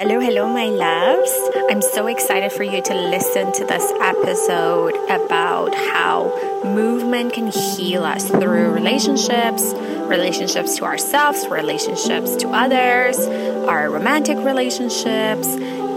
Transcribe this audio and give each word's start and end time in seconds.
Hello, 0.00 0.20
hello, 0.20 0.48
my 0.48 0.66
loves. 0.66 1.32
I'm 1.68 1.82
so 1.82 2.06
excited 2.06 2.52
for 2.52 2.62
you 2.62 2.80
to 2.80 2.94
listen 2.94 3.50
to 3.50 3.64
this 3.64 3.90
episode 4.00 4.94
about 5.10 5.74
how 5.74 6.62
movement 6.62 7.32
can 7.32 7.48
heal 7.48 8.04
us 8.04 8.28
through 8.28 8.70
relationships, 8.70 9.74
relationships 10.06 10.76
to 10.76 10.84
ourselves, 10.84 11.48
relationships 11.48 12.36
to 12.36 12.48
others, 12.50 13.18
our 13.66 13.90
romantic 13.90 14.38
relationships, 14.38 15.48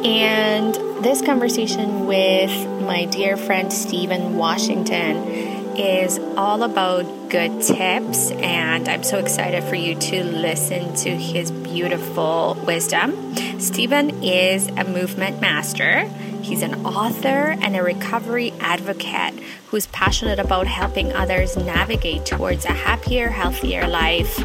and 0.04 0.74
this 1.04 1.22
conversation 1.22 2.08
with 2.08 2.50
my 2.82 3.06
dear 3.06 3.38
friend 3.38 3.72
Steven 3.72 4.36
Washington 4.36 5.51
is 5.82 6.20
all 6.38 6.62
about 6.62 7.04
good 7.30 7.60
tips, 7.64 8.30
and 8.30 8.88
I'm 8.88 9.02
so 9.02 9.18
excited 9.18 9.64
for 9.64 9.74
you 9.74 9.96
to 9.96 10.24
listen 10.24 10.94
to 10.98 11.10
his 11.10 11.50
beautiful 11.50 12.56
wisdom. 12.68 13.36
Steven 13.60 14.24
is 14.24 14.68
a 14.68 14.84
movement 14.84 15.42
master. 15.42 16.04
He's 16.44 16.62
an 16.62 16.86
author 16.86 17.58
and 17.60 17.76
a 17.76 17.82
recovery 17.82 18.54
advocate 18.60 19.34
who's 19.70 19.88
passionate 19.88 20.38
about 20.38 20.68
helping 20.68 21.14
others 21.14 21.58
navigate 21.58 22.28
towards 22.28 22.66
a 22.66 22.74
happier, 22.74 23.30
healthier 23.30 23.88
life. 23.88 24.38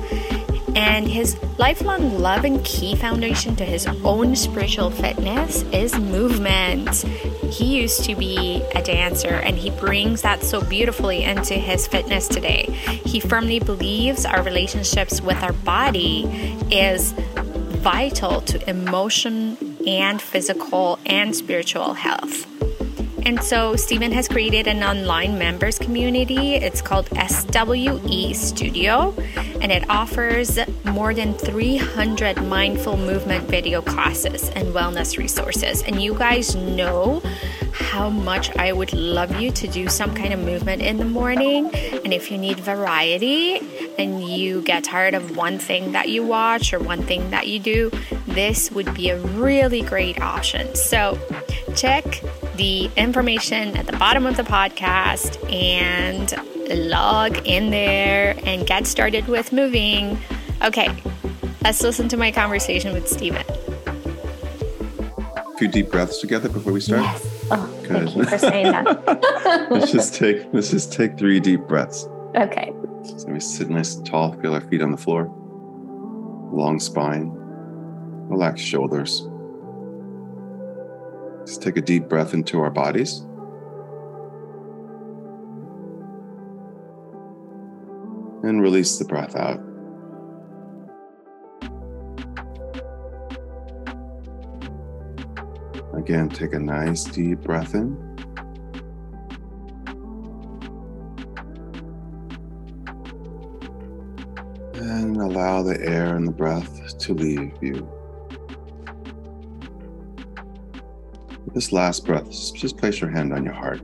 And 0.76 1.08
his 1.08 1.36
lifelong 1.56 2.20
love 2.20 2.44
and 2.44 2.62
key 2.62 2.94
foundation 2.96 3.56
to 3.56 3.64
his 3.64 3.86
own 4.04 4.36
spiritual 4.36 4.90
fitness 4.90 5.62
is 5.72 5.98
movement. 5.98 6.96
He 7.50 7.80
used 7.80 8.04
to 8.04 8.14
be 8.14 8.62
a 8.74 8.82
dancer 8.82 9.36
and 9.36 9.56
he 9.56 9.70
brings 9.70 10.20
that 10.20 10.42
so 10.42 10.60
beautifully 10.60 11.24
into 11.24 11.54
his 11.54 11.86
fitness 11.86 12.28
today. 12.28 12.64
He 13.04 13.20
firmly 13.20 13.58
believes 13.58 14.26
our 14.26 14.42
relationships 14.42 15.22
with 15.22 15.42
our 15.42 15.54
body 15.54 16.24
is 16.70 17.12
vital 17.12 18.42
to 18.42 18.68
emotion 18.68 19.56
and 19.86 20.20
physical 20.20 20.98
and 21.06 21.34
spiritual 21.34 21.94
health. 21.94 22.55
And 23.26 23.42
so 23.42 23.74
Steven 23.74 24.12
has 24.12 24.28
created 24.28 24.68
an 24.68 24.84
online 24.84 25.36
members 25.36 25.80
community. 25.80 26.54
It's 26.54 26.80
called 26.80 27.08
SWE 27.10 28.32
Studio, 28.32 29.12
and 29.60 29.72
it 29.72 29.90
offers 29.90 30.60
more 30.84 31.12
than 31.12 31.34
300 31.34 32.44
mindful 32.44 32.96
movement 32.96 33.48
video 33.48 33.82
classes 33.82 34.48
and 34.50 34.68
wellness 34.68 35.18
resources. 35.18 35.82
And 35.82 36.00
you 36.00 36.14
guys 36.14 36.54
know 36.54 37.20
how 37.72 38.10
much 38.10 38.56
I 38.58 38.72
would 38.72 38.92
love 38.92 39.40
you 39.40 39.50
to 39.50 39.66
do 39.66 39.88
some 39.88 40.14
kind 40.14 40.32
of 40.32 40.38
movement 40.38 40.80
in 40.80 40.96
the 40.96 41.04
morning. 41.04 41.74
And 41.74 42.12
if 42.12 42.30
you 42.30 42.38
need 42.38 42.60
variety 42.60 43.58
and 43.98 44.22
you 44.22 44.62
get 44.62 44.84
tired 44.84 45.14
of 45.14 45.36
one 45.36 45.58
thing 45.58 45.90
that 45.92 46.10
you 46.10 46.24
watch 46.24 46.72
or 46.72 46.78
one 46.78 47.02
thing 47.02 47.30
that 47.30 47.48
you 47.48 47.58
do, 47.58 47.90
this 48.28 48.70
would 48.70 48.94
be 48.94 49.10
a 49.10 49.18
really 49.18 49.82
great 49.82 50.20
option. 50.20 50.76
So 50.76 51.18
check 51.74 52.22
the 52.56 52.90
information 52.96 53.76
at 53.76 53.86
the 53.86 53.96
bottom 53.96 54.26
of 54.26 54.36
the 54.36 54.42
podcast 54.42 55.38
and 55.52 56.32
log 56.90 57.38
in 57.46 57.70
there 57.70 58.36
and 58.44 58.66
get 58.66 58.86
started 58.86 59.26
with 59.28 59.52
moving. 59.52 60.18
Okay, 60.62 60.88
let's 61.62 61.82
listen 61.82 62.08
to 62.08 62.16
my 62.16 62.32
conversation 62.32 62.92
with 62.92 63.08
Steven. 63.08 63.44
A 65.36 65.58
few 65.58 65.68
deep 65.68 65.90
breaths 65.90 66.18
together 66.20 66.48
before 66.48 66.72
we 66.72 66.80
start. 66.80 67.02
Yes. 67.02 67.46
Oh, 67.50 67.80
Good. 67.82 67.88
thank 67.88 68.16
you 68.16 68.24
for 68.24 68.38
saying 68.38 68.72
that. 68.72 69.66
let's 69.70 69.92
just 69.92 70.14
take 70.14 70.46
let's 70.52 70.70
just 70.70 70.92
take 70.92 71.16
three 71.16 71.40
deep 71.40 71.60
breaths. 71.62 72.08
Okay. 72.34 72.72
So 73.04 73.28
we 73.28 73.40
sit 73.40 73.70
nice 73.70 73.94
and 73.94 74.04
tall, 74.06 74.32
feel 74.40 74.54
our 74.54 74.60
feet 74.60 74.82
on 74.82 74.90
the 74.90 74.96
floor. 74.96 75.32
Long 76.52 76.80
spine, 76.80 77.30
relax 78.28 78.60
shoulders. 78.60 79.28
Let's 81.46 81.58
take 81.58 81.76
a 81.76 81.80
deep 81.80 82.08
breath 82.08 82.34
into 82.34 82.58
our 82.58 82.70
bodies. 82.70 83.20
And 88.42 88.60
release 88.60 88.98
the 88.98 89.04
breath 89.04 89.36
out. 89.36 89.60
Again, 95.96 96.30
take 96.30 96.52
a 96.52 96.58
nice 96.58 97.04
deep 97.04 97.42
breath 97.42 97.76
in. 97.76 97.96
And 104.74 105.16
allow 105.16 105.62
the 105.62 105.78
air 105.80 106.16
and 106.16 106.26
the 106.26 106.32
breath 106.32 106.98
to 106.98 107.14
leave 107.14 107.52
you. 107.62 107.95
This 111.56 111.72
last 111.72 112.04
breath, 112.04 112.30
just 112.52 112.76
place 112.76 113.00
your 113.00 113.08
hand 113.08 113.32
on 113.32 113.42
your 113.42 113.54
heart. 113.54 113.80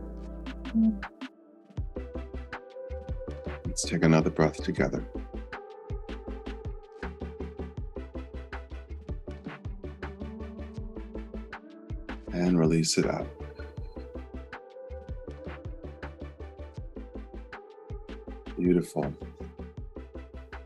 Let's 3.64 3.82
take 3.82 4.04
another 4.04 4.28
breath 4.28 4.62
together. 4.62 5.02
And 12.34 12.58
release 12.58 12.98
it 12.98 13.06
out. 13.06 13.26
Beautiful. 18.58 19.14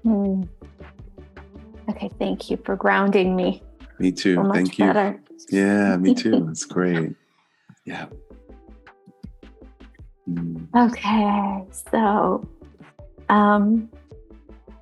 Mm. 0.05 0.49
Okay, 1.89 2.11
thank 2.19 2.51
you 2.51 2.57
for 2.65 2.75
grounding 2.75 3.37
me. 3.37 3.63
Me 4.01 4.11
too. 4.11 4.35
So 4.35 4.53
thank 4.53 4.77
you. 4.81 4.87
Better. 4.87 5.21
Yeah, 5.51 5.97
me 5.97 6.15
too. 6.15 6.49
It's 6.51 6.65
great. 6.65 7.15
Yeah. 7.85 8.07
Mm. 10.29 10.67
Okay, 10.75 11.65
so 11.91 12.47
um 13.29 13.89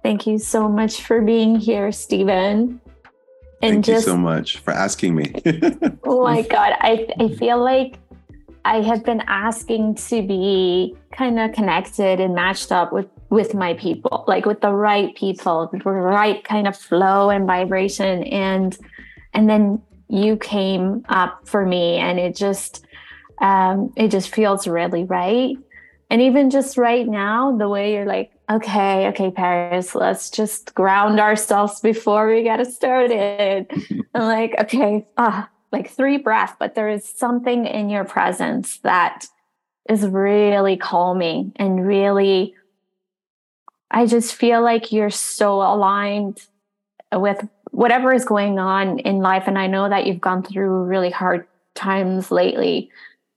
thank 0.02 0.26
you 0.26 0.38
so 0.38 0.68
much 0.68 1.02
for 1.02 1.20
being 1.20 1.56
here, 1.56 1.92
Steven. 1.92 2.80
And 3.62 3.76
thank 3.76 3.84
just, 3.84 4.06
you 4.06 4.12
so 4.12 4.16
much 4.16 4.58
for 4.58 4.72
asking 4.72 5.14
me. 5.14 5.32
oh 6.04 6.24
my 6.24 6.42
God. 6.42 6.74
I 6.80 7.08
I 7.18 7.28
feel 7.28 7.62
like 7.62 7.98
I 8.64 8.80
have 8.80 9.04
been 9.04 9.22
asking 9.26 9.96
to 10.08 10.22
be 10.22 10.96
kind 11.12 11.38
of 11.38 11.52
connected 11.52 12.20
and 12.20 12.34
matched 12.34 12.72
up 12.72 12.92
with 12.92 13.06
with 13.30 13.54
my 13.54 13.74
people, 13.74 14.24
like 14.26 14.46
with 14.46 14.60
the 14.60 14.72
right 14.72 15.14
people, 15.14 15.68
the 15.72 15.78
right 15.90 16.42
kind 16.44 16.66
of 16.66 16.76
flow 16.76 17.30
and 17.30 17.46
vibration. 17.46 18.24
And 18.24 18.76
and 19.34 19.48
then 19.50 19.82
you 20.14 20.36
came 20.36 21.04
up 21.08 21.46
for 21.46 21.66
me 21.66 21.96
and 21.96 22.20
it 22.20 22.36
just 22.36 22.86
um, 23.40 23.92
it 23.96 24.08
just 24.08 24.32
feels 24.32 24.68
really 24.68 25.04
right. 25.04 25.56
And 26.08 26.22
even 26.22 26.50
just 26.50 26.78
right 26.78 27.06
now 27.06 27.56
the 27.56 27.68
way 27.68 27.94
you're 27.94 28.06
like 28.06 28.30
okay 28.50 29.08
okay 29.08 29.30
paris 29.30 29.94
let's 29.94 30.28
just 30.28 30.74
ground 30.74 31.18
ourselves 31.18 31.80
before 31.80 32.28
we 32.28 32.42
get 32.42 32.64
started. 32.66 33.66
I'm 34.14 34.22
like 34.22 34.54
okay 34.60 35.06
ah 35.16 35.48
like 35.72 35.90
three 35.90 36.18
breaths 36.18 36.54
but 36.60 36.74
there 36.74 36.88
is 36.88 37.04
something 37.04 37.66
in 37.66 37.90
your 37.90 38.04
presence 38.04 38.78
that 38.78 39.26
is 39.88 40.06
really 40.06 40.76
calming 40.76 41.52
and 41.56 41.84
really 41.86 42.54
i 43.90 44.06
just 44.06 44.34
feel 44.34 44.62
like 44.62 44.92
you're 44.92 45.10
so 45.10 45.60
aligned 45.60 46.40
with 47.12 47.48
whatever 47.74 48.12
is 48.12 48.24
going 48.24 48.58
on 48.58 48.98
in 49.00 49.18
life 49.18 49.44
and 49.46 49.58
i 49.58 49.66
know 49.66 49.88
that 49.88 50.06
you've 50.06 50.20
gone 50.20 50.42
through 50.42 50.84
really 50.84 51.10
hard 51.10 51.46
times 51.74 52.30
lately 52.30 52.90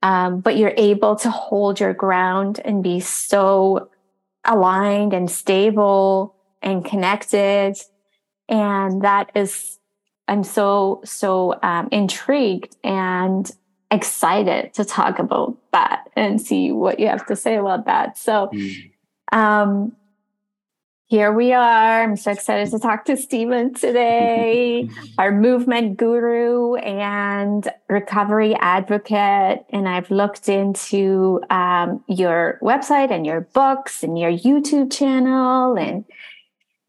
um, 0.03 0.41
but 0.41 0.57
you're 0.57 0.75
able 0.77 1.15
to 1.15 1.31
hold 1.31 1.79
your 1.79 1.93
ground 1.93 2.61
and 2.63 2.83
be 2.83 2.99
so 2.99 3.89
aligned 4.45 5.11
and 5.11 5.29
stable 5.29 6.35
and 6.61 6.85
connected 6.85 7.75
and 8.47 9.01
that 9.01 9.31
is 9.33 9.79
i'm 10.27 10.43
so 10.43 11.01
so 11.03 11.57
um, 11.63 11.89
intrigued 11.91 12.75
and 12.83 13.51
excited 13.89 14.73
to 14.73 14.85
talk 14.85 15.17
about 15.17 15.57
that 15.71 16.09
and 16.15 16.41
see 16.41 16.71
what 16.71 16.99
you 16.99 17.07
have 17.07 17.25
to 17.25 17.35
say 17.35 17.55
about 17.55 17.85
that 17.85 18.17
so 18.17 18.49
mm. 18.53 18.91
um, 19.31 19.93
here 21.09 21.31
we 21.31 21.53
are. 21.53 22.03
I'm 22.03 22.17
so 22.17 22.31
excited 22.31 22.69
to 22.71 22.79
talk 22.79 23.05
to 23.05 23.15
Steven 23.15 23.73
today, 23.73 24.89
our 25.17 25.31
movement 25.31 25.95
guru 25.95 26.75
and 26.75 27.65
recovery 27.87 28.55
advocate. 28.55 29.65
And 29.69 29.87
I've 29.87 30.11
looked 30.11 30.49
into 30.49 31.41
um, 31.49 32.03
your 32.09 32.59
website 32.61 33.09
and 33.09 33.25
your 33.25 33.41
books 33.41 34.03
and 34.03 34.19
your 34.19 34.31
YouTube 34.31 34.91
channel. 34.91 35.77
And 35.77 36.03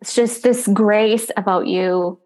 it's 0.01 0.17
just 0.17 0.43
this 0.43 0.67
grace 0.67 1.31
about 1.37 1.69
you 1.69 2.19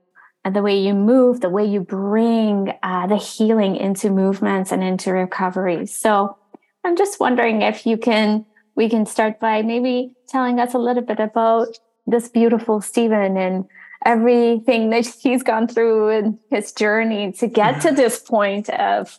and 0.47 0.57
the 0.57 0.63
way 0.63 0.81
you 0.81 0.95
move, 0.95 1.43
the 1.43 1.51
way 1.51 1.67
you 1.67 1.81
bring 1.81 2.73
uh, 2.83 3.07
the 3.07 3.19
healing 3.19 3.77
into 3.77 4.09
movements 4.09 4.73
and 4.73 4.83
into 4.83 5.13
recovery. 5.13 5.85
So 5.85 6.39
I'm 6.85 6.97
just 6.97 7.21
wondering 7.21 7.61
if 7.61 7.85
you 7.85 7.99
can 7.99 8.47
we 8.75 8.89
can 8.89 9.07
start 9.07 9.39
by 9.41 9.63
maybe 9.63 10.15
telling 10.29 10.59
us 10.59 10.75
a 10.75 10.79
little 10.79 11.03
bit 11.03 11.21
about 11.21 11.69
this 12.07 12.29
beautiful 12.29 12.81
Steven 12.81 13.37
and 13.37 13.65
everything 14.05 14.91
that 14.91 15.07
he's 15.23 15.43
gone 15.43 15.69
through 15.69 16.09
in 16.11 16.39
his 16.51 16.73
journey 16.73 17.33
to 17.33 17.47
get 17.47 17.81
to 17.83 17.93
this 17.93 18.19
point 18.19 18.69
of 18.71 19.19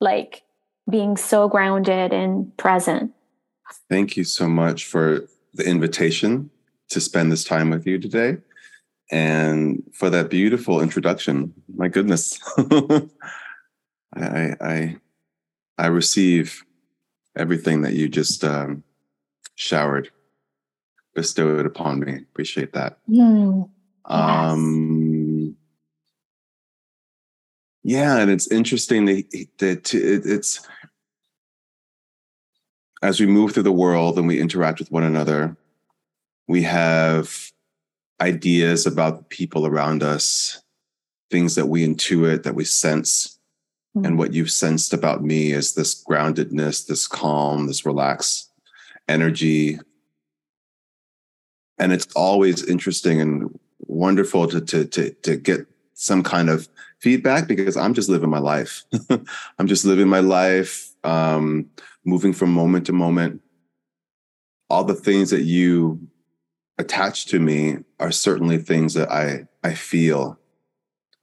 like 0.00 0.42
being 0.88 1.16
so 1.16 1.48
grounded 1.48 2.12
and 2.12 2.56
present. 2.56 3.12
Thank 3.88 4.16
you 4.16 4.24
so 4.24 4.48
much 4.48 4.86
for 4.86 5.20
the 5.54 5.64
invitation 5.64 6.50
to 6.88 7.00
spend 7.00 7.30
this 7.30 7.44
time 7.44 7.70
with 7.70 7.86
you 7.86 7.98
today 7.98 8.38
and 9.12 9.82
for 9.92 10.10
that 10.10 10.30
beautiful 10.30 10.80
introduction. 10.80 11.52
My 11.74 11.88
goodness. 11.88 12.40
I, 14.16 14.56
I, 14.60 14.96
I 15.78 15.86
receive 15.86 16.64
everything 17.40 17.80
that 17.80 17.94
you 17.94 18.08
just 18.08 18.44
um, 18.44 18.84
showered, 19.54 20.10
bestowed 21.14 21.64
upon 21.64 22.00
me. 22.00 22.16
Appreciate 22.16 22.74
that. 22.74 22.98
Mm. 23.08 23.70
Um, 24.04 25.56
yeah, 27.82 28.18
and 28.18 28.30
it's 28.30 28.50
interesting 28.52 29.06
that, 29.06 29.48
that 29.58 29.94
it's 29.94 30.60
as 33.02 33.18
we 33.18 33.26
move 33.26 33.52
through 33.52 33.62
the 33.62 33.72
world 33.72 34.18
and 34.18 34.28
we 34.28 34.38
interact 34.38 34.78
with 34.78 34.92
one 34.92 35.02
another, 35.02 35.56
we 36.46 36.62
have 36.62 37.50
ideas 38.20 38.84
about 38.84 39.16
the 39.16 39.24
people 39.24 39.66
around 39.66 40.02
us, 40.02 40.62
things 41.30 41.54
that 41.54 41.66
we 41.66 41.86
intuit, 41.86 42.42
that 42.42 42.54
we 42.54 42.64
sense. 42.64 43.38
Mm-hmm. 43.96 44.06
And 44.06 44.18
what 44.18 44.32
you've 44.32 44.50
sensed 44.50 44.92
about 44.92 45.22
me 45.22 45.52
is 45.52 45.74
this 45.74 46.02
groundedness, 46.04 46.86
this 46.86 47.06
calm, 47.06 47.66
this 47.66 47.84
relaxed 47.84 48.50
energy. 49.08 49.78
And 51.78 51.92
it's 51.92 52.06
always 52.14 52.64
interesting 52.64 53.20
and 53.20 53.58
wonderful 53.80 54.46
to, 54.48 54.60
to, 54.60 54.84
to, 54.84 55.10
to 55.10 55.36
get 55.36 55.66
some 55.94 56.22
kind 56.22 56.48
of 56.48 56.68
feedback 57.00 57.48
because 57.48 57.76
I'm 57.76 57.94
just 57.94 58.08
living 58.08 58.30
my 58.30 58.38
life. 58.38 58.84
I'm 59.58 59.66
just 59.66 59.84
living 59.84 60.08
my 60.08 60.20
life, 60.20 60.94
um, 61.04 61.68
moving 62.04 62.32
from 62.32 62.52
moment 62.52 62.86
to 62.86 62.92
moment. 62.92 63.42
All 64.68 64.84
the 64.84 64.94
things 64.94 65.30
that 65.30 65.42
you 65.42 66.00
attach 66.78 67.26
to 67.26 67.38
me 67.38 67.78
are 67.98 68.12
certainly 68.12 68.58
things 68.58 68.94
that 68.94 69.10
I 69.10 69.46
I 69.62 69.74
feel, 69.74 70.38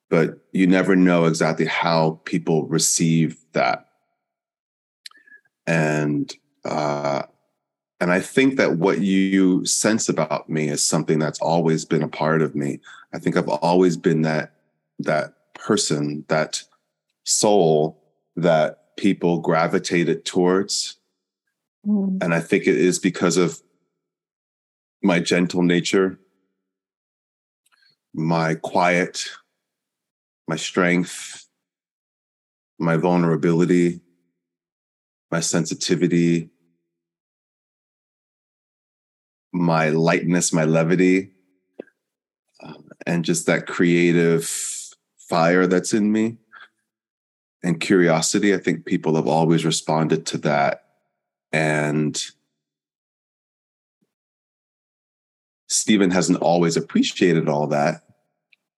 but 0.09 0.39
you 0.51 0.67
never 0.67 0.95
know 0.95 1.25
exactly 1.25 1.65
how 1.65 2.21
people 2.25 2.65
receive 2.67 3.37
that. 3.53 3.87
And 5.65 6.33
uh, 6.63 7.23
and 7.99 8.11
I 8.11 8.19
think 8.19 8.57
that 8.57 8.77
what 8.77 8.99
you 8.99 9.65
sense 9.65 10.07
about 10.07 10.49
me 10.49 10.69
is 10.69 10.83
something 10.83 11.19
that's 11.19 11.41
always 11.41 11.83
been 11.83 12.03
a 12.03 12.07
part 12.07 12.41
of 12.41 12.55
me. 12.55 12.79
I 13.13 13.19
think 13.19 13.35
I've 13.35 13.49
always 13.49 13.97
been 13.97 14.21
that 14.21 14.53
that 14.99 15.33
person, 15.55 16.23
that 16.27 16.63
soul 17.23 18.01
that 18.35 18.95
people 18.97 19.39
gravitated 19.39 20.25
towards. 20.25 20.97
Mm. 21.85 22.23
And 22.23 22.33
I 22.33 22.39
think 22.39 22.67
it 22.67 22.75
is 22.75 22.99
because 22.99 23.37
of 23.37 23.61
my 25.01 25.19
gentle 25.19 25.63
nature, 25.63 26.19
my 28.13 28.55
quiet, 28.55 29.29
my 30.47 30.55
strength, 30.55 31.47
my 32.79 32.97
vulnerability, 32.97 34.01
my 35.31 35.39
sensitivity, 35.39 36.49
my 39.51 39.89
lightness, 39.89 40.53
my 40.53 40.63
levity, 40.63 41.31
um, 42.63 42.89
and 43.05 43.25
just 43.25 43.45
that 43.45 43.67
creative 43.67 44.49
fire 45.17 45.67
that's 45.67 45.93
in 45.93 46.11
me 46.11 46.37
and 47.63 47.79
curiosity. 47.79 48.53
I 48.53 48.57
think 48.57 48.85
people 48.85 49.15
have 49.15 49.27
always 49.27 49.65
responded 49.65 50.25
to 50.27 50.37
that. 50.39 50.83
And 51.51 52.21
Steven 55.67 56.11
hasn't 56.11 56.39
always 56.39 56.77
appreciated 56.77 57.49
all 57.49 57.67
that, 57.67 58.03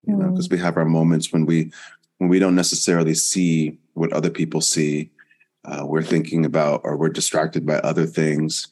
you 0.06 0.16
know, 0.16 0.30
because 0.30 0.50
we 0.50 0.58
have 0.58 0.78
our 0.78 0.86
moments 0.86 1.32
when 1.32 1.46
we 1.46 1.72
when 2.18 2.30
we 2.30 2.40
don't 2.40 2.56
necessarily 2.56 3.14
see 3.14 3.78
what 3.94 4.14
other 4.14 4.30
people 4.30 4.62
see. 4.62 5.10
Uh, 5.66 5.86
we're 5.86 6.04
thinking 6.04 6.46
about 6.46 6.82
or 6.84 6.98
we're 6.98 7.10
distracted 7.10 7.66
by 7.66 7.76
other 7.80 8.06
things. 8.06 8.68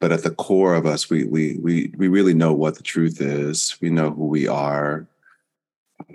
But 0.00 0.12
at 0.12 0.22
the 0.22 0.30
core 0.30 0.74
of 0.74 0.86
us, 0.86 1.10
we 1.10 1.24
we 1.24 1.56
we 1.56 1.92
we 1.96 2.08
really 2.08 2.34
know 2.34 2.52
what 2.52 2.76
the 2.76 2.82
truth 2.82 3.20
is. 3.20 3.76
We 3.80 3.90
know 3.90 4.10
who 4.10 4.26
we 4.26 4.48
are. 4.48 5.06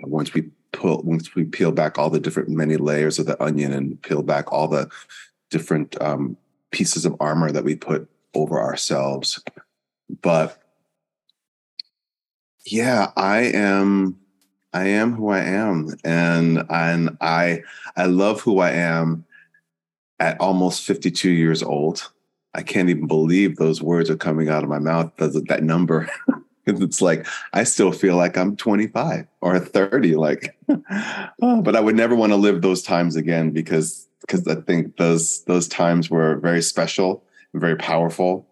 Once 0.02 0.32
we 0.34 0.50
pull 0.72 1.02
once 1.02 1.34
we 1.34 1.44
peel 1.44 1.72
back 1.72 1.98
all 1.98 2.10
the 2.10 2.20
different 2.20 2.48
many 2.48 2.76
layers 2.76 3.18
of 3.18 3.26
the 3.26 3.40
onion 3.42 3.72
and 3.72 4.00
peel 4.02 4.22
back 4.22 4.52
all 4.52 4.68
the 4.68 4.88
different 5.50 6.00
um, 6.00 6.36
pieces 6.70 7.06
of 7.06 7.16
armor 7.20 7.50
that 7.50 7.64
we 7.64 7.76
put 7.76 8.08
over 8.34 8.60
ourselves 8.60 9.42
but 10.22 10.62
yeah 12.66 13.10
i 13.16 13.38
am 13.38 14.16
i 14.72 14.86
am 14.86 15.12
who 15.14 15.28
i 15.28 15.40
am 15.40 15.94
and 16.04 16.64
and 16.70 17.16
i 17.20 17.62
i 17.96 18.06
love 18.06 18.40
who 18.40 18.58
i 18.58 18.70
am 18.70 19.24
at 20.18 20.40
almost 20.40 20.84
52 20.84 21.30
years 21.30 21.62
old 21.62 22.10
i 22.54 22.62
can't 22.62 22.88
even 22.88 23.06
believe 23.06 23.56
those 23.56 23.82
words 23.82 24.10
are 24.10 24.16
coming 24.16 24.48
out 24.48 24.62
of 24.62 24.68
my 24.68 24.78
mouth 24.78 25.14
that, 25.16 25.46
that 25.48 25.62
number 25.62 26.08
it's 26.66 27.00
like 27.00 27.26
I 27.52 27.62
still 27.62 27.92
feel 27.92 28.16
like 28.16 28.36
I'm 28.36 28.56
25 28.56 29.28
or 29.40 29.60
30. 29.60 30.16
Like, 30.16 30.58
oh, 31.40 31.62
but 31.62 31.76
I 31.76 31.80
would 31.80 31.94
never 31.94 32.16
want 32.16 32.32
to 32.32 32.36
live 32.36 32.60
those 32.60 32.82
times 32.82 33.14
again 33.14 33.52
because 33.52 34.08
because 34.20 34.48
I 34.48 34.56
think 34.56 34.96
those 34.96 35.44
those 35.44 35.68
times 35.68 36.10
were 36.10 36.40
very 36.40 36.60
special 36.60 37.22
very 37.60 37.76
powerful. 37.76 38.46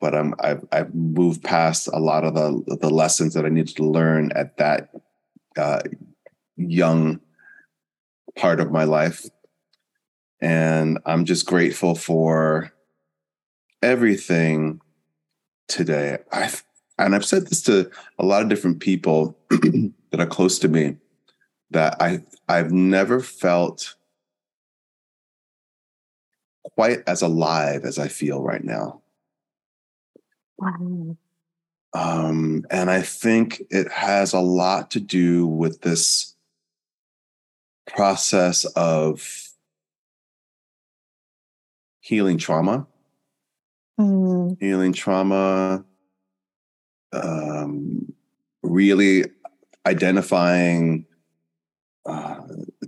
But 0.00 0.14
I'm 0.14 0.34
I've 0.40 0.64
I've 0.72 0.94
moved 0.94 1.44
past 1.44 1.88
a 1.92 1.98
lot 1.98 2.24
of 2.24 2.34
the 2.34 2.78
the 2.80 2.90
lessons 2.90 3.34
that 3.34 3.44
I 3.44 3.50
needed 3.50 3.76
to 3.76 3.84
learn 3.84 4.32
at 4.32 4.56
that 4.56 4.90
uh, 5.56 5.80
young 6.56 7.20
part 8.36 8.60
of 8.60 8.70
my 8.70 8.84
life, 8.84 9.26
and 10.40 10.98
I'm 11.04 11.24
just 11.24 11.46
grateful 11.46 11.94
for 11.94 12.72
everything 13.82 14.80
today. 15.68 16.18
I 16.32 16.50
and 16.98 17.14
I've 17.14 17.24
said 17.24 17.46
this 17.46 17.62
to 17.62 17.90
a 18.18 18.24
lot 18.24 18.42
of 18.42 18.48
different 18.48 18.80
people 18.80 19.38
that 19.50 20.20
are 20.20 20.26
close 20.26 20.58
to 20.60 20.68
me 20.68 20.96
that 21.70 22.00
I 22.00 22.22
I've 22.48 22.72
never 22.72 23.20
felt 23.20 23.96
quite 26.74 27.02
as 27.06 27.22
alive 27.22 27.84
as 27.84 27.98
I 27.98 28.08
feel 28.08 28.42
right 28.42 28.64
now. 28.64 29.02
Wow. 30.60 31.16
Um, 31.92 32.64
and 32.70 32.90
I 32.90 33.02
think 33.02 33.62
it 33.70 33.90
has 33.90 34.32
a 34.32 34.40
lot 34.40 34.92
to 34.92 35.00
do 35.00 35.46
with 35.46 35.80
this 35.80 36.36
process 37.86 38.64
of 38.76 39.48
healing 42.00 42.38
trauma, 42.38 42.86
mm. 43.98 44.56
healing 44.60 44.92
trauma, 44.92 45.84
um, 47.12 48.12
really 48.62 49.24
identifying 49.86 51.06
uh, 52.06 52.40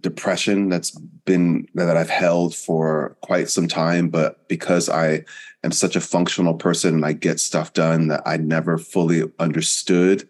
depression 0.02 0.68
that's 0.68 0.90
been 1.24 1.66
that 1.74 1.96
I've 1.96 2.10
held 2.10 2.54
for 2.54 3.16
quite 3.22 3.48
some 3.48 3.68
time, 3.68 4.08
but 4.08 4.46
because 4.48 4.88
I 4.88 5.24
am 5.64 5.72
such 5.72 5.96
a 5.96 6.00
functional 6.00 6.54
person 6.54 6.94
and 6.94 7.06
I 7.06 7.12
get 7.12 7.40
stuff 7.40 7.72
done 7.72 8.08
that 8.08 8.22
I 8.26 8.36
never 8.36 8.78
fully 8.78 9.22
understood 9.38 10.28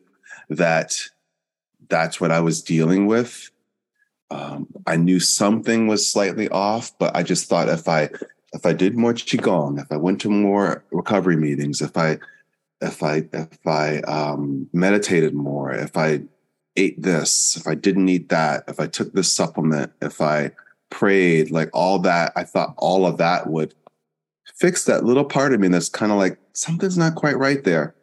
that 0.49 1.01
that's 1.89 2.21
what 2.21 2.31
I 2.31 2.41
was 2.41 2.63
dealing 2.63 3.07
with. 3.07 3.51
Um, 4.31 4.67
I 4.87 4.97
knew 4.97 5.21
something 5.21 5.87
was 5.87 6.11
slightly 6.11 6.49
off, 6.49 6.97
but 6.99 7.15
I 7.15 7.23
just 7.23 7.49
thought 7.49 7.69
if 7.69 7.89
I 7.89 8.11
if 8.55 8.67
I 8.67 8.73
did 8.73 8.97
more 8.97 9.15
qigong, 9.15 9.81
if 9.81 9.91
I 9.91 9.97
went 9.97 10.21
to 10.23 10.31
more 10.31 10.85
recovery 10.91 11.37
meetings, 11.37 11.81
if 11.81 11.97
I 11.97 12.19
if 12.81 13.03
I 13.03 13.29
if 13.33 13.67
I 13.67 13.99
um, 14.01 14.69
meditated 14.73 15.35
more, 15.35 15.73
if 15.73 15.97
I 15.97 16.23
ate 16.77 17.01
this, 17.01 17.57
if 17.57 17.67
I 17.67 17.75
didn't 17.75 18.09
eat 18.09 18.29
that, 18.31 18.65
if 18.69 18.81
I 18.81 18.87
took 18.87 19.13
this 19.13 19.33
supplement, 19.33 19.93
if 20.01 20.21
I 20.21 20.53
prayed, 20.91 21.51
like 21.51 21.71
all 21.73 21.99
that, 22.01 22.33
I 22.37 22.45
thought 22.45 22.75
all 22.79 23.07
of 23.07 23.19
that 23.19 23.49
would 23.49 23.75
fix 24.55 24.85
that 24.85 25.05
little 25.05 25.25
part 25.25 25.53
of 25.53 25.61
me 25.61 25.69
that's 25.69 25.89
kind 25.89 26.13
of 26.13 26.19
like 26.19 26.39
something's 26.53 26.99
not 26.99 27.15
quite 27.15 27.39
right 27.39 27.63
there. 27.65 27.95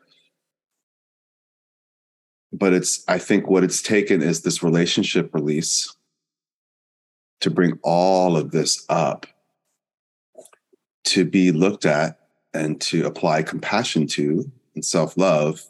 But 2.52 2.74
it's, 2.74 3.04
I 3.08 3.20
think 3.20 3.48
what 3.48 3.64
it's 3.64 3.82
taken 3.82 4.22
is 4.22 4.42
this 4.42 4.64
relationship 4.64 5.34
release 5.34 5.96
to 7.42 7.50
bring 7.50 7.80
all 7.84 8.36
of 8.36 8.52
this 8.52 8.86
up 8.90 9.26
to 11.06 11.26
be 11.26 11.52
looked 11.52 11.86
at 11.86 12.20
and 12.54 12.80
to 12.82 13.06
apply 13.06 13.44
compassion 13.44 14.08
to 14.08 14.52
and 14.76 14.84
self 14.84 15.18
love 15.18 15.64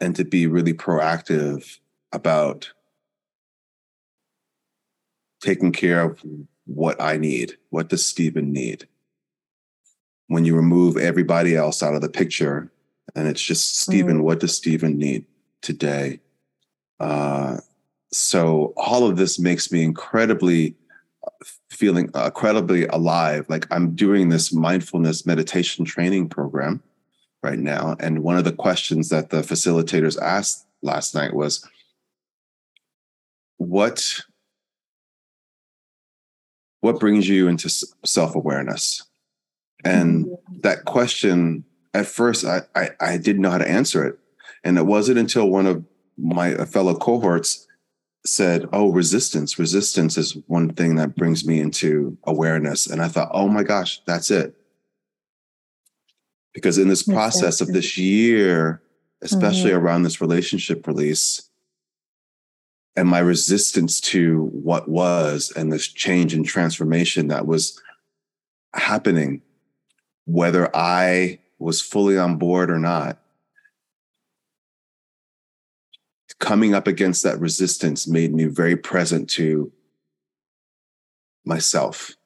and 0.00 0.16
to 0.16 0.24
be 0.24 0.46
really 0.46 0.72
proactive 0.72 1.78
about 2.12 2.72
taking 5.40 5.72
care 5.72 6.02
of 6.02 6.22
what 6.66 7.00
I 7.00 7.16
need. 7.16 7.56
What 7.70 7.88
does 7.88 8.04
Steven 8.06 8.52
need? 8.52 8.86
When 10.28 10.44
you 10.44 10.54
remove 10.54 10.96
everybody 10.96 11.56
else 11.56 11.82
out 11.82 11.94
of 11.94 12.02
the 12.02 12.08
picture 12.08 12.70
and 13.14 13.26
it's 13.26 13.42
just 13.42 13.78
Steven, 13.78 14.16
mm-hmm. 14.16 14.24
what 14.24 14.40
does 14.40 14.56
Steven 14.56 14.96
need 14.96 15.24
today? 15.62 16.20
Uh, 17.00 17.58
so 18.12 18.72
all 18.76 19.08
of 19.08 19.16
this 19.16 19.38
makes 19.38 19.72
me 19.72 19.82
incredibly 19.82 20.76
feeling 21.70 22.10
incredibly 22.14 22.86
alive. 22.86 23.46
Like 23.48 23.66
I'm 23.70 23.94
doing 23.94 24.28
this 24.28 24.52
mindfulness 24.52 25.26
meditation 25.26 25.84
training 25.84 26.28
program 26.28 26.82
right 27.42 27.58
now. 27.58 27.96
And 28.00 28.22
one 28.22 28.36
of 28.36 28.44
the 28.44 28.52
questions 28.52 29.08
that 29.08 29.30
the 29.30 29.42
facilitators 29.42 30.20
asked 30.20 30.66
last 30.82 31.14
night 31.14 31.34
was, 31.34 31.66
what 33.60 34.20
what 36.80 36.98
brings 36.98 37.28
you 37.28 37.46
into 37.46 37.68
self-awareness 38.06 39.06
and 39.84 40.24
mm-hmm. 40.24 40.60
that 40.60 40.86
question 40.86 41.62
at 41.92 42.06
first 42.06 42.42
I, 42.46 42.62
I, 42.74 42.88
I 43.00 43.18
didn't 43.18 43.42
know 43.42 43.50
how 43.50 43.58
to 43.58 43.68
answer 43.68 44.06
it 44.06 44.18
and 44.64 44.78
it 44.78 44.86
wasn't 44.86 45.18
until 45.18 45.50
one 45.50 45.66
of 45.66 45.84
my 46.16 46.54
fellow 46.64 46.94
cohorts 46.94 47.66
said 48.24 48.66
oh 48.72 48.90
resistance 48.90 49.58
resistance 49.58 50.16
is 50.16 50.38
one 50.46 50.70
thing 50.70 50.96
that 50.96 51.14
brings 51.14 51.46
me 51.46 51.60
into 51.60 52.16
awareness 52.24 52.86
and 52.86 53.02
i 53.02 53.08
thought 53.08 53.28
oh 53.34 53.46
my 53.48 53.62
gosh 53.62 54.00
that's 54.06 54.30
it 54.30 54.56
because 56.52 56.78
in 56.78 56.88
this 56.88 57.02
process 57.02 57.60
of 57.60 57.68
this 57.68 57.96
year 57.96 58.82
especially 59.22 59.70
mm-hmm. 59.70 59.84
around 59.84 60.02
this 60.02 60.20
relationship 60.20 60.86
release 60.86 61.50
and 62.96 63.08
my 63.08 63.18
resistance 63.18 64.00
to 64.00 64.44
what 64.52 64.88
was 64.88 65.52
and 65.54 65.72
this 65.72 65.86
change 65.86 66.34
and 66.34 66.44
transformation 66.44 67.28
that 67.28 67.46
was 67.46 67.80
happening, 68.74 69.42
whether 70.26 70.74
I 70.74 71.38
was 71.58 71.80
fully 71.80 72.18
on 72.18 72.36
board 72.36 72.70
or 72.70 72.78
not, 72.78 73.18
coming 76.38 76.74
up 76.74 76.86
against 76.86 77.22
that 77.22 77.38
resistance 77.38 78.08
made 78.08 78.32
me 78.32 78.46
very 78.46 78.76
present 78.76 79.28
to 79.30 79.70
myself, 81.44 82.16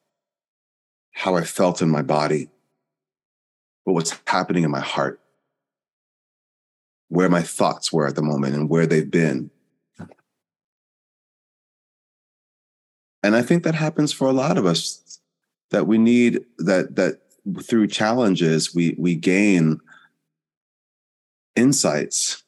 how 1.12 1.35
I 1.35 1.45
felt 1.45 1.83
in 1.83 1.90
my 1.90 2.02
body, 2.02 2.49
what 3.85 3.95
was 3.95 4.19
happening 4.26 4.64
in 4.64 4.71
my 4.71 4.81
heart, 4.81 5.21
where 7.09 7.29
my 7.29 7.43
thoughts 7.43 7.93
were 7.93 8.07
at 8.07 8.17
the 8.17 8.23
moment 8.23 8.55
and 8.55 8.69
where 8.69 8.87
they've 8.87 9.11
been 9.11 9.50
and 13.25 13.35
i 13.35 13.43
think 13.43 13.64
that 13.64 13.75
happens 13.75 14.12
for 14.12 14.29
a 14.29 14.33
lot 14.33 14.57
of 14.57 14.67
us 14.67 15.19
that 15.71 15.88
we 15.88 15.99
need 15.99 16.45
that 16.59 16.95
that 16.95 17.21
through 17.62 17.88
challenges 17.88 18.75
we 18.75 18.95
we 18.99 19.17
gain 19.17 19.81
insights 21.57 22.45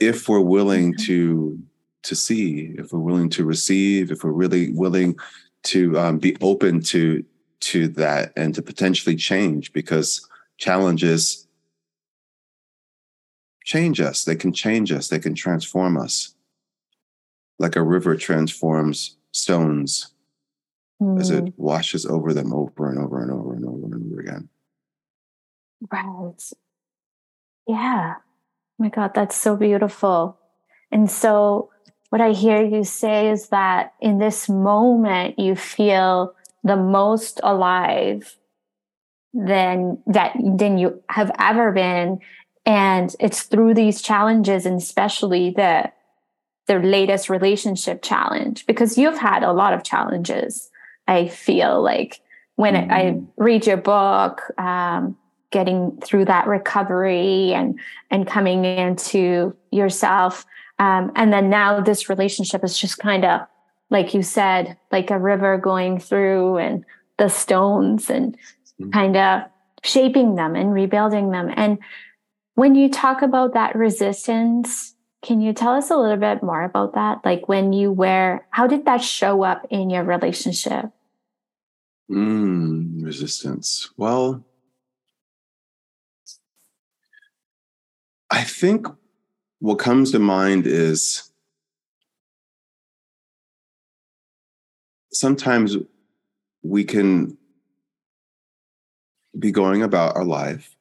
if 0.00 0.28
we're 0.28 0.40
willing 0.40 0.92
mm-hmm. 0.92 1.04
to 1.04 1.58
to 2.02 2.14
see 2.14 2.74
if 2.78 2.92
we're 2.92 3.00
willing 3.00 3.30
to 3.30 3.44
receive 3.44 4.12
if 4.12 4.22
we're 4.22 4.30
really 4.30 4.70
willing 4.72 5.16
to 5.62 5.98
um, 5.98 6.18
be 6.18 6.36
open 6.42 6.80
to 6.80 7.24
to 7.64 7.88
that 7.88 8.32
and 8.36 8.54
to 8.54 8.62
potentially 8.62 9.16
change 9.16 9.72
because 9.72 10.28
challenges 10.58 11.46
change 13.64 14.00
us 14.00 14.24
they 14.24 14.36
can 14.36 14.52
change 14.52 14.92
us 14.92 15.08
they 15.08 15.18
can 15.18 15.34
transform 15.34 15.96
us 15.96 16.34
like 17.58 17.76
a 17.76 17.82
river 17.82 18.16
transforms 18.16 19.16
stones 19.32 20.14
mm. 21.02 21.20
as 21.20 21.30
it 21.30 21.42
hmm. 21.42 21.62
washes 21.62 22.06
over 22.06 22.32
them 22.32 22.52
over 22.52 22.88
and 22.88 22.98
over 22.98 23.22
and 23.22 23.30
over 23.30 23.54
and 23.54 23.64
over 23.64 23.86
and 23.86 24.12
over 24.12 24.20
again. 24.20 24.48
Right. 25.90 26.50
Yeah. 27.66 28.14
Oh 28.18 28.22
my 28.78 28.88
God, 28.88 29.12
that's 29.14 29.36
so 29.36 29.56
beautiful. 29.56 30.38
And 30.90 31.10
so, 31.10 31.70
what 32.10 32.20
I 32.20 32.32
hear 32.32 32.62
you 32.62 32.84
say 32.84 33.30
is 33.30 33.48
that 33.48 33.94
in 34.00 34.18
this 34.18 34.48
moment, 34.48 35.38
you 35.38 35.56
feel 35.56 36.33
the 36.64 36.76
most 36.76 37.40
alive 37.44 38.36
than 39.34 39.98
that 40.06 40.32
than 40.56 40.78
you 40.78 41.02
have 41.08 41.30
ever 41.38 41.70
been 41.72 42.18
and 42.66 43.14
it's 43.20 43.42
through 43.42 43.74
these 43.74 44.00
challenges 44.00 44.64
and 44.64 44.78
especially 44.78 45.50
the 45.50 45.90
the 46.66 46.78
latest 46.78 47.28
relationship 47.28 48.00
challenge 48.02 48.64
because 48.66 48.96
you've 48.96 49.18
had 49.18 49.42
a 49.42 49.52
lot 49.52 49.74
of 49.74 49.82
challenges 49.82 50.70
i 51.08 51.28
feel 51.28 51.82
like 51.82 52.20
when 52.56 52.74
mm-hmm. 52.74 52.92
I, 52.92 53.20
read 53.36 53.66
your 53.66 53.76
book 53.76 54.42
um, 54.58 55.16
getting 55.50 56.00
through 56.00 56.26
that 56.26 56.46
recovery 56.46 57.52
and 57.52 57.78
and 58.10 58.26
coming 58.26 58.64
into 58.64 59.54
yourself 59.72 60.46
um, 60.78 61.12
and 61.16 61.32
then 61.32 61.50
now 61.50 61.80
this 61.80 62.08
relationship 62.08 62.62
is 62.64 62.78
just 62.78 62.98
kind 62.98 63.24
of 63.24 63.40
like 63.90 64.14
you 64.14 64.22
said 64.22 64.76
like 64.90 65.10
a 65.10 65.18
river 65.18 65.58
going 65.58 65.98
through 65.98 66.58
and 66.58 66.84
the 67.18 67.28
stones 67.28 68.10
and 68.10 68.36
mm-hmm. 68.80 68.90
kind 68.90 69.16
of 69.16 69.42
shaping 69.82 70.34
them 70.34 70.54
and 70.54 70.72
rebuilding 70.72 71.30
them 71.30 71.52
and 71.56 71.78
when 72.54 72.74
you 72.74 72.88
talk 72.88 73.22
about 73.22 73.54
that 73.54 73.74
resistance 73.74 74.94
can 75.24 75.40
you 75.40 75.54
tell 75.54 75.72
us 75.72 75.90
a 75.90 75.96
little 75.96 76.18
bit 76.18 76.42
more 76.42 76.62
about 76.62 76.94
that? 76.94 77.24
Like 77.24 77.48
when 77.48 77.72
you 77.72 77.90
were, 77.90 78.44
how 78.50 78.66
did 78.66 78.84
that 78.84 79.02
show 79.02 79.42
up 79.42 79.66
in 79.70 79.88
your 79.88 80.04
relationship? 80.04 80.90
Mm, 82.10 83.02
resistance. 83.02 83.90
Well, 83.96 84.44
I 88.30 88.42
think 88.44 88.86
what 89.60 89.78
comes 89.78 90.12
to 90.12 90.18
mind 90.18 90.66
is 90.66 91.30
sometimes 95.14 95.76
we 96.62 96.84
can 96.84 97.36
be 99.38 99.50
going 99.50 99.82
about 99.82 100.16
our 100.16 100.24
life 100.24 100.76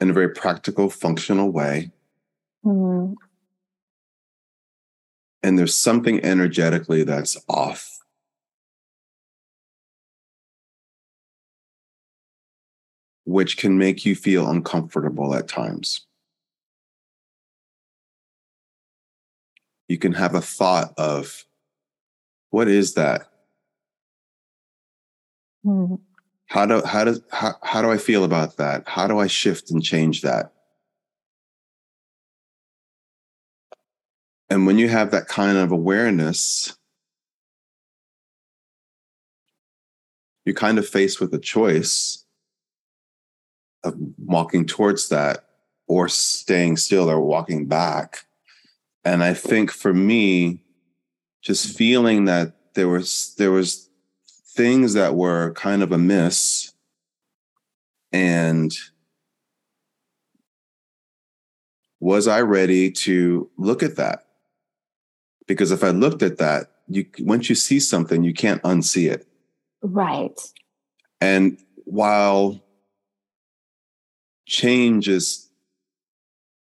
in 0.00 0.10
a 0.10 0.12
very 0.12 0.30
practical, 0.30 0.90
functional 0.90 1.50
way. 1.50 1.90
Mm-hmm. 2.64 3.14
And 5.42 5.58
there's 5.58 5.74
something 5.74 6.24
energetically 6.24 7.04
that's 7.04 7.36
off. 7.48 7.98
Which 13.24 13.56
can 13.56 13.78
make 13.78 14.04
you 14.04 14.14
feel 14.14 14.48
uncomfortable 14.48 15.34
at 15.34 15.48
times. 15.48 16.06
You 19.94 19.98
can 19.98 20.14
have 20.14 20.34
a 20.34 20.40
thought 20.40 20.92
of, 20.98 21.44
what 22.50 22.66
is 22.66 22.94
that? 22.94 23.28
Mm-hmm. 25.64 25.94
How 26.46 26.66
do 26.66 26.82
how 26.82 27.04
does 27.04 27.20
how, 27.30 27.52
how 27.62 27.80
do 27.80 27.92
I 27.92 27.96
feel 27.96 28.24
about 28.24 28.56
that? 28.56 28.88
How 28.88 29.06
do 29.06 29.20
I 29.20 29.28
shift 29.28 29.70
and 29.70 29.80
change 29.80 30.22
that? 30.22 30.52
And 34.50 34.66
when 34.66 34.78
you 34.78 34.88
have 34.88 35.12
that 35.12 35.28
kind 35.28 35.58
of 35.58 35.70
awareness, 35.70 36.76
you're 40.44 40.56
kind 40.56 40.80
of 40.80 40.88
faced 40.88 41.20
with 41.20 41.32
a 41.34 41.38
choice 41.38 42.24
of 43.84 43.94
walking 44.18 44.66
towards 44.66 45.08
that 45.10 45.44
or 45.86 46.08
staying 46.08 46.78
still 46.78 47.08
or 47.08 47.20
walking 47.20 47.66
back. 47.66 48.24
And 49.04 49.22
I 49.22 49.34
think 49.34 49.70
for 49.70 49.92
me, 49.92 50.60
just 51.42 51.76
feeling 51.76 52.24
that 52.24 52.52
there 52.74 52.88
was 52.88 53.34
there 53.36 53.50
was 53.50 53.88
things 54.54 54.94
that 54.94 55.14
were 55.14 55.52
kind 55.52 55.82
of 55.82 55.92
amiss 55.92 56.72
and 58.12 58.72
was 61.98 62.28
I 62.28 62.42
ready 62.42 62.90
to 62.90 63.50
look 63.56 63.82
at 63.82 63.96
that? 63.96 64.26
Because 65.46 65.72
if 65.72 65.82
I 65.82 65.90
looked 65.90 66.22
at 66.22 66.38
that, 66.38 66.70
you 66.86 67.06
once 67.18 67.48
you 67.48 67.54
see 67.54 67.80
something, 67.80 68.22
you 68.22 68.32
can't 68.32 68.62
unsee 68.62 69.10
it. 69.10 69.26
Right. 69.82 70.38
And 71.20 71.58
while 71.84 72.62
change 74.46 75.08
is 75.08 75.50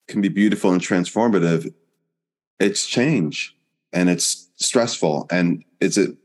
can 0.07 0.21
be 0.21 0.29
beautiful 0.29 0.73
and 0.73 0.81
transformative, 0.81 1.73
it's 2.59 2.87
change 2.87 3.57
and 3.93 4.09
it's 4.09 4.51
stressful. 4.57 5.27
And 5.31 5.65
is 5.81 5.99
it 5.99 6.17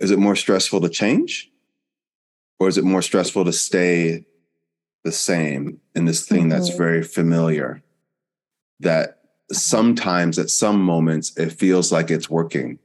is 0.00 0.10
it 0.10 0.18
more 0.18 0.36
stressful 0.36 0.80
to 0.80 0.88
change? 0.88 1.50
Or 2.60 2.68
is 2.68 2.78
it 2.78 2.84
more 2.84 3.02
stressful 3.02 3.44
to 3.44 3.52
stay 3.52 4.24
the 5.04 5.12
same 5.12 5.80
in 5.94 6.04
this 6.04 6.26
thing 6.26 6.40
mm-hmm. 6.40 6.48
that's 6.50 6.70
very 6.70 7.02
familiar 7.02 7.82
that 8.80 9.20
sometimes 9.50 10.38
at 10.38 10.50
some 10.50 10.80
moments 10.80 11.36
it 11.36 11.50
feels 11.52 11.90
like 11.90 12.10
it's 12.10 12.28
working 12.28 12.78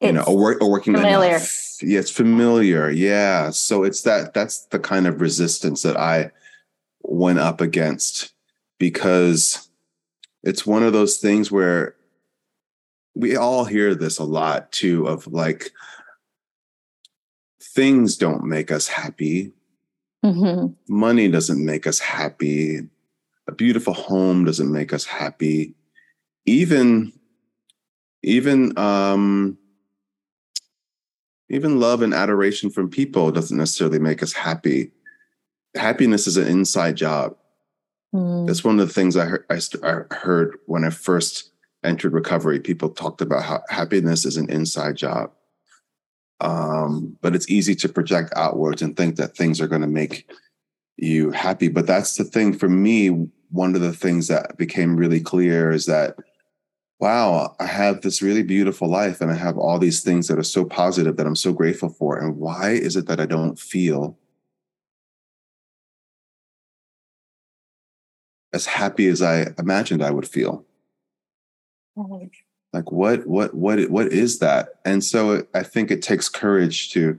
it's 0.00 0.06
you 0.06 0.12
know 0.12 0.22
or, 0.22 0.56
or 0.62 0.70
working 0.70 0.94
familiar. 0.94 1.30
enough 1.30 1.76
yeah 1.82 1.98
it's 1.98 2.10
familiar 2.10 2.88
yeah 2.88 3.50
so 3.50 3.82
it's 3.82 4.02
that 4.02 4.32
that's 4.32 4.64
the 4.66 4.78
kind 4.78 5.06
of 5.06 5.20
resistance 5.20 5.82
that 5.82 5.96
i 5.96 6.30
went 7.02 7.38
up 7.38 7.60
against 7.60 8.32
because 8.78 9.65
it's 10.46 10.64
one 10.64 10.84
of 10.84 10.92
those 10.92 11.16
things 11.16 11.50
where 11.50 11.96
we 13.16 13.36
all 13.36 13.64
hear 13.64 13.96
this 13.96 14.18
a 14.18 14.24
lot 14.24 14.70
too 14.70 15.04
of 15.06 15.26
like 15.26 15.72
things 17.60 18.16
don't 18.16 18.44
make 18.44 18.70
us 18.70 18.86
happy. 18.88 19.52
Mm-hmm. 20.24 20.72
money 20.88 21.28
doesn't 21.28 21.64
make 21.64 21.86
us 21.86 21.98
happy. 22.00 22.80
A 23.46 23.52
beautiful 23.52 23.92
home 23.92 24.44
doesn't 24.44 24.72
make 24.72 24.92
us 24.92 25.04
happy. 25.04 25.74
Even 26.46 27.12
even 28.22 28.76
um 28.78 29.58
even 31.48 31.80
love 31.80 32.02
and 32.02 32.14
adoration 32.14 32.70
from 32.70 32.88
people 32.88 33.30
doesn't 33.30 33.56
necessarily 33.56 33.98
make 33.98 34.22
us 34.22 34.32
happy. 34.32 34.92
Happiness 35.74 36.26
is 36.26 36.36
an 36.36 36.46
inside 36.46 36.96
job 36.96 37.36
mm. 38.16 38.46
that's 38.46 38.64
one 38.64 38.80
of 38.80 38.86
the 38.86 38.94
things 38.94 39.16
i 39.16 39.24
heard 39.24 39.44
I, 39.50 39.60
I 39.82 40.14
heard 40.14 40.58
when 40.66 40.84
i 40.84 40.90
first 40.90 41.52
entered 41.86 42.12
recovery 42.12 42.60
people 42.60 42.90
talked 42.90 43.20
about 43.20 43.44
how 43.44 43.62
happiness 43.68 44.24
is 44.26 44.36
an 44.36 44.50
inside 44.50 44.96
job. 44.96 45.30
Um, 46.40 47.16
but 47.22 47.34
it's 47.34 47.48
easy 47.48 47.74
to 47.76 47.88
project 47.88 48.32
outwards 48.36 48.82
and 48.82 48.94
think 48.94 49.16
that 49.16 49.36
things 49.36 49.60
are 49.60 49.68
going 49.68 49.80
to 49.80 49.86
make 49.86 50.30
you 50.98 51.30
happy. 51.30 51.68
But 51.68 51.86
that's 51.86 52.16
the 52.16 52.24
thing 52.24 52.52
for 52.52 52.68
me 52.68 53.28
one 53.50 53.74
of 53.74 53.80
the 53.80 53.92
things 53.92 54.28
that 54.28 54.58
became 54.58 54.96
really 54.96 55.20
clear 55.20 55.70
is 55.70 55.86
that 55.86 56.16
wow 56.98 57.54
i 57.60 57.64
have 57.64 58.00
this 58.00 58.20
really 58.20 58.42
beautiful 58.42 58.88
life 58.88 59.20
and 59.20 59.30
i 59.30 59.34
have 59.34 59.56
all 59.56 59.78
these 59.78 60.02
things 60.02 60.26
that 60.26 60.36
are 60.36 60.42
so 60.42 60.64
positive 60.64 61.16
that 61.16 61.28
i'm 61.28 61.36
so 61.36 61.52
grateful 61.52 61.88
for. 61.88 62.18
And 62.18 62.36
why 62.38 62.70
is 62.70 62.96
it 62.96 63.06
that 63.06 63.20
i 63.20 63.26
don't 63.26 63.56
feel 63.56 64.18
as 68.56 68.66
happy 68.66 69.06
as 69.06 69.20
i 69.22 69.46
imagined 69.58 70.02
i 70.02 70.10
would 70.10 70.28
feel. 70.28 70.64
Mm-hmm. 71.96 72.26
like 72.74 72.90
what 72.92 73.26
what 73.26 73.54
what 73.54 73.78
what 73.90 74.08
is 74.12 74.38
that? 74.40 74.80
And 74.84 75.02
so 75.02 75.46
i 75.54 75.62
think 75.62 75.90
it 75.90 76.02
takes 76.02 76.28
courage 76.28 76.90
to 76.92 77.18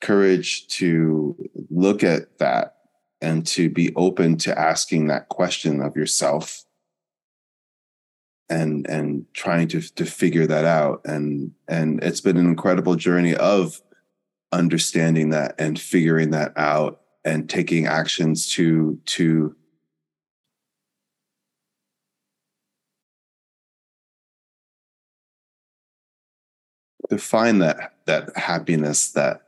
courage 0.00 0.66
to 0.78 1.36
look 1.70 2.02
at 2.02 2.38
that 2.38 2.76
and 3.20 3.46
to 3.46 3.70
be 3.70 3.94
open 3.94 4.36
to 4.36 4.58
asking 4.58 5.06
that 5.06 5.28
question 5.28 5.80
of 5.80 5.96
yourself 5.96 6.64
and 8.50 8.86
and 8.88 9.24
trying 9.32 9.68
to 9.68 9.80
to 9.80 10.04
figure 10.04 10.46
that 10.46 10.64
out. 10.64 11.00
And 11.04 11.52
and 11.68 12.02
it's 12.02 12.20
been 12.20 12.36
an 12.36 12.46
incredible 12.46 12.96
journey 12.96 13.34
of 13.34 13.80
understanding 14.52 15.30
that 15.30 15.54
and 15.58 15.80
figuring 15.80 16.30
that 16.30 16.52
out 16.56 17.00
and 17.24 17.48
taking 17.48 17.86
actions 17.86 18.52
to 18.54 18.98
to 19.06 19.56
to 27.12 27.18
find 27.18 27.60
that 27.60 27.92
that 28.06 28.34
happiness 28.38 29.10
that 29.12 29.42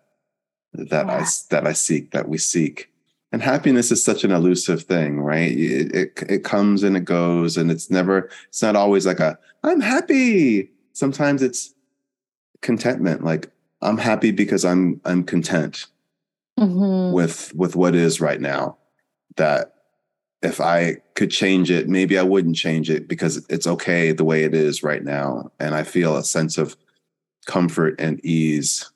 that 0.75 1.07
yeah. 1.07 1.17
I 1.17 1.25
that 1.49 1.67
I 1.67 1.73
seek 1.73 2.11
that 2.11 2.29
we 2.29 2.37
seek. 2.37 2.91
And 3.33 3.41
happiness 3.41 3.91
is 3.91 4.05
such 4.05 4.23
an 4.23 4.31
elusive 4.31 4.83
thing 4.83 5.19
right? 5.21 5.51
It, 5.51 5.95
it, 5.95 6.25
it 6.29 6.45
comes 6.45 6.83
and 6.83 6.95
it 6.95 7.07
goes 7.07 7.57
and 7.57 7.71
it's 7.71 7.91
never 7.91 8.29
it's 8.49 8.61
not 8.61 8.77
always 8.77 9.07
like 9.07 9.19
a 9.19 9.39
i'm 9.63 9.81
happy. 9.81 10.71
Sometimes 10.93 11.41
it's 11.41 11.75
contentment 12.61 13.25
like 13.25 13.51
i'm 13.81 13.99
happy 13.99 14.31
because 14.31 14.65
i'm 14.65 15.01
i'm 15.07 15.25
content 15.25 15.87
mm-hmm. 16.61 17.15
with 17.15 17.51
with 17.55 17.77
what 17.77 17.95
is 17.95 18.21
right 18.21 18.43
now. 18.43 18.77
That 19.37 19.75
if 20.43 20.61
i 20.61 20.97
could 21.15 21.31
change 21.31 21.71
it 21.71 21.89
maybe 21.89 22.19
i 22.19 22.23
wouldn't 22.23 22.57
change 22.57 22.91
it 22.91 23.09
because 23.09 23.47
it's 23.49 23.67
okay 23.67 24.13
the 24.13 24.25
way 24.25 24.45
it 24.45 24.53
is 24.53 24.83
right 24.83 25.03
now. 25.03 25.51
And 25.59 25.75
i 25.75 25.83
feel 25.83 26.15
a 26.19 26.23
sense 26.23 26.59
of 26.59 26.77
comfort 27.45 27.95
and 27.99 28.25
ease 28.25 28.91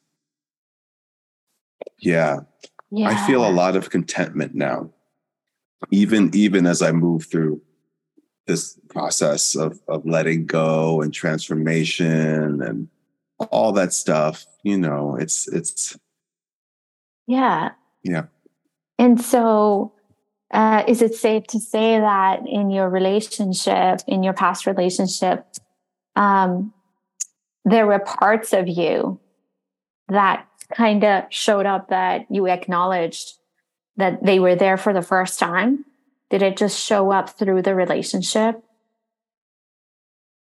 yeah 2.01 2.41
yeah. 2.91 3.09
I 3.09 3.27
feel 3.27 3.47
a 3.47 3.51
lot 3.51 3.77
of 3.77 3.91
contentment 3.91 4.55
now. 4.55 4.91
Even 5.91 6.31
even 6.35 6.67
as 6.67 6.83
I 6.83 6.93
move 6.93 7.27
through 7.27 7.61
this 8.47 8.79
process 8.89 9.55
of 9.55 9.81
of 9.89 10.07
letting 10.07 10.47
go 10.47 11.03
and 11.03 11.13
transformation 11.13 12.63
and 12.63 12.89
all 13.51 13.73
that 13.73 13.93
stuff, 13.93 14.47
you 14.63 14.79
know, 14.79 15.17
it's 15.17 15.47
it's 15.49 15.97
yeah. 17.27 17.71
Yeah. 18.03 18.25
And 18.99 19.21
so 19.21 19.93
uh, 20.53 20.83
is 20.89 21.03
it 21.03 21.15
safe 21.15 21.47
to 21.49 21.61
say 21.61 22.01
that 22.01 22.41
in 22.47 22.71
your 22.71 22.89
relationship, 22.89 24.01
in 24.09 24.23
your 24.23 24.33
past 24.33 24.67
relationship, 24.67 25.47
um, 26.17 26.73
there 27.71 27.87
were 27.87 27.99
parts 27.99 28.53
of 28.53 28.69
you 28.69 29.19
that 30.09 30.47
kind 30.75 31.05
of 31.05 31.25
showed 31.31 31.67
up 31.67 31.89
that 31.89 32.27
you 32.31 32.49
acknowledged 32.49 33.35
that 33.97 34.25
they 34.25 34.39
were 34.39 34.55
there 34.55 34.77
for 34.77 34.93
the 34.93 35.03
first 35.03 35.39
time? 35.39 35.85
Did 36.31 36.43
it 36.43 36.57
just 36.57 36.79
show 36.79 37.11
up 37.11 37.31
through 37.31 37.63
the 37.63 37.75
relationship? 37.75 38.63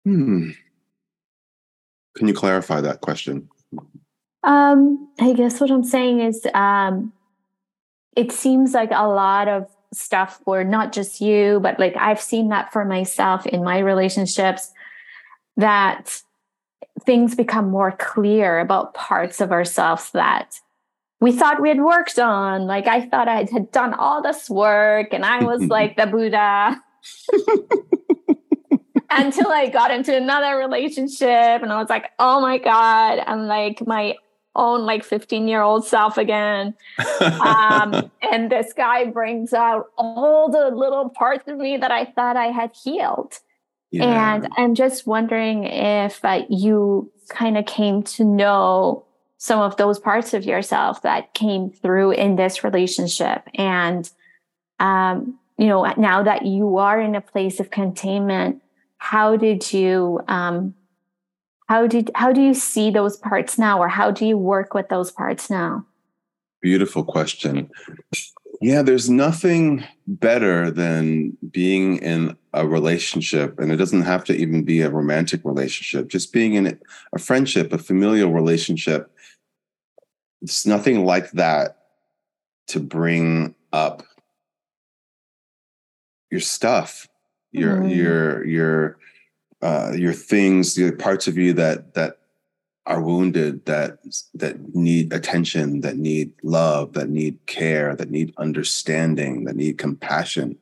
Hmm. 0.06 0.52
Can 2.16 2.28
you 2.28 2.34
clarify 2.34 2.82
that 2.82 3.02
question? 3.02 3.50
Um, 4.44 5.10
I 5.20 5.34
guess 5.34 5.60
what 5.60 5.72
I'm 5.72 5.84
saying 5.84 6.20
is 6.20 6.46
um, 6.54 7.14
it 8.16 8.32
seems 8.32 8.74
like 8.74 8.92
a 8.92 9.08
lot 9.08 9.48
of 9.48 9.68
stuff 9.94 10.42
for 10.44 10.64
not 10.64 10.92
just 10.92 11.22
you, 11.22 11.60
but 11.62 11.80
like 11.80 11.96
I've 11.98 12.22
seen 12.22 12.50
that 12.50 12.74
for 12.74 12.86
myself 12.86 13.46
in 13.46 13.64
my 13.64 13.80
relationships 13.80 14.72
that 15.58 16.22
things 17.06 17.36
become 17.36 17.70
more 17.70 17.92
clear 17.92 18.60
about 18.60 18.94
parts 18.94 19.42
of 19.42 19.52
ourselves 19.52 20.12
that 20.12 20.60
we 21.24 21.32
thought 21.32 21.62
we 21.62 21.70
had 21.70 21.80
worked 21.80 22.20
on. 22.20 22.68
Like 22.68 22.86
I 22.88 23.08
thought 23.08 23.30
I 23.30 23.48
had 23.52 23.72
done 23.72 23.94
all 23.94 24.22
this 24.22 24.50
work 24.50 25.14
and 25.14 25.26
I 25.26 25.42
was 25.44 25.62
like 25.68 25.96
the 25.96 26.06
Buddha. 26.06 26.82
Until 29.10 29.48
I 29.52 29.70
got 29.70 29.92
into 29.92 30.16
another 30.16 30.58
relationship 30.58 31.62
and 31.62 31.72
I 31.72 31.80
was 31.80 31.90
like, 31.90 32.12
oh 32.20 32.42
my 32.42 32.58
God, 32.58 33.20
I'm 33.26 33.48
like 33.48 33.86
my 33.88 34.16
own 34.56 34.86
like 34.86 35.04
15 35.04 35.48
year 35.48 35.62
old 35.62 35.86
self 35.86 36.18
again. 36.18 36.74
Um, 37.22 38.12
and 38.32 38.52
this 38.52 38.74
guy 38.74 39.06
brings 39.06 39.54
out 39.54 39.88
all 39.98 40.50
the 40.50 40.76
little 40.76 41.10
parts 41.10 41.48
of 41.48 41.58
me 41.58 41.78
that 41.78 41.92
I 41.92 42.06
thought 42.06 42.36
I 42.36 42.48
had 42.48 42.72
healed. 42.76 43.40
Yeah. 43.94 44.36
And 44.36 44.50
I'm 44.58 44.74
just 44.74 45.06
wondering 45.06 45.66
if 45.66 46.26
uh, 46.26 46.42
you 46.50 47.12
kind 47.30 47.60
of 47.60 47.68
came 47.68 48.02
to 48.04 48.26
know 48.26 49.06
some 49.38 49.60
of 49.60 49.78
those 49.78 50.00
parts 50.00 50.34
of 50.34 50.46
yourself 50.46 51.04
that 51.04 51.34
came 51.36 51.70
through 51.70 52.12
in 52.12 52.36
this 52.36 52.64
relationship. 52.64 53.48
And, 53.54 54.10
um, 54.80 55.38
you 55.60 55.68
know, 55.68 55.84
now 55.96 56.24
that 56.24 56.46
you 56.46 56.78
are 56.78 57.00
in 57.00 57.14
a 57.14 57.22
place 57.22 57.60
of 57.60 57.70
containment, 57.70 58.64
how 58.98 59.38
did 59.38 59.72
you, 59.72 60.22
um, 60.28 60.74
how 61.68 61.86
did, 61.86 62.10
how 62.16 62.32
do 62.34 62.42
you 62.42 62.56
see 62.56 62.90
those 62.90 63.16
parts 63.18 63.60
now, 63.60 63.80
or 63.80 63.90
how 63.90 64.10
do 64.10 64.26
you 64.26 64.38
work 64.38 64.74
with 64.74 64.90
those 64.90 65.12
parts 65.12 65.52
now? 65.52 65.86
Beautiful 66.62 67.04
question. 67.04 67.70
Yeah, 68.64 68.82
there's 68.82 69.10
nothing 69.10 69.84
better 70.08 70.72
than 70.72 71.38
being 71.52 71.98
in 71.98 72.38
a 72.54 72.66
relationship, 72.66 73.60
and 73.60 73.74
it 73.74 73.76
doesn't 73.76 74.04
have 74.04 74.24
to 74.24 74.34
even 74.34 74.64
be 74.64 74.80
a 74.80 74.90
romantic 74.90 75.42
relationship, 75.44 76.08
just 76.08 76.32
being 76.32 76.54
in 76.54 76.80
a 77.14 77.20
friendship, 77.20 77.74
a 77.74 77.78
familial 77.78 78.32
relationship. 78.32 79.12
It's 80.42 80.66
nothing 80.66 81.04
like 81.04 81.32
that 81.32 81.78
to 82.68 82.80
bring 82.80 83.54
up 83.74 84.04
your 86.32 86.40
stuff, 86.40 87.06
your 87.52 87.80
mm. 87.80 87.94
your 87.94 88.46
your 88.46 88.98
uh, 89.62 89.92
your 89.94 90.14
things, 90.14 90.76
the 90.76 90.94
parts 90.94 91.28
of 91.28 91.38
you 91.38 91.52
that 91.52 91.96
that 91.96 92.20
are 92.86 93.02
wounded 93.02 93.66
that 93.66 94.00
that 94.34 94.76
need 94.76 95.14
attention 95.14 95.82
that 95.82 95.98
need 95.98 96.34
love 96.44 96.94
that 96.94 97.10
need 97.10 97.40
care 97.46 97.96
that 97.96 98.10
need 98.10 98.34
understanding 98.38 99.46
that 99.46 99.56
need 99.56 99.78
compassion. 99.78 100.58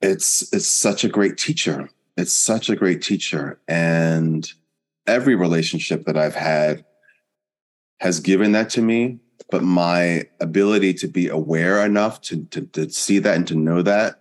It's 0.00 0.52
it's 0.54 0.68
such 0.68 1.04
a 1.04 1.08
great 1.08 1.36
teacher. 1.36 1.90
It's 2.16 2.34
such 2.34 2.70
a 2.70 2.76
great 2.76 3.02
teacher. 3.02 3.60
And 3.68 4.50
every 5.06 5.34
relationship 5.34 6.04
that 6.04 6.16
i've 6.16 6.34
had 6.34 6.84
has 8.00 8.20
given 8.20 8.52
that 8.52 8.70
to 8.70 8.82
me 8.82 9.18
but 9.50 9.62
my 9.62 10.24
ability 10.40 10.94
to 10.94 11.08
be 11.08 11.28
aware 11.28 11.84
enough 11.84 12.20
to, 12.22 12.44
to, 12.46 12.62
to 12.66 12.90
see 12.90 13.18
that 13.18 13.36
and 13.36 13.46
to 13.48 13.54
know 13.54 13.82
that 13.82 14.20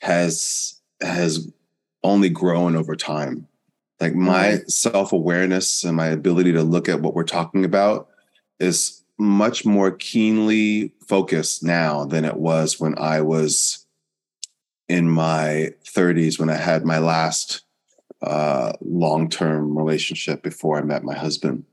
has 0.00 0.80
has 1.00 1.50
only 2.04 2.28
grown 2.28 2.76
over 2.76 2.96
time. 2.96 3.46
Like 4.02 4.16
my 4.16 4.58
self 4.66 5.12
awareness 5.12 5.84
and 5.84 5.96
my 5.96 6.08
ability 6.08 6.52
to 6.54 6.64
look 6.64 6.88
at 6.88 7.00
what 7.00 7.14
we're 7.14 7.22
talking 7.22 7.64
about 7.64 8.08
is 8.58 9.04
much 9.16 9.64
more 9.64 9.92
keenly 9.92 10.92
focused 11.06 11.62
now 11.62 12.04
than 12.04 12.24
it 12.24 12.36
was 12.36 12.80
when 12.80 12.98
I 12.98 13.20
was 13.20 13.86
in 14.88 15.08
my 15.08 15.70
30s 15.84 16.40
when 16.40 16.50
I 16.50 16.56
had 16.56 16.84
my 16.84 16.98
last 16.98 17.62
uh, 18.22 18.72
long 18.80 19.28
term 19.28 19.78
relationship 19.78 20.42
before 20.42 20.78
I 20.78 20.82
met 20.82 21.04
my 21.04 21.14
husband. 21.14 21.64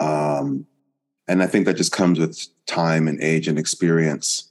Um, 0.00 0.66
and 1.28 1.40
I 1.40 1.46
think 1.46 1.66
that 1.66 1.76
just 1.76 1.92
comes 1.92 2.18
with 2.18 2.48
time 2.66 3.06
and 3.06 3.22
age 3.22 3.46
and 3.46 3.60
experience. 3.60 4.50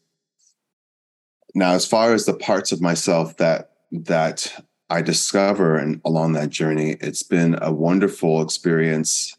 Now, 1.53 1.73
as 1.73 1.85
far 1.85 2.13
as 2.13 2.25
the 2.25 2.33
parts 2.33 2.71
of 2.71 2.79
myself 2.79 3.35
that 3.37 3.71
that 3.91 4.64
I 4.89 5.01
discover 5.01 5.77
and 5.77 6.01
along 6.05 6.33
that 6.33 6.49
journey, 6.49 6.97
it's 7.01 7.23
been 7.23 7.57
a 7.61 7.71
wonderful 7.71 8.41
experience 8.41 9.35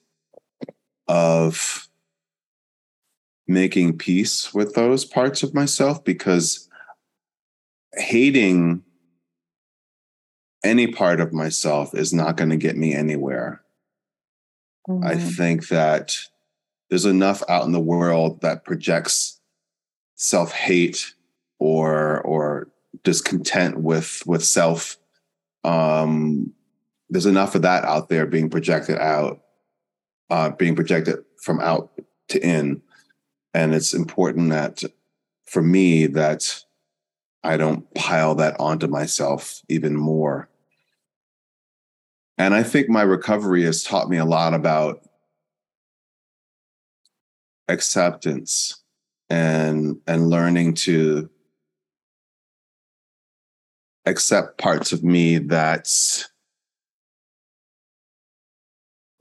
of 1.06 1.88
making 3.46 3.96
peace 3.98 4.52
with 4.52 4.74
those 4.74 5.04
parts 5.04 5.42
of 5.42 5.54
myself 5.54 6.02
because 6.02 6.68
hating 7.94 8.82
any 10.64 10.88
part 10.88 11.20
of 11.20 11.32
myself 11.32 11.94
is 11.94 12.12
not 12.12 12.36
going 12.36 12.50
to 12.50 12.56
get 12.56 12.76
me 12.76 12.92
anywhere. 12.92 13.62
Mm-hmm. 14.88 15.06
I 15.06 15.16
think 15.16 15.68
that 15.68 16.16
there's 16.90 17.04
enough 17.04 17.42
out 17.48 17.64
in 17.64 17.72
the 17.72 17.80
world 17.80 18.40
that 18.40 18.64
projects 18.64 19.40
self-hate 20.16 21.14
or 21.58 22.20
or 22.22 22.68
discontent 23.04 23.78
with 23.78 24.22
with 24.26 24.44
self 24.44 24.96
um 25.66 26.52
there's 27.10 27.26
enough 27.26 27.54
of 27.54 27.62
that 27.62 27.84
out 27.84 28.08
there 28.08 28.24
being 28.24 28.48
projected 28.48 28.98
out 28.98 29.42
uh 30.30 30.50
being 30.50 30.74
projected 30.74 31.16
from 31.42 31.60
out 31.60 31.90
to 32.28 32.44
in. 32.44 32.82
And 33.52 33.74
it's 33.74 33.94
important 33.94 34.50
that 34.50 34.82
for 35.46 35.62
me 35.62 36.06
that 36.06 36.62
i 37.44 37.56
don't 37.56 37.92
pile 37.94 38.34
that 38.36 38.58
onto 38.58 38.86
myself 38.86 39.60
even 39.68 39.94
more. 39.96 40.48
And 42.38 42.54
i 42.54 42.62
think 42.62 42.88
my 42.88 43.02
recovery 43.02 43.64
has 43.64 43.82
taught 43.82 44.08
me 44.08 44.18
a 44.18 44.24
lot 44.24 44.54
about 44.54 45.02
acceptance 47.68 48.82
and 49.28 49.96
and 50.06 50.30
learning 50.30 50.74
to 50.74 51.28
accept 54.06 54.58
parts 54.58 54.92
of 54.92 55.02
me 55.02 55.38
that's 55.38 56.28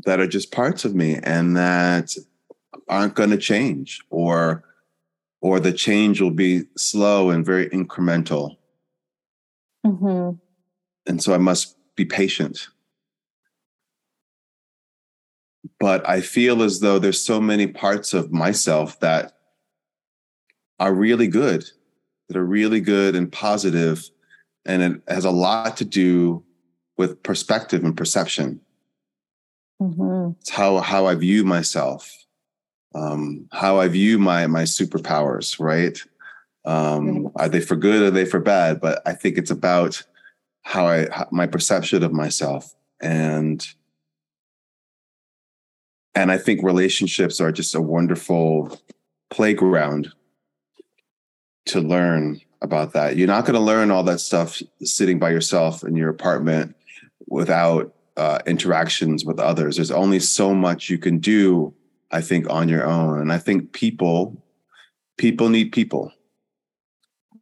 that 0.05 0.19
are 0.19 0.27
just 0.27 0.51
parts 0.51 0.85
of 0.85 0.93
me 0.93 1.17
and 1.23 1.57
that 1.57 2.15
aren't 2.87 3.15
going 3.15 3.31
to 3.31 3.37
change 3.37 3.99
or 4.09 4.63
or 5.41 5.59
the 5.59 5.73
change 5.73 6.21
will 6.21 6.31
be 6.31 6.63
slow 6.77 7.29
and 7.29 7.45
very 7.45 7.67
incremental 7.69 8.57
mm-hmm. 9.85 10.37
and 11.07 11.23
so 11.23 11.33
i 11.33 11.37
must 11.37 11.75
be 11.95 12.05
patient 12.05 12.67
but 15.79 16.07
I 16.07 16.21
feel 16.21 16.63
as 16.63 16.79
though 16.79 16.99
there's 16.99 17.21
so 17.21 17.41
many 17.41 17.67
parts 17.67 18.13
of 18.13 18.31
myself 18.31 18.99
that 18.99 19.33
are 20.79 20.93
really 20.93 21.27
good, 21.27 21.65
that 22.27 22.37
are 22.37 22.45
really 22.45 22.79
good 22.79 23.15
and 23.15 23.31
positive, 23.31 24.09
and 24.65 24.81
it 24.81 25.01
has 25.07 25.25
a 25.25 25.31
lot 25.31 25.77
to 25.77 25.85
do 25.85 26.43
with 26.97 27.21
perspective 27.23 27.83
and 27.83 27.95
perception. 27.95 28.61
Mm-hmm. 29.81 30.39
It's 30.39 30.49
how 30.49 30.79
how 30.79 31.05
I 31.05 31.15
view 31.15 31.43
myself, 31.43 32.11
um, 32.93 33.47
how 33.51 33.79
I 33.79 33.87
view 33.87 34.17
my 34.17 34.47
my 34.47 34.63
superpowers. 34.63 35.59
Right? 35.59 35.99
Um, 36.65 37.29
Are 37.35 37.49
they 37.49 37.61
for 37.61 37.75
good? 37.75 38.01
Or 38.01 38.07
are 38.07 38.11
they 38.11 38.25
for 38.25 38.39
bad? 38.39 38.81
But 38.81 39.01
I 39.05 39.13
think 39.13 39.37
it's 39.37 39.51
about 39.51 40.01
how 40.63 40.87
I 40.87 41.07
how, 41.11 41.27
my 41.31 41.45
perception 41.45 42.03
of 42.03 42.11
myself 42.11 42.73
and 42.99 43.67
and 46.15 46.31
I 46.31 46.37
think 46.37 46.63
relationships 46.63 47.41
are 47.41 47.51
just 47.51 47.75
a 47.75 47.81
wonderful 47.81 48.79
playground 49.29 50.11
to 51.65 51.81
learn 51.81 52.39
about 52.65 52.91
that. 52.91 53.15
You're 53.15 53.27
not 53.27 53.45
going 53.45 53.55
to 53.55 53.61
learn 53.61 53.91
all 53.91 54.03
that 54.03 54.19
stuff 54.19 54.61
sitting 54.83 55.19
by 55.19 55.29
yourself 55.29 55.83
in 55.83 55.95
your 55.95 56.09
apartment 56.09 56.75
without 57.27 57.93
uh, 58.17 58.39
interactions 58.45 59.23
with 59.23 59.39
others. 59.39 59.77
There's 59.77 59.91
only 59.91 60.19
so 60.19 60.53
much 60.53 60.89
you 60.89 60.97
can 60.97 61.19
do, 61.19 61.73
I 62.11 62.19
think, 62.19 62.49
on 62.49 62.67
your 62.67 62.85
own. 62.85 63.21
And 63.21 63.31
I 63.31 63.37
think 63.37 63.71
people, 63.71 64.43
people 65.17 65.47
need 65.49 65.71
people. 65.71 66.11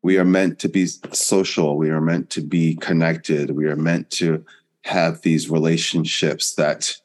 We 0.04 0.18
are 0.18 0.26
meant 0.26 0.60
to 0.60 0.70
be 0.70 0.86
social. 0.86 1.78
We 1.78 1.90
are 1.90 2.02
meant 2.02 2.30
to 2.32 2.42
be 2.42 2.76
connected. 2.76 3.52
We 3.52 3.66
are 3.66 3.76
meant 3.76 4.12
to 4.12 4.46
have 4.84 5.22
these 5.22 5.50
relationships 5.50 6.56
that 6.56 6.98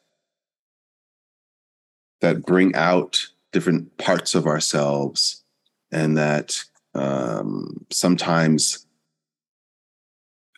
that 2.21 2.45
bring 2.45 2.75
out 2.75 3.25
different 3.53 3.97
parts 3.97 4.35
of 4.35 4.47
ourselves 4.47 5.45
and 5.93 6.17
that 6.19 6.65
um, 6.99 7.87
sometimes 7.91 8.87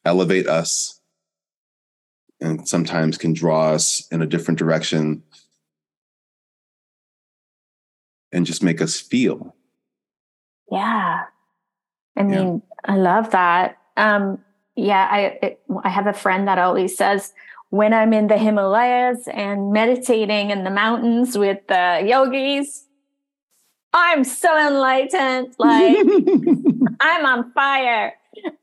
elevate 0.04 0.46
us 0.46 1.00
and 2.40 2.66
sometimes 2.66 3.18
can 3.18 3.32
draw 3.32 3.70
us 3.72 4.06
in 4.10 4.22
a 4.22 4.26
different 4.26 4.58
direction 4.58 5.22
and 8.32 8.46
just 8.46 8.62
make 8.62 8.80
us 8.80 8.98
feel. 8.98 9.54
Yeah. 10.70 11.24
I 12.16 12.22
mean, 12.22 12.62
yeah. 12.86 12.94
I 12.94 12.96
love 12.96 13.30
that. 13.32 13.78
Um, 13.96 14.38
yeah, 14.76 15.08
I 15.10 15.20
it, 15.42 15.60
I 15.84 15.88
have 15.90 16.06
a 16.06 16.12
friend 16.12 16.48
that 16.48 16.58
always 16.58 16.96
says, 16.96 17.34
when 17.70 17.92
I'm 17.92 18.12
in 18.12 18.28
the 18.28 18.38
Himalayas 18.38 19.28
and 19.28 19.72
meditating 19.72 20.50
in 20.50 20.64
the 20.64 20.70
mountains 20.70 21.36
with 21.36 21.58
the 21.68 22.02
yogis, 22.06 22.86
I'm 23.92 24.24
so 24.24 24.56
enlightened. 24.56 25.54
Like 25.58 25.96
I'm 27.00 27.26
on 27.26 27.52
fire. 27.52 28.14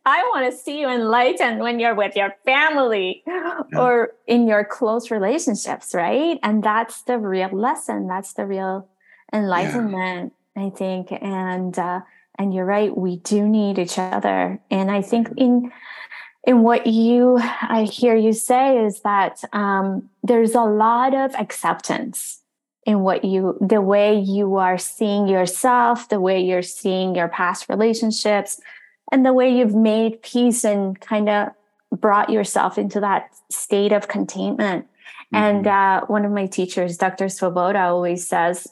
I 0.05 0.23
want 0.33 0.51
to 0.51 0.57
see 0.57 0.79
you 0.79 0.89
enlightened 0.89 1.59
when 1.59 1.79
you're 1.79 1.93
with 1.93 2.15
your 2.15 2.33
family 2.45 3.23
yeah. 3.27 3.61
or 3.75 4.13
in 4.25 4.47
your 4.47 4.63
close 4.63 5.11
relationships, 5.11 5.93
right? 5.93 6.39
And 6.41 6.63
that's 6.63 7.01
the 7.03 7.17
real 7.17 7.49
lesson. 7.49 8.07
That's 8.07 8.33
the 8.33 8.45
real 8.45 8.87
enlightenment, 9.33 10.33
yeah. 10.55 10.63
I 10.65 10.69
think. 10.69 11.11
And 11.11 11.77
uh, 11.77 12.01
and 12.39 12.53
you're 12.53 12.65
right, 12.65 12.95
we 12.95 13.17
do 13.17 13.47
need 13.47 13.79
each 13.79 13.97
other. 13.97 14.59
And 14.71 14.89
I 14.91 15.01
think 15.01 15.29
in 15.37 15.71
and 16.45 16.63
what 16.63 16.87
you 16.87 17.37
i 17.61 17.83
hear 17.83 18.15
you 18.15 18.31
say 18.31 18.83
is 18.85 19.01
that 19.01 19.43
um, 19.53 20.09
there's 20.23 20.55
a 20.55 20.61
lot 20.61 21.13
of 21.13 21.35
acceptance 21.35 22.39
in 22.87 23.01
what 23.01 23.23
you 23.23 23.55
the 23.61 23.81
way 23.81 24.19
you 24.19 24.55
are 24.55 24.79
seeing 24.79 25.27
yourself 25.27 26.09
the 26.09 26.19
way 26.19 26.39
you're 26.41 26.63
seeing 26.63 27.13
your 27.13 27.27
past 27.27 27.69
relationships 27.69 28.59
and 29.11 29.23
the 29.23 29.33
way 29.33 29.55
you've 29.55 29.75
made 29.75 30.21
peace 30.23 30.63
and 30.63 30.99
kind 30.99 31.29
of 31.29 31.49
brought 31.91 32.31
yourself 32.31 32.77
into 32.79 32.99
that 32.99 33.29
state 33.51 33.91
of 33.91 34.07
containment 34.07 34.85
mm-hmm. 34.85 35.35
and 35.35 35.67
uh, 35.67 36.01
one 36.07 36.25
of 36.25 36.31
my 36.31 36.47
teachers 36.47 36.97
dr 36.97 37.25
svoboda 37.25 37.81
always 37.81 38.27
says 38.27 38.67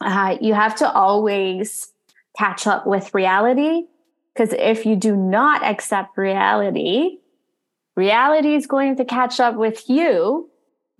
uh, 0.00 0.36
you 0.40 0.54
have 0.54 0.74
to 0.74 0.90
always 0.90 1.92
catch 2.36 2.66
up 2.66 2.86
with 2.86 3.14
reality 3.14 3.84
because 4.34 4.54
if 4.54 4.86
you 4.86 4.96
do 4.96 5.16
not 5.16 5.62
accept 5.62 6.16
reality, 6.16 7.18
reality 7.96 8.54
is 8.54 8.66
going 8.66 8.96
to 8.96 9.04
catch 9.04 9.40
up 9.40 9.56
with 9.56 9.88
you. 9.88 10.49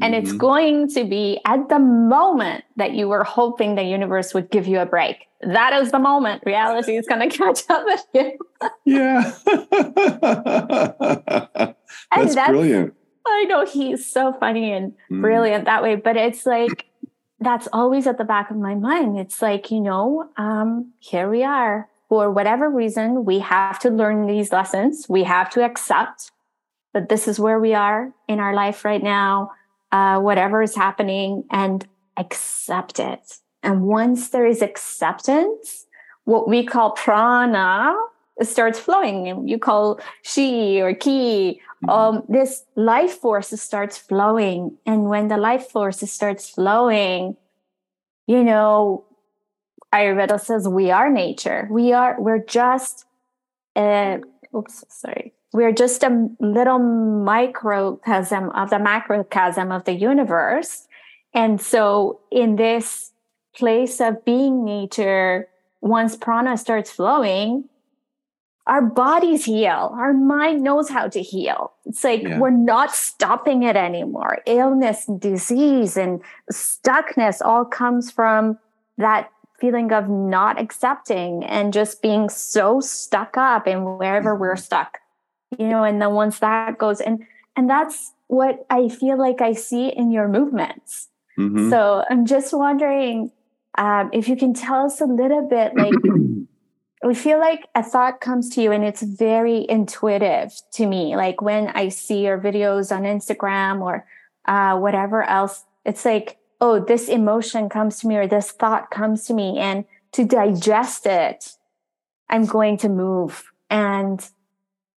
And 0.03 0.15
mm-hmm. 0.15 0.15
it's 0.15 0.33
going 0.33 0.89
to 0.91 1.05
be 1.05 1.41
at 1.45 1.69
the 1.69 1.79
moment 1.79 2.65
that 2.77 2.93
you 2.93 3.09
were 3.09 3.25
hoping 3.25 3.75
the 3.75 3.83
universe 3.83 4.35
would 4.35 4.51
give 4.51 4.67
you 4.67 4.81
a 4.81 4.87
break. 4.87 5.27
That 5.43 5.73
is 5.75 5.91
the 5.91 5.99
moment 5.99 6.43
reality 6.45 6.97
is 6.97 7.07
going 7.07 7.21
to 7.31 7.37
catch 7.37 7.63
up 7.69 7.85
with 7.85 8.05
you. 8.15 8.39
yeah. 8.85 9.33
that's, 12.15 12.35
that's, 12.35 12.51
brilliant. 12.51 12.95
I 13.27 13.45
know 13.45 13.65
he's 13.65 14.11
so 14.11 14.33
funny 14.33 14.73
and 14.73 14.93
mm. 15.11 15.21
brilliant 15.21 15.67
that 15.67 15.83
way, 15.83 15.97
but 15.97 16.17
it's 16.17 16.47
like, 16.47 16.87
that's 17.39 17.69
always 17.73 18.07
at 18.07 18.19
the 18.19 18.25
back 18.25 18.51
of 18.51 18.57
my 18.57 18.75
mind. 18.75 19.19
It's 19.19 19.41
like, 19.41 19.71
you 19.71 19.81
know, 19.81 20.29
um, 20.37 20.93
here 20.99 21.31
we 21.31 21.43
are 21.43 21.89
for 22.11 22.29
whatever 22.29 22.69
reason, 22.69 23.25
we 23.25 23.39
have 23.39 23.79
to 23.79 23.89
learn 23.89 24.27
these 24.27 24.51
lessons. 24.51 25.07
We 25.09 25.23
have 25.23 25.49
to 25.51 25.65
accept 25.65 26.33
that 26.93 27.09
this 27.09 27.29
is 27.29 27.39
where 27.39 27.61
we 27.61 27.73
are 27.73 28.13
in 28.27 28.41
our 28.41 28.53
life 28.53 28.85
right 28.85 29.03
now, 29.03 29.53
uh, 29.93 30.21
whatever 30.21 30.63
is 30.63 30.75
happening, 30.75 31.45
and 31.51 31.87
accept 32.17 32.99
it 32.99 33.41
And 33.63 33.83
once 33.83 34.31
there 34.31 34.47
is 34.47 34.63
acceptance, 34.63 35.87
what 36.25 36.49
we 36.49 36.65
call 36.65 36.93
prana 36.93 37.95
starts 38.43 38.79
flowing. 38.79 39.47
You 39.47 39.59
call 39.59 40.01
shi 40.23 40.81
or 40.81 40.95
ki. 40.95 41.61
Mm-hmm. 41.85 41.91
Um, 41.91 42.23
this 42.29 42.65
life 42.77 43.13
force 43.13 43.49
starts 43.61 43.99
flowing. 43.99 44.77
And 44.87 45.05
when 45.05 45.29
the 45.29 45.37
life 45.37 45.69
force 45.69 46.01
starts 46.11 46.49
flowing, 46.49 47.37
you 48.27 48.45
know, 48.45 49.05
Ayurveda 49.93 50.41
says 50.41 50.69
we 50.69 50.91
are 50.91 51.11
nature. 51.11 51.69
We 51.71 51.93
are, 51.93 52.21
we're 52.21 52.45
just, 52.45 53.07
uh, 53.77 54.19
oops, 54.55 54.85
sorry. 54.89 55.35
We're 55.53 55.73
just 55.73 56.03
a 56.03 56.29
little 56.39 56.79
microcosm 56.79 58.51
of 58.51 58.71
the 58.71 58.79
macrocosm 58.79 59.73
of 59.73 59.85
the 59.85 59.93
universe. 59.93 60.87
And 61.35 61.61
so 61.61 62.21
in 62.31 62.57
this 62.57 63.13
place 63.57 64.01
of 64.01 64.25
being 64.25 64.65
nature, 64.65 65.49
once 65.81 66.17
prana 66.17 66.57
starts 66.57 66.91
flowing, 66.91 67.69
our 68.67 68.83
bodies 68.83 69.47
heal. 69.47 69.93
Our 69.95 70.13
mind 70.13 70.63
knows 70.63 70.89
how 70.89 71.09
to 71.09 71.21
heal. 71.21 71.73
It's 71.87 72.05
like 72.05 72.23
yeah. 72.23 72.39
we're 72.39 72.51
not 72.51 72.95
stopping 72.95 73.65
it 73.65 73.75
anymore. 73.75 74.39
Illness 74.47 75.09
and 75.09 75.21
disease 75.21 75.97
and 75.97 76.21
stuckness 76.53 77.45
all 77.45 77.65
comes 77.65 78.13
from 78.13 78.59
that 78.99 79.31
feeling 79.59 79.93
of 79.93 80.09
not 80.09 80.61
accepting 80.61 81.45
and 81.45 81.73
just 81.73 82.01
being 82.01 82.29
so 82.29 82.81
stuck 82.81 83.37
up 83.37 83.67
in 83.67 83.85
wherever 83.85 84.35
we're 84.37 84.55
mm-hmm. 84.55 84.63
stuck. 84.63 84.99
You 85.59 85.67
know, 85.67 85.85
and 85.85 86.01
then 86.01 86.13
once 86.13 86.39
that 86.39 86.79
goes 86.79 87.01
and 87.01 87.27
and 87.57 87.69
that's 87.69 88.13
what 88.29 88.65
I 88.71 88.89
feel 88.89 89.19
like 89.19 89.41
I 89.41 89.53
see 89.53 89.89
in 89.89 90.13
your 90.13 90.29
movements. 90.29 91.09
Mm-hmm. 91.39 91.71
So 91.71 92.05
I'm 92.09 92.27
just 92.27 92.53
wondering 92.53 93.33
um, 93.77 94.11
if 94.13 94.29
you 94.29 94.37
can 94.37 94.55
tell 94.55 94.85
us 94.87 95.01
a 95.01 95.07
little 95.07 95.47
bit 95.49 95.75
like 95.77 95.95
we 97.05 97.15
feel 97.15 97.39
like 97.39 97.67
a 97.75 97.83
thought 97.83 98.21
comes 98.21 98.51
to 98.51 98.63
you 98.63 98.73
and 98.73 98.85
it's 98.85 99.03
very 99.03 99.65
intuitive 99.69 100.53
to 100.73 100.87
me 100.87 101.17
like 101.17 101.41
when 101.41 101.69
i 101.69 101.89
see 101.89 102.25
your 102.25 102.39
videos 102.39 102.95
on 102.95 103.03
instagram 103.03 103.81
or 103.81 104.07
uh, 104.47 104.77
whatever 104.77 105.23
else 105.23 105.65
it's 105.85 106.05
like 106.05 106.39
oh 106.61 106.81
this 106.81 107.09
emotion 107.09 107.69
comes 107.69 108.01
to 108.01 108.07
me 108.07 108.17
or 108.17 108.27
this 108.27 108.51
thought 108.51 108.91
comes 108.91 109.25
to 109.25 109.35
me 109.35 109.59
and 109.59 109.85
to 110.13 110.25
digest 110.25 111.07
it 111.07 111.55
i'm 112.29 112.45
going 112.45 112.77
to 112.77 112.89
move 112.89 113.53
and 113.71 114.31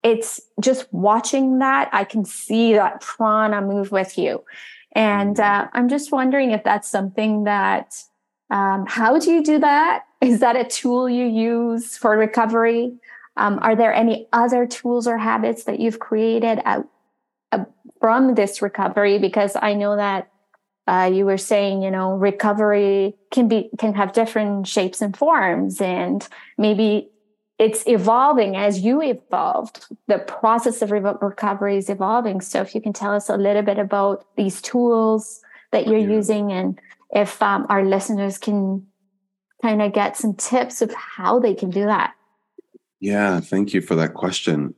it's 0.03 0.41
just 0.61 0.93
watching 0.93 1.59
that 1.59 1.89
i 1.93 2.05
can 2.05 2.25
see 2.25 2.75
that 2.75 3.01
prana 3.01 3.61
move 3.61 3.93
with 3.93 4.19
you 4.19 4.43
and 4.93 5.37
mm-hmm. 5.37 5.65
uh, 5.65 5.69
i'm 5.73 5.89
just 5.89 6.13
wondering 6.13 6.51
if 6.51 6.65
that's 6.65 6.89
something 6.89 7.45
that 7.45 7.95
um, 8.53 8.85
how 8.87 9.19
do 9.19 9.33
you 9.33 9.43
do 9.43 9.59
that? 9.61 10.05
Is 10.21 10.41
that 10.41 10.57
a 10.57 10.65
tool 10.65 11.09
you 11.09 11.25
use 11.25 11.97
for 11.97 12.17
recovery? 12.17 12.93
Um, 13.39 13.59
are 13.63 13.75
there 13.75 13.95
any 13.95 14.29
other 14.31 14.67
tools 14.67 15.07
or 15.07 15.17
habits 15.17 15.65
that 15.65 15.81
you've 15.81 15.99
created 15.99 16.61
out, 16.67 16.87
uh, 17.51 17.65
from 17.99 18.35
this 18.35 18.61
recovery? 18.61 19.19
Because 19.19 19.57
I 19.61 19.73
know 19.73 19.97
that 19.97 20.31
uh, 20.87 21.11
you 21.13 21.25
were 21.25 21.39
saying, 21.39 21.81
you 21.81 21.91
know, 21.91 22.13
recovery 22.13 23.15
can 23.31 23.49
be 23.49 23.71
can 23.79 23.95
have 23.95 24.13
different 24.13 24.67
shapes 24.67 25.01
and 25.01 25.17
forms, 25.17 25.81
and 25.81 26.29
maybe 26.59 27.09
it's 27.63 27.87
evolving 27.87 28.57
as 28.57 28.81
you 28.81 29.01
evolved. 29.01 29.87
The 30.09 30.19
process 30.19 30.83
of 30.83 30.91
re- 30.91 31.01
recovery 31.01 31.77
is 31.77 31.89
evolving. 31.89 32.41
So, 32.41 32.61
if 32.61 32.75
you 32.75 32.81
can 32.81 32.93
tell 32.93 33.15
us 33.15 33.29
a 33.29 33.37
little 33.37 33.63
bit 33.63 33.79
about 33.79 34.27
these 34.37 34.61
tools 34.61 35.41
that 35.71 35.87
you're 35.87 35.99
yeah. 35.99 36.17
using 36.17 36.53
and 36.53 36.79
if 37.15 37.41
um, 37.41 37.67
our 37.69 37.85
listeners 37.85 38.37
can 38.37 38.87
kind 39.63 39.81
of 39.81 39.93
get 39.93 40.17
some 40.17 40.35
tips 40.35 40.83
of 40.83 40.93
how 40.95 41.39
they 41.39 41.55
can 41.55 41.71
do 41.71 41.85
that. 41.85 42.15
Yeah, 43.01 43.39
thank 43.41 43.73
you 43.73 43.81
for 43.81 43.95
that 43.95 44.15
question. 44.15 44.75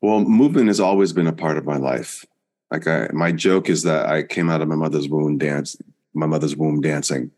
Well, 0.00 0.20
movement 0.20 0.68
has 0.68 0.80
always 0.80 1.12
been 1.12 1.26
a 1.26 1.32
part 1.32 1.58
of 1.58 1.66
my 1.66 1.76
life. 1.76 2.24
Like 2.70 2.86
I, 2.86 3.08
my 3.12 3.30
joke 3.32 3.68
is 3.68 3.82
that 3.82 4.06
I 4.06 4.22
came 4.22 4.48
out 4.48 4.62
of 4.62 4.68
my 4.68 4.74
mother's 4.74 5.08
womb 5.08 5.38
dance, 5.38 5.76
my 6.14 6.26
mother's 6.26 6.56
womb 6.56 6.80
dancing, 6.80 7.30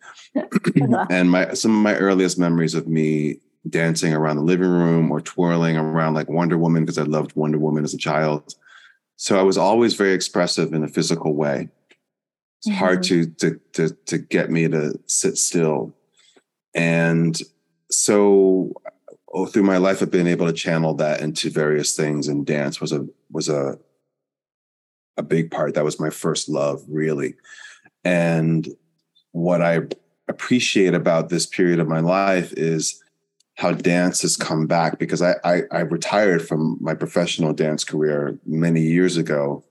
and 1.10 1.30
my 1.30 1.52
some 1.54 1.76
of 1.76 1.82
my 1.82 1.96
earliest 1.96 2.38
memories 2.38 2.74
of 2.74 2.86
me 2.86 3.40
dancing 3.68 4.14
around 4.14 4.36
the 4.36 4.42
living 4.42 4.68
room 4.68 5.10
or 5.10 5.20
twirling 5.20 5.76
around 5.76 6.14
like 6.14 6.28
Wonder 6.28 6.58
Woman 6.58 6.84
because 6.84 6.98
I 6.98 7.02
loved 7.02 7.36
Wonder 7.36 7.58
Woman 7.58 7.84
as 7.84 7.94
a 7.94 7.98
child. 7.98 8.54
So 9.16 9.38
I 9.38 9.42
was 9.42 9.58
always 9.58 9.94
very 9.94 10.12
expressive 10.12 10.72
in 10.72 10.84
a 10.84 10.88
physical 10.88 11.34
way. 11.34 11.68
It's 12.58 12.68
mm-hmm. 12.68 12.78
hard 12.78 13.02
to, 13.04 13.26
to 13.26 13.60
to 13.72 13.90
to 14.06 14.18
get 14.18 14.50
me 14.50 14.68
to 14.68 14.98
sit 15.06 15.38
still. 15.38 15.94
And 16.74 17.40
so 17.90 18.72
oh, 19.32 19.46
through 19.46 19.62
my 19.64 19.78
life 19.78 20.02
I've 20.02 20.10
been 20.10 20.26
able 20.26 20.46
to 20.46 20.52
channel 20.52 20.94
that 20.94 21.20
into 21.20 21.50
various 21.50 21.96
things 21.96 22.28
and 22.28 22.46
dance 22.46 22.80
was 22.80 22.92
a 22.92 23.06
was 23.30 23.48
a 23.48 23.78
a 25.18 25.22
big 25.22 25.50
part. 25.50 25.74
That 25.74 25.84
was 25.84 26.00
my 26.00 26.10
first 26.10 26.48
love, 26.48 26.82
really. 26.88 27.34
And 28.04 28.66
what 29.32 29.60
I 29.60 29.80
appreciate 30.28 30.94
about 30.94 31.28
this 31.28 31.44
period 31.44 31.80
of 31.80 31.88
my 31.88 32.00
life 32.00 32.52
is 32.56 33.02
how 33.58 33.72
dance 33.72 34.22
has 34.22 34.36
come 34.36 34.68
back 34.68 35.00
because 35.00 35.20
I, 35.20 35.34
I, 35.42 35.62
I 35.72 35.80
retired 35.80 36.46
from 36.46 36.78
my 36.80 36.94
professional 36.94 37.52
dance 37.52 37.82
career 37.82 38.38
many 38.46 38.82
years 38.82 39.16
ago. 39.16 39.64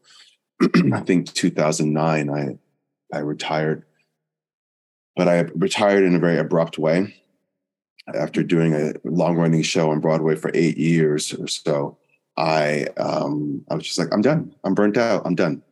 I 0.93 0.99
think 0.99 1.33
2009. 1.33 2.29
I 2.29 2.57
I 3.15 3.19
retired. 3.19 3.85
But 5.15 5.29
I 5.29 5.39
retired 5.55 6.03
in 6.03 6.15
a 6.15 6.19
very 6.19 6.37
abrupt 6.37 6.77
way 6.77 7.15
after 8.13 8.43
doing 8.43 8.73
a 8.73 8.93
long 9.05 9.37
running 9.37 9.61
show 9.61 9.89
on 9.89 10.01
Broadway 10.01 10.35
for 10.35 10.51
eight 10.53 10.77
years 10.77 11.33
or 11.33 11.47
so. 11.47 11.97
I 12.35 12.87
um, 12.97 13.63
I 13.71 13.75
was 13.75 13.85
just 13.85 13.97
like, 13.97 14.09
I'm 14.11 14.21
done. 14.21 14.53
I'm 14.65 14.75
burnt 14.75 14.97
out. 14.97 15.21
I'm 15.25 15.35
done. 15.35 15.63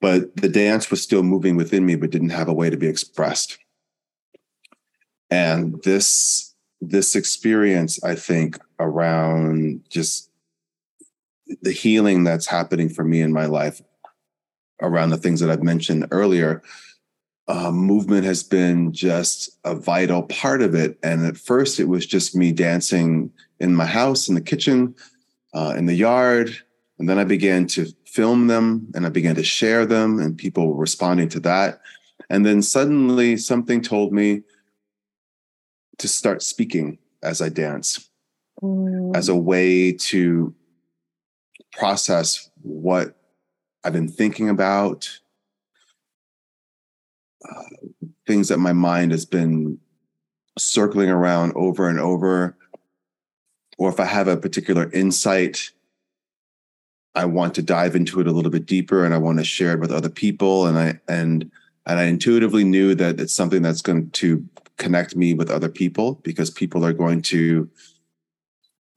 But 0.00 0.34
the 0.34 0.48
dance 0.48 0.90
was 0.90 1.00
still 1.00 1.22
moving 1.22 1.54
within 1.54 1.86
me, 1.86 1.94
but 1.94 2.10
didn't 2.10 2.30
have 2.30 2.48
a 2.48 2.52
way 2.52 2.68
to 2.68 2.76
be 2.76 2.88
expressed. 2.88 3.58
And 5.30 5.80
this 5.84 6.51
this 6.82 7.14
experience, 7.14 8.02
I 8.02 8.16
think, 8.16 8.58
around 8.80 9.82
just 9.88 10.28
the 11.62 11.70
healing 11.72 12.24
that's 12.24 12.46
happening 12.46 12.88
for 12.88 13.04
me 13.04 13.20
in 13.20 13.32
my 13.32 13.46
life 13.46 13.80
around 14.80 15.10
the 15.10 15.16
things 15.16 15.38
that 15.40 15.48
I've 15.48 15.62
mentioned 15.62 16.08
earlier, 16.10 16.60
uh, 17.46 17.70
movement 17.70 18.24
has 18.24 18.42
been 18.42 18.92
just 18.92 19.50
a 19.64 19.76
vital 19.76 20.24
part 20.24 20.60
of 20.60 20.74
it. 20.74 20.98
And 21.04 21.24
at 21.24 21.36
first, 21.36 21.78
it 21.78 21.84
was 21.88 22.04
just 22.04 22.34
me 22.34 22.50
dancing 22.52 23.30
in 23.60 23.76
my 23.76 23.86
house, 23.86 24.28
in 24.28 24.34
the 24.34 24.40
kitchen, 24.40 24.96
uh, 25.54 25.74
in 25.76 25.86
the 25.86 25.94
yard. 25.94 26.56
And 26.98 27.08
then 27.08 27.18
I 27.18 27.24
began 27.24 27.66
to 27.68 27.86
film 28.06 28.48
them 28.48 28.88
and 28.94 29.06
I 29.06 29.08
began 29.08 29.36
to 29.36 29.44
share 29.44 29.86
them, 29.86 30.18
and 30.18 30.36
people 30.36 30.68
were 30.68 30.80
responding 30.80 31.28
to 31.30 31.40
that. 31.40 31.80
And 32.28 32.44
then 32.44 32.60
suddenly, 32.60 33.36
something 33.36 33.82
told 33.82 34.12
me 34.12 34.42
to 35.98 36.08
start 36.08 36.42
speaking 36.42 36.98
as 37.22 37.40
I 37.40 37.48
dance 37.48 38.08
mm. 38.62 39.16
as 39.16 39.28
a 39.28 39.36
way 39.36 39.92
to 39.92 40.54
process 41.72 42.50
what 42.62 43.16
I've 43.84 43.92
been 43.92 44.08
thinking 44.08 44.48
about, 44.48 45.08
uh, 47.48 47.62
things 48.26 48.48
that 48.48 48.58
my 48.58 48.72
mind 48.72 49.12
has 49.12 49.24
been 49.24 49.78
circling 50.58 51.10
around 51.10 51.52
over 51.56 51.88
and 51.88 51.98
over. 51.98 52.56
Or 53.78 53.88
if 53.88 53.98
I 53.98 54.04
have 54.04 54.28
a 54.28 54.36
particular 54.36 54.90
insight, 54.92 55.70
I 57.14 57.24
want 57.24 57.54
to 57.54 57.62
dive 57.62 57.96
into 57.96 58.20
it 58.20 58.26
a 58.26 58.32
little 58.32 58.50
bit 58.50 58.66
deeper 58.66 59.04
and 59.04 59.12
I 59.12 59.18
want 59.18 59.38
to 59.38 59.44
share 59.44 59.72
it 59.72 59.80
with 59.80 59.90
other 59.90 60.08
people. 60.08 60.66
And 60.66 60.78
I 60.78 61.00
and 61.08 61.50
and 61.84 61.98
I 61.98 62.04
intuitively 62.04 62.62
knew 62.64 62.94
that 62.94 63.18
it's 63.18 63.34
something 63.34 63.60
that's 63.60 63.82
going 63.82 64.10
to 64.10 64.46
connect 64.82 65.14
me 65.14 65.32
with 65.32 65.50
other 65.50 65.68
people 65.68 66.20
because 66.24 66.50
people 66.50 66.84
are 66.84 66.92
going 66.92 67.22
to 67.22 67.70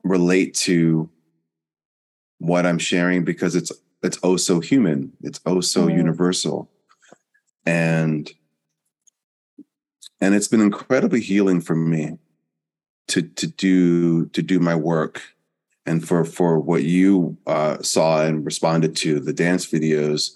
relate 0.03 0.55
to 0.55 1.09
what 2.39 2.65
I'm 2.65 2.79
sharing 2.79 3.23
because 3.23 3.55
it's 3.55 3.71
it's 4.03 4.19
oh 4.23 4.37
so 4.37 4.59
human 4.59 5.13
it's 5.21 5.39
oh 5.45 5.61
so 5.61 5.87
mm. 5.87 5.95
universal 5.95 6.69
and 7.65 8.31
and 10.19 10.35
it's 10.35 10.47
been 10.47 10.61
incredibly 10.61 11.21
healing 11.21 11.61
for 11.61 11.75
me 11.75 12.17
to 13.07 13.21
to 13.21 13.47
do 13.47 14.25
to 14.27 14.41
do 14.41 14.59
my 14.59 14.75
work 14.75 15.21
and 15.85 16.07
for 16.07 16.25
for 16.25 16.59
what 16.59 16.83
you 16.83 17.37
uh, 17.45 17.81
saw 17.81 18.25
and 18.25 18.43
responded 18.43 18.95
to 18.97 19.19
the 19.19 19.33
dance 19.33 19.65
videos 19.65 20.35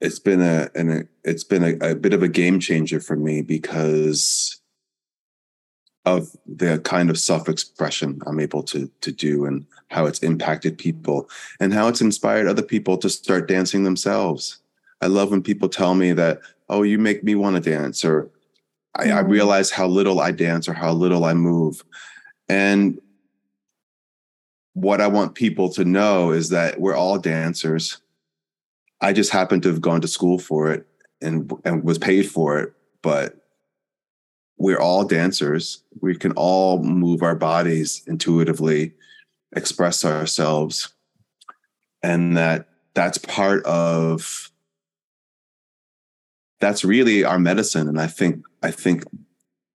it's 0.00 0.18
been 0.18 0.40
a 0.40 0.70
and 0.74 1.06
it's 1.24 1.44
been 1.44 1.64
a, 1.64 1.90
a 1.90 1.94
bit 1.94 2.14
of 2.14 2.22
a 2.22 2.28
game 2.28 2.60
changer 2.60 3.00
for 3.00 3.16
me 3.16 3.42
because 3.42 4.60
of 6.06 6.34
the 6.46 6.78
kind 6.78 7.10
of 7.10 7.18
self-expression 7.18 8.20
I'm 8.26 8.40
able 8.40 8.62
to 8.64 8.90
to 9.00 9.12
do 9.12 9.44
and 9.44 9.66
how 9.88 10.06
it's 10.06 10.20
impacted 10.20 10.78
people 10.78 11.28
and 11.58 11.74
how 11.74 11.88
it's 11.88 12.00
inspired 12.00 12.46
other 12.46 12.62
people 12.62 12.96
to 12.98 13.10
start 13.10 13.48
dancing 13.48 13.84
themselves. 13.84 14.58
I 15.00 15.06
love 15.06 15.30
when 15.30 15.42
people 15.42 15.68
tell 15.68 15.94
me 15.94 16.12
that, 16.12 16.40
oh, 16.68 16.82
you 16.82 16.98
make 16.98 17.24
me 17.24 17.34
want 17.34 17.56
to 17.56 17.70
dance, 17.70 18.04
or 18.04 18.30
I. 18.94 19.04
I 19.04 19.06
mm-hmm. 19.06 19.30
realize 19.30 19.70
how 19.70 19.86
little 19.86 20.20
I 20.20 20.30
dance 20.30 20.68
or 20.68 20.74
how 20.74 20.92
little 20.92 21.24
I 21.24 21.34
move. 21.34 21.82
And 22.48 23.00
what 24.74 25.00
I 25.00 25.06
want 25.06 25.34
people 25.34 25.68
to 25.70 25.84
know 25.84 26.32
is 26.32 26.48
that 26.50 26.80
we're 26.80 26.96
all 26.96 27.18
dancers. 27.18 27.98
I 29.00 29.12
just 29.12 29.30
happen 29.30 29.60
to 29.62 29.68
have 29.68 29.80
gone 29.80 30.00
to 30.02 30.08
school 30.08 30.38
for 30.38 30.72
it 30.72 30.86
and 31.20 31.50
and 31.64 31.84
was 31.84 31.98
paid 31.98 32.30
for 32.30 32.58
it, 32.58 32.72
but 33.02 33.36
we're 34.58 34.80
all 34.80 35.04
dancers. 35.04 35.82
We 36.00 36.14
can 36.14 36.32
all 36.32 36.82
move 36.82 37.22
our 37.22 37.34
bodies 37.34 38.02
intuitively, 38.06 38.92
express 39.56 40.04
ourselves, 40.04 40.92
and 42.02 42.36
that 42.36 42.68
that's 42.94 43.18
part 43.18 43.64
of 43.64 44.50
that's 46.60 46.84
really 46.84 47.24
our 47.24 47.38
medicine. 47.38 47.88
And 47.88 48.00
I 48.00 48.06
think 48.06 48.44
I 48.62 48.70
think 48.70 49.04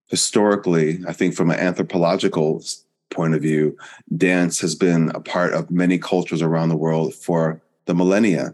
historically, 0.08 1.00
I 1.08 1.14
think 1.14 1.36
from 1.36 1.50
an 1.50 1.60
anthropological 1.60 2.64
point 3.10 3.34
of 3.34 3.42
view, 3.42 3.78
dance 4.16 4.60
has 4.60 4.76
been 4.76 5.10
a 5.16 5.20
part 5.20 5.54
of 5.54 5.72
many 5.72 5.98
cultures 5.98 6.42
around 6.42 6.70
the 6.70 6.78
world 6.78 7.14
for 7.14 7.62
the 7.86 7.96
millennia. 7.96 8.54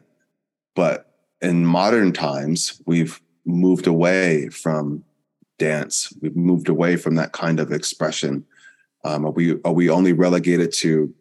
But 0.76 1.12
in 1.42 1.66
modern 1.66 2.14
times, 2.14 2.82
we've 2.86 3.22
moved 3.46 3.88
away 3.88 4.50
from 4.50 5.04
dance. 5.58 6.14
We've 6.22 6.36
moved 6.36 6.70
away 6.70 6.96
from 6.96 7.16
that 7.16 7.34
kind 7.34 7.60
of 7.60 7.72
expression. 7.72 8.46
Um, 9.04 9.26
are 9.26 9.32
we 9.32 9.60
are 9.64 9.74
we 9.74 9.90
only 9.90 10.14
relegated 10.14 10.72
to 10.74 11.14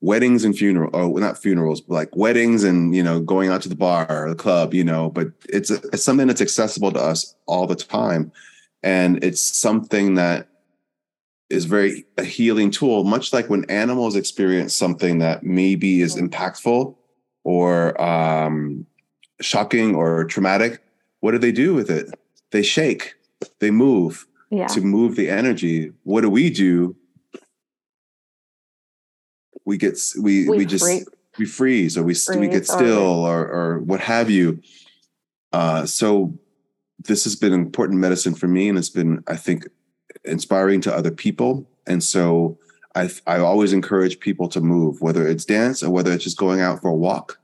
weddings 0.00 0.44
and 0.44 0.56
funeral 0.56 0.90
oh, 0.92 1.12
not 1.12 1.38
funerals, 1.38 1.80
but 1.80 1.94
like 1.94 2.16
weddings 2.16 2.64
and 2.64 2.94
you 2.94 3.02
know 3.02 3.20
going 3.20 3.48
out 3.50 3.62
to 3.62 3.68
the 3.68 3.76
bar 3.76 4.06
or 4.10 4.28
the 4.28 4.34
club, 4.34 4.74
you 4.74 4.84
know? 4.84 5.10
But 5.10 5.28
it's 5.48 5.70
it's 5.70 6.02
something 6.02 6.26
that's 6.26 6.42
accessible 6.42 6.92
to 6.92 7.00
us 7.00 7.34
all 7.46 7.66
the 7.66 7.76
time, 7.76 8.30
and 8.82 9.22
it's 9.24 9.40
something 9.40 10.14
that 10.14 10.48
is 11.50 11.64
very 11.64 12.04
a 12.18 12.24
healing 12.24 12.70
tool. 12.70 13.04
Much 13.04 13.32
like 13.32 13.48
when 13.48 13.64
animals 13.70 14.16
experience 14.16 14.74
something 14.74 15.18
that 15.18 15.42
maybe 15.42 16.02
is 16.02 16.16
impactful 16.16 16.96
or 17.44 18.00
um, 18.02 18.86
shocking 19.40 19.94
or 19.94 20.24
traumatic, 20.24 20.82
what 21.20 21.32
do 21.32 21.38
they 21.38 21.52
do 21.52 21.74
with 21.74 21.90
it? 21.90 22.08
They 22.50 22.62
shake 22.62 23.14
they 23.60 23.70
move 23.70 24.26
yeah. 24.50 24.66
to 24.68 24.80
move 24.80 25.16
the 25.16 25.30
energy. 25.30 25.92
What 26.02 26.22
do 26.22 26.30
we 26.30 26.50
do? 26.50 26.96
We 29.64 29.78
get 29.78 29.98
we 30.20 30.48
we, 30.48 30.58
we 30.58 30.66
just 30.66 31.08
we 31.38 31.46
freeze 31.46 31.96
or 31.96 32.02
we 32.02 32.14
freeze 32.14 32.38
we 32.38 32.48
get 32.48 32.66
still 32.66 33.24
or 33.24 33.46
or 33.46 33.78
what 33.80 34.00
have 34.00 34.30
you. 34.30 34.60
Uh, 35.52 35.86
so 35.86 36.36
this 36.98 37.24
has 37.24 37.36
been 37.36 37.52
important 37.52 37.98
medicine 37.98 38.34
for 38.34 38.48
me, 38.48 38.68
and 38.68 38.76
it's 38.76 38.90
been 38.90 39.22
I 39.26 39.36
think 39.36 39.66
inspiring 40.24 40.80
to 40.82 40.94
other 40.94 41.10
people. 41.10 41.66
And 41.86 42.02
so 42.02 42.58
I 42.94 43.10
I 43.26 43.38
always 43.38 43.72
encourage 43.72 44.20
people 44.20 44.48
to 44.48 44.60
move, 44.60 45.00
whether 45.00 45.26
it's 45.26 45.44
dance 45.44 45.82
or 45.82 45.90
whether 45.90 46.12
it's 46.12 46.24
just 46.24 46.38
going 46.38 46.60
out 46.60 46.80
for 46.80 46.88
a 46.88 46.94
walk. 46.94 47.38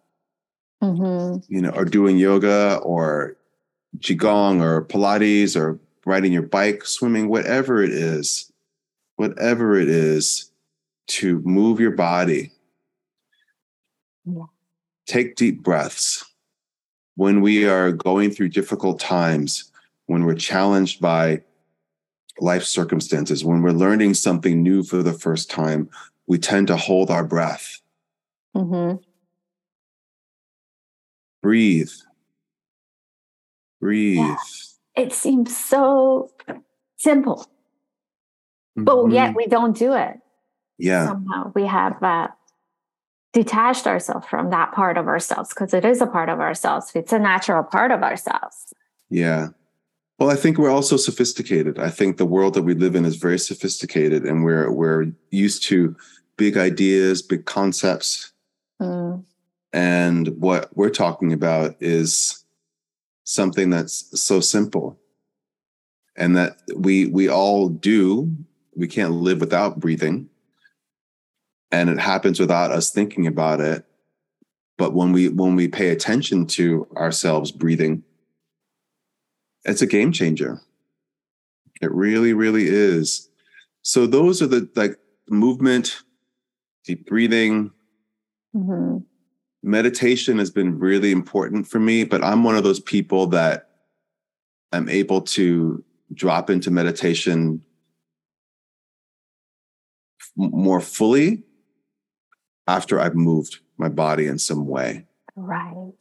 Mm-hmm. 0.82 1.52
You 1.52 1.60
know, 1.60 1.70
or 1.70 1.84
doing 1.84 2.16
yoga 2.16 2.78
or 2.82 3.36
qigong 3.98 4.62
or 4.62 4.84
Pilates 4.84 5.56
or 5.56 5.78
riding 6.06 6.32
your 6.32 6.42
bike, 6.42 6.84
swimming, 6.86 7.28
whatever 7.28 7.82
it 7.82 7.92
is, 7.92 8.50
whatever 9.16 9.78
it 9.78 9.88
is, 9.88 10.50
to 11.08 11.40
move 11.40 11.80
your 11.80 11.90
body. 11.90 12.52
Yeah. 14.24 14.44
Take 15.06 15.36
deep 15.36 15.62
breaths. 15.62 16.24
When 17.16 17.42
we 17.42 17.66
are 17.66 17.92
going 17.92 18.30
through 18.30 18.50
difficult 18.50 19.00
times, 19.00 19.70
when 20.06 20.24
we're 20.24 20.34
challenged 20.34 21.00
by 21.00 21.42
life 22.40 22.64
circumstances, 22.64 23.44
when 23.44 23.62
we're 23.62 23.70
learning 23.70 24.14
something 24.14 24.62
new 24.62 24.82
for 24.82 25.02
the 25.02 25.12
first 25.12 25.50
time, 25.50 25.88
we 26.26 26.38
tend 26.38 26.68
to 26.68 26.76
hold 26.76 27.10
our 27.10 27.24
breath. 27.24 27.80
Mm-hmm. 28.56 28.96
Breathe. 31.42 31.90
Breathe. 33.80 34.18
Yeah 34.18 34.36
it 35.00 35.12
seems 35.12 35.56
so 35.56 36.30
simple, 36.96 37.46
mm-hmm. 38.78 38.84
but 38.84 39.10
yet 39.10 39.34
we 39.34 39.46
don't 39.46 39.76
do 39.76 39.94
it. 39.94 40.18
Yeah. 40.78 41.06
Somehow 41.06 41.52
we 41.54 41.66
have 41.66 42.02
uh, 42.02 42.28
detached 43.32 43.86
ourselves 43.86 44.26
from 44.26 44.50
that 44.50 44.72
part 44.72 44.98
of 44.98 45.06
ourselves 45.06 45.50
because 45.50 45.74
it 45.74 45.84
is 45.84 46.00
a 46.00 46.06
part 46.06 46.28
of 46.28 46.40
ourselves. 46.40 46.92
It's 46.94 47.12
a 47.12 47.18
natural 47.18 47.62
part 47.62 47.90
of 47.90 48.02
ourselves. 48.02 48.72
Yeah. 49.08 49.48
Well, 50.20 50.30
I 50.30 50.36
think 50.36 50.58
we're 50.58 50.70
also 50.70 50.98
sophisticated. 50.98 51.78
I 51.78 51.88
think 51.88 52.18
the 52.18 52.26
world 52.26 52.52
that 52.54 52.62
we 52.62 52.74
live 52.74 52.94
in 52.94 53.06
is 53.06 53.16
very 53.16 53.38
sophisticated, 53.38 54.24
and 54.24 54.44
we're 54.44 54.70
we're 54.70 55.06
used 55.30 55.62
to 55.64 55.96
big 56.36 56.58
ideas, 56.58 57.22
big 57.22 57.46
concepts. 57.46 58.30
Mm. 58.80 59.24
And 59.72 60.28
what 60.38 60.76
we're 60.76 60.90
talking 60.90 61.32
about 61.32 61.74
is 61.80 62.44
something 63.24 63.70
that's 63.70 64.20
so 64.20 64.40
simple 64.40 64.98
and 66.16 66.36
that 66.36 66.58
we 66.76 67.06
we 67.06 67.28
all 67.28 67.68
do 67.68 68.30
we 68.76 68.88
can't 68.88 69.12
live 69.12 69.40
without 69.40 69.78
breathing 69.78 70.28
and 71.70 71.88
it 71.88 71.98
happens 71.98 72.40
without 72.40 72.72
us 72.72 72.90
thinking 72.90 73.28
about 73.28 73.60
it 73.60 73.84
but 74.76 74.94
when 74.94 75.12
we 75.12 75.28
when 75.28 75.54
we 75.54 75.68
pay 75.68 75.90
attention 75.90 76.44
to 76.44 76.88
ourselves 76.96 77.52
breathing 77.52 78.02
it's 79.64 79.82
a 79.82 79.86
game 79.86 80.12
changer 80.12 80.60
it 81.80 81.92
really 81.92 82.32
really 82.32 82.66
is 82.66 83.28
so 83.82 84.06
those 84.06 84.42
are 84.42 84.46
the 84.46 84.68
like 84.76 84.96
movement 85.28 86.02
deep 86.84 87.06
breathing 87.06 87.70
mm-hmm 88.54 88.98
meditation 89.62 90.38
has 90.38 90.50
been 90.50 90.78
really 90.78 91.12
important 91.12 91.66
for 91.66 91.78
me, 91.78 92.04
but 92.04 92.24
I'm 92.24 92.44
one 92.44 92.56
of 92.56 92.64
those 92.64 92.80
people 92.80 93.26
that 93.28 93.68
I'm 94.72 94.88
able 94.88 95.20
to 95.22 95.84
drop 96.12 96.50
into 96.50 96.70
meditation 96.70 97.64
more 100.36 100.80
fully 100.80 101.42
after 102.66 103.00
I've 103.00 103.14
moved 103.14 103.58
my 103.76 103.88
body 103.88 104.26
in 104.26 104.38
some 104.38 104.66
way. 104.66 105.06
Right. 105.36 105.92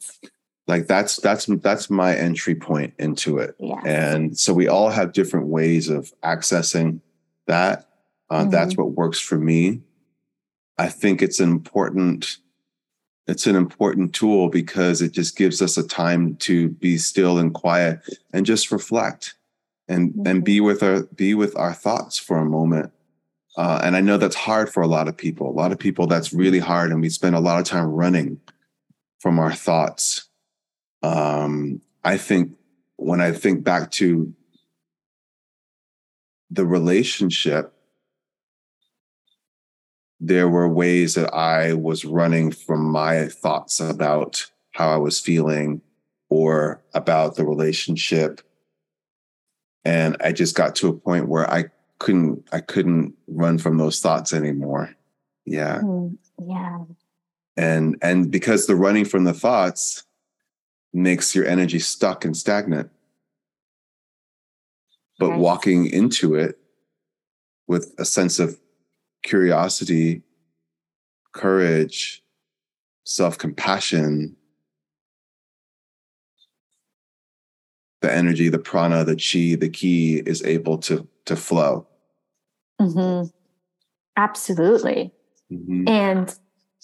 Like 0.70 0.86
that's 0.86 1.16
that's 1.16 1.46
that's 1.46 1.90
my 1.90 2.16
entry 2.16 2.54
point 2.54 2.94
into 2.98 3.38
it. 3.38 3.56
Yes. 3.58 3.82
And 3.84 4.38
so 4.38 4.54
we 4.54 4.68
all 4.68 4.88
have 4.88 5.12
different 5.12 5.48
ways 5.48 5.88
of 5.88 6.12
accessing 6.22 7.00
that. 7.46 7.88
Uh, 8.30 8.42
mm-hmm. 8.42 8.50
That's 8.50 8.76
what 8.76 8.92
works 8.92 9.18
for 9.18 9.36
me. 9.36 9.80
I 10.78 10.88
think 10.88 11.20
it's 11.20 11.40
an 11.40 11.50
important 11.50 12.38
it's 13.26 13.46
an 13.46 13.56
important 13.56 14.14
tool 14.14 14.48
because 14.48 15.02
it 15.02 15.12
just 15.12 15.36
gives 15.36 15.60
us 15.60 15.76
a 15.76 15.86
time 15.86 16.36
to 16.36 16.68
be 16.68 16.98
still 16.98 17.38
and 17.38 17.52
quiet 17.52 18.00
and 18.32 18.46
just 18.46 18.72
reflect 18.72 19.34
and 19.88 20.10
mm-hmm. 20.10 20.26
and 20.26 20.44
be 20.44 20.60
with 20.60 20.82
our 20.82 21.02
be 21.02 21.34
with 21.34 21.56
our 21.56 21.74
thoughts 21.74 22.16
for 22.16 22.38
a 22.38 22.44
moment 22.44 22.92
uh, 23.56 23.80
and 23.82 23.96
i 23.96 24.00
know 24.00 24.16
that's 24.16 24.36
hard 24.36 24.72
for 24.72 24.82
a 24.82 24.88
lot 24.88 25.08
of 25.08 25.16
people 25.16 25.50
a 25.50 25.52
lot 25.52 25.72
of 25.72 25.78
people 25.78 26.06
that's 26.06 26.32
really 26.32 26.60
hard 26.60 26.90
and 26.90 27.00
we 27.00 27.08
spend 27.08 27.34
a 27.34 27.40
lot 27.40 27.58
of 27.58 27.66
time 27.66 27.90
running 27.90 28.40
from 29.18 29.38
our 29.38 29.52
thoughts 29.52 30.29
um, 31.02 31.80
i 32.04 32.16
think 32.16 32.52
when 32.96 33.20
i 33.20 33.32
think 33.32 33.64
back 33.64 33.90
to 33.90 34.32
the 36.50 36.66
relationship 36.66 37.74
there 40.20 40.48
were 40.48 40.68
ways 40.68 41.14
that 41.14 41.32
I 41.32 41.72
was 41.72 42.04
running 42.04 42.52
from 42.52 42.84
my 42.84 43.26
thoughts 43.26 43.80
about 43.80 44.46
how 44.72 44.90
I 44.90 44.98
was 44.98 45.18
feeling 45.18 45.80
or 46.28 46.82
about 46.92 47.36
the 47.36 47.44
relationship. 47.44 48.42
And 49.84 50.18
I 50.20 50.32
just 50.32 50.54
got 50.54 50.76
to 50.76 50.88
a 50.88 50.92
point 50.92 51.28
where 51.28 51.50
I 51.50 51.64
couldn't 51.98 52.46
I 52.52 52.60
couldn't 52.60 53.14
run 53.26 53.56
from 53.56 53.78
those 53.78 54.00
thoughts 54.00 54.34
anymore. 54.34 54.94
Yeah. 55.46 55.80
Mm, 55.80 56.18
yeah. 56.46 56.84
And 57.56 57.96
and 58.02 58.30
because 58.30 58.66
the 58.66 58.76
running 58.76 59.06
from 59.06 59.24
the 59.24 59.34
thoughts 59.34 60.04
makes 60.92 61.34
your 61.34 61.46
energy 61.46 61.78
stuck 61.78 62.24
and 62.24 62.36
stagnant. 62.36 62.90
But 65.18 65.36
walking 65.38 65.86
into 65.86 66.34
it 66.34 66.58
with 67.66 67.94
a 67.98 68.04
sense 68.04 68.38
of 68.38 68.58
curiosity, 69.22 70.22
courage, 71.32 72.22
self 73.04 73.36
compassion, 73.36 74.36
the 78.00 78.12
energy, 78.12 78.48
the 78.48 78.58
prana, 78.58 79.04
the 79.04 79.16
chi, 79.16 79.56
the 79.56 79.68
ki 79.68 80.22
is 80.24 80.42
able 80.42 80.78
to 80.78 81.06
to 81.26 81.36
flow. 81.36 81.86
Mm-hmm. 82.80 83.28
Absolutely. 84.16 85.12
Mm-hmm. 85.52 85.88
And 85.88 86.34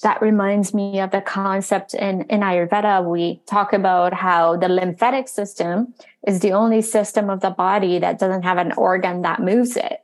that 0.02 0.20
reminds 0.20 0.74
me 0.74 1.00
of 1.00 1.10
the 1.10 1.20
concept 1.20 1.94
in, 1.94 2.22
in 2.22 2.40
Ayurveda. 2.40 3.04
We 3.04 3.40
talk 3.46 3.72
about 3.72 4.12
how 4.12 4.56
the 4.56 4.68
lymphatic 4.68 5.28
system 5.28 5.94
is 6.26 6.40
the 6.40 6.52
only 6.52 6.82
system 6.82 7.30
of 7.30 7.40
the 7.40 7.50
body 7.50 7.98
that 7.98 8.18
doesn't 8.18 8.42
have 8.42 8.58
an 8.58 8.72
organ 8.72 9.22
that 9.22 9.40
moves 9.40 9.76
it. 9.76 10.02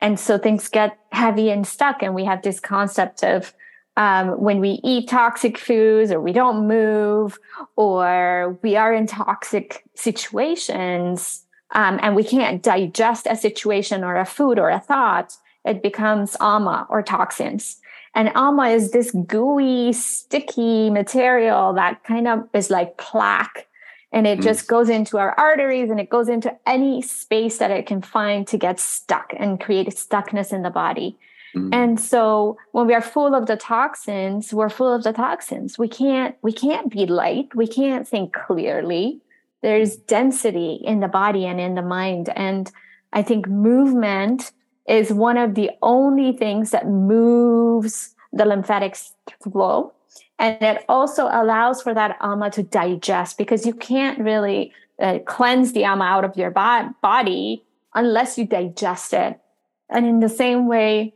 And 0.00 0.18
so 0.18 0.38
things 0.38 0.68
get 0.68 0.98
heavy 1.12 1.50
and 1.50 1.66
stuck. 1.66 2.02
And 2.02 2.14
we 2.14 2.24
have 2.24 2.42
this 2.42 2.60
concept 2.60 3.22
of 3.24 3.52
um, 3.96 4.40
when 4.40 4.60
we 4.60 4.80
eat 4.84 5.08
toxic 5.08 5.56
foods 5.56 6.12
or 6.12 6.20
we 6.20 6.32
don't 6.32 6.66
move 6.66 7.38
or 7.76 8.58
we 8.62 8.76
are 8.76 8.92
in 8.92 9.06
toxic 9.06 9.84
situations 9.94 11.44
um, 11.74 11.98
and 12.02 12.14
we 12.14 12.22
can't 12.22 12.62
digest 12.62 13.26
a 13.28 13.36
situation 13.36 14.04
or 14.04 14.16
a 14.16 14.26
food 14.26 14.58
or 14.58 14.70
a 14.70 14.80
thought, 14.80 15.36
it 15.64 15.82
becomes 15.82 16.36
ama 16.40 16.86
or 16.88 17.02
toxins. 17.02 17.80
And 18.16 18.32
ama 18.34 18.70
is 18.70 18.92
this 18.92 19.10
gooey, 19.10 19.92
sticky 19.92 20.88
material 20.88 21.74
that 21.74 22.02
kind 22.02 22.26
of 22.26 22.48
is 22.54 22.70
like 22.70 22.96
plaque. 22.96 23.68
And 24.10 24.26
it 24.26 24.38
mm. 24.38 24.42
just 24.42 24.66
goes 24.66 24.88
into 24.88 25.18
our 25.18 25.38
arteries 25.38 25.90
and 25.90 26.00
it 26.00 26.08
goes 26.08 26.30
into 26.30 26.56
any 26.66 27.02
space 27.02 27.58
that 27.58 27.70
it 27.70 27.86
can 27.86 28.00
find 28.00 28.46
to 28.48 28.56
get 28.56 28.80
stuck 28.80 29.34
and 29.38 29.60
create 29.60 29.88
stuckness 29.88 30.50
in 30.50 30.62
the 30.62 30.70
body. 30.70 31.18
Mm. 31.54 31.74
And 31.74 32.00
so 32.00 32.56
when 32.72 32.86
we 32.86 32.94
are 32.94 33.02
full 33.02 33.34
of 33.34 33.46
the 33.46 33.56
toxins, 33.56 34.54
we're 34.54 34.70
full 34.70 34.94
of 34.94 35.02
the 35.02 35.12
toxins. 35.12 35.78
We 35.78 35.88
can't 35.88 36.34
we 36.40 36.52
can't 36.52 36.90
be 36.90 37.04
light. 37.04 37.54
We 37.54 37.66
can't 37.66 38.08
think 38.08 38.32
clearly. 38.32 39.20
There's 39.60 39.98
mm. 39.98 40.06
density 40.06 40.80
in 40.82 41.00
the 41.00 41.08
body 41.08 41.44
and 41.44 41.60
in 41.60 41.74
the 41.74 41.82
mind. 41.82 42.30
And 42.30 42.72
I 43.12 43.22
think 43.22 43.46
movement 43.46 44.52
is 44.88 45.12
one 45.12 45.36
of 45.36 45.54
the 45.54 45.70
only 45.82 46.32
things 46.32 46.70
that 46.70 46.88
moves 46.88 48.14
the 48.32 48.44
lymphatic 48.44 48.96
flow. 49.42 49.92
And 50.38 50.60
it 50.62 50.84
also 50.88 51.28
allows 51.32 51.82
for 51.82 51.94
that 51.94 52.16
ama 52.20 52.50
to 52.50 52.62
digest 52.62 53.38
because 53.38 53.66
you 53.66 53.72
can't 53.72 54.18
really 54.18 54.72
uh, 55.00 55.18
cleanse 55.26 55.72
the 55.72 55.84
ama 55.84 56.04
out 56.04 56.24
of 56.24 56.36
your 56.36 56.50
bo- 56.50 56.94
body 57.02 57.64
unless 57.94 58.36
you 58.36 58.44
digest 58.46 59.12
it. 59.12 59.40
And 59.88 60.06
in 60.06 60.20
the 60.20 60.28
same 60.28 60.68
way, 60.68 61.14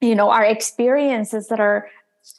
you 0.00 0.14
know, 0.14 0.30
our 0.30 0.44
experiences 0.44 1.48
that 1.48 1.60
are 1.60 1.88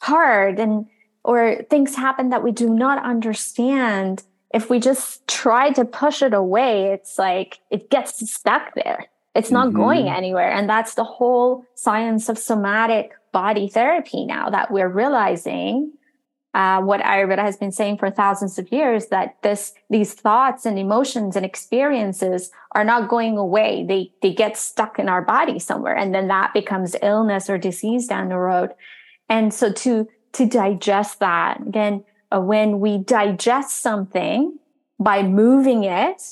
hard 0.00 0.58
and 0.58 0.86
or 1.24 1.56
things 1.70 1.96
happen 1.96 2.30
that 2.30 2.44
we 2.44 2.52
do 2.52 2.68
not 2.68 3.04
understand, 3.04 4.22
if 4.54 4.70
we 4.70 4.78
just 4.78 5.26
try 5.26 5.72
to 5.72 5.84
push 5.84 6.22
it 6.22 6.32
away, 6.32 6.92
it's 6.92 7.18
like 7.18 7.58
it 7.70 7.90
gets 7.90 8.30
stuck 8.30 8.74
there. 8.74 9.06
It's 9.36 9.50
not 9.50 9.68
mm-hmm. 9.68 9.76
going 9.76 10.08
anywhere. 10.08 10.50
And 10.50 10.68
that's 10.68 10.94
the 10.94 11.04
whole 11.04 11.64
science 11.74 12.28
of 12.28 12.38
somatic 12.38 13.12
body 13.32 13.68
therapy 13.68 14.24
now 14.24 14.48
that 14.50 14.70
we're 14.70 14.88
realizing 14.88 15.92
uh, 16.54 16.80
what 16.80 17.02
Ayurveda 17.02 17.40
has 17.40 17.58
been 17.58 17.70
saying 17.70 17.98
for 17.98 18.10
thousands 18.10 18.58
of 18.58 18.72
years 18.72 19.08
that 19.08 19.36
this 19.42 19.74
these 19.90 20.14
thoughts 20.14 20.64
and 20.64 20.78
emotions 20.78 21.36
and 21.36 21.44
experiences 21.44 22.50
are 22.74 22.82
not 22.82 23.10
going 23.10 23.36
away. 23.36 23.84
They 23.86 24.10
they 24.22 24.32
get 24.32 24.56
stuck 24.56 24.98
in 24.98 25.10
our 25.10 25.20
body 25.20 25.58
somewhere, 25.58 25.94
and 25.94 26.14
then 26.14 26.28
that 26.28 26.54
becomes 26.54 26.96
illness 27.02 27.50
or 27.50 27.58
disease 27.58 28.06
down 28.06 28.30
the 28.30 28.38
road. 28.38 28.70
And 29.28 29.52
so 29.52 29.70
to 29.70 30.08
to 30.32 30.46
digest 30.46 31.20
that 31.20 31.60
again, 31.66 32.04
uh, 32.32 32.40
when 32.40 32.80
we 32.80 32.96
digest 32.96 33.82
something 33.82 34.58
by 34.98 35.22
moving 35.22 35.84
it, 35.84 36.22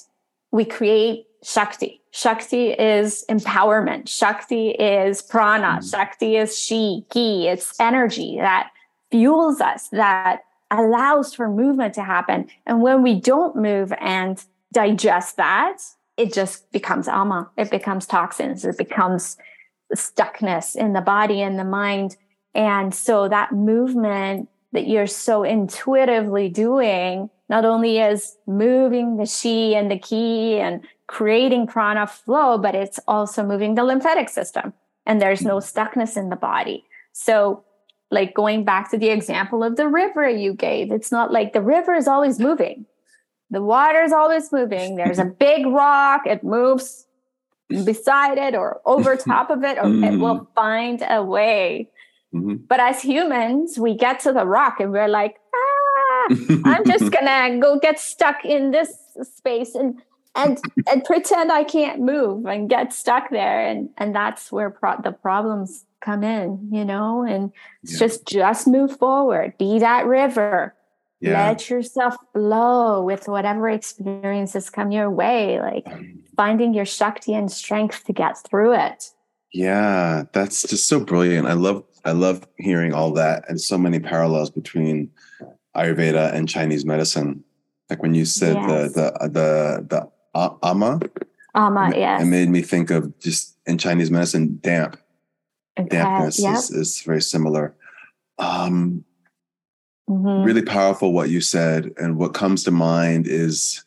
we 0.52 0.64
create 0.64 1.26
Shakti. 1.42 2.00
Shakti 2.16 2.70
is 2.70 3.24
empowerment. 3.28 4.08
Shakti 4.08 4.70
is 4.70 5.20
prana. 5.20 5.80
Mm. 5.80 5.90
Shakti 5.90 6.36
is 6.36 6.66
chi, 6.68 7.00
ki. 7.10 7.48
It's 7.48 7.74
energy 7.80 8.36
that 8.38 8.70
fuels 9.10 9.60
us, 9.60 9.88
that 9.88 10.42
allows 10.70 11.34
for 11.34 11.48
movement 11.48 11.92
to 11.94 12.04
happen. 12.04 12.46
And 12.66 12.82
when 12.82 13.02
we 13.02 13.20
don't 13.20 13.56
move 13.56 13.92
and 14.00 14.40
digest 14.72 15.38
that, 15.38 15.78
it 16.16 16.32
just 16.32 16.70
becomes 16.70 17.08
ama. 17.08 17.50
It 17.56 17.72
becomes 17.72 18.06
toxins. 18.06 18.64
It 18.64 18.78
becomes 18.78 19.36
stuckness 19.92 20.76
in 20.76 20.92
the 20.92 21.00
body 21.00 21.42
and 21.42 21.58
the 21.58 21.64
mind. 21.64 22.16
And 22.54 22.94
so 22.94 23.28
that 23.28 23.50
movement 23.50 24.48
that 24.70 24.86
you're 24.86 25.08
so 25.08 25.42
intuitively 25.42 26.48
doing 26.48 27.28
not 27.48 27.64
only 27.64 27.98
is 27.98 28.36
moving 28.46 29.16
the 29.16 29.26
chi 29.26 29.76
and 29.76 29.90
the 29.90 29.98
ki 29.98 30.60
and 30.60 30.80
creating 31.06 31.66
prana 31.66 32.06
flow, 32.06 32.58
but 32.58 32.74
it's 32.74 32.98
also 33.06 33.44
moving 33.44 33.74
the 33.74 33.84
lymphatic 33.84 34.28
system. 34.28 34.72
And 35.06 35.20
there's 35.20 35.42
no 35.42 35.58
mm-hmm. 35.58 35.78
stuckness 36.00 36.16
in 36.16 36.30
the 36.30 36.36
body. 36.36 36.84
So, 37.12 37.64
like 38.10 38.34
going 38.34 38.64
back 38.64 38.90
to 38.90 38.98
the 38.98 39.08
example 39.08 39.62
of 39.62 39.76
the 39.76 39.88
river 39.88 40.28
you 40.28 40.54
gave, 40.54 40.92
it's 40.92 41.12
not 41.12 41.32
like 41.32 41.52
the 41.52 41.60
river 41.60 41.94
is 41.94 42.08
always 42.08 42.38
moving. 42.38 42.86
The 43.50 43.62
water 43.62 44.02
is 44.02 44.12
always 44.12 44.52
moving. 44.52 44.96
There's 44.96 45.18
a 45.18 45.24
big 45.38 45.66
rock, 45.66 46.22
it 46.26 46.42
moves 46.42 47.06
beside 47.84 48.38
it 48.38 48.54
or 48.54 48.80
over 48.84 49.16
top 49.30 49.50
of 49.50 49.62
it, 49.64 49.78
or 49.78 49.86
it 49.86 50.18
will 50.18 50.40
mm-hmm. 50.40 50.54
find 50.54 51.04
a 51.08 51.22
way. 51.22 51.90
Mm-hmm. 52.34 52.64
But 52.68 52.80
as 52.80 53.02
humans, 53.02 53.78
we 53.78 53.96
get 53.96 54.20
to 54.20 54.32
the 54.32 54.46
rock 54.46 54.80
and 54.80 54.90
we're 54.90 55.08
like, 55.08 55.36
ah, 55.54 56.26
I'm 56.64 56.84
just 56.84 57.10
gonna 57.12 57.60
go 57.60 57.78
get 57.78 57.98
stuck 57.98 58.44
in 58.44 58.70
this 58.70 58.92
space 59.22 59.74
and 59.74 60.00
and 60.34 60.58
and 60.90 61.04
pretend 61.04 61.52
I 61.52 61.64
can't 61.64 62.00
move 62.00 62.46
and 62.46 62.68
get 62.68 62.92
stuck 62.92 63.30
there, 63.30 63.66
and 63.66 63.90
and 63.98 64.14
that's 64.14 64.50
where 64.50 64.70
pro- 64.70 65.00
the 65.02 65.12
problems 65.12 65.84
come 66.00 66.24
in, 66.24 66.68
you 66.72 66.84
know. 66.84 67.22
And 67.22 67.52
yeah. 67.82 67.98
just 67.98 68.26
just 68.26 68.66
move 68.66 68.96
forward, 68.98 69.56
be 69.58 69.78
that 69.78 70.06
river. 70.06 70.74
Yeah. 71.20 71.48
Let 71.48 71.70
yourself 71.70 72.16
flow 72.34 73.00
with 73.00 73.28
whatever 73.28 73.68
experiences 73.70 74.68
come 74.68 74.90
your 74.90 75.10
way, 75.10 75.58
like 75.58 75.86
um, 75.86 76.18
finding 76.36 76.74
your 76.74 76.84
shakti 76.84 77.32
and 77.32 77.50
strength 77.50 78.04
to 78.04 78.12
get 78.12 78.36
through 78.36 78.74
it. 78.74 79.10
Yeah, 79.52 80.24
that's 80.32 80.64
just 80.64 80.88
so 80.88 81.00
brilliant. 81.00 81.46
I 81.46 81.54
love 81.54 81.84
I 82.04 82.12
love 82.12 82.46
hearing 82.58 82.92
all 82.92 83.12
that 83.12 83.44
and 83.48 83.60
so 83.60 83.78
many 83.78 84.00
parallels 84.00 84.50
between 84.50 85.10
Ayurveda 85.76 86.34
and 86.34 86.48
Chinese 86.48 86.84
medicine. 86.84 87.44
Like 87.88 88.02
when 88.02 88.14
you 88.14 88.24
said 88.24 88.56
yes. 88.56 88.92
the 88.92 89.00
the 89.00 89.28
the 89.28 89.86
the 89.88 90.10
ama. 90.34 91.00
Ama, 91.54 91.90
it, 91.90 91.98
yes. 91.98 92.22
It 92.22 92.26
made 92.26 92.48
me 92.48 92.62
think 92.62 92.90
of 92.90 93.18
just 93.18 93.56
in 93.66 93.78
Chinese 93.78 94.10
medicine, 94.10 94.58
damp. 94.60 94.98
Okay. 95.78 95.88
Dampness 95.88 96.40
yep. 96.40 96.56
is, 96.56 96.70
is 96.70 97.02
very 97.02 97.22
similar. 97.22 97.74
Um, 98.38 99.04
mm-hmm. 100.08 100.44
Really 100.44 100.62
powerful 100.62 101.12
what 101.12 101.30
you 101.30 101.40
said. 101.40 101.92
And 101.96 102.16
what 102.16 102.34
comes 102.34 102.64
to 102.64 102.70
mind 102.70 103.26
is 103.26 103.84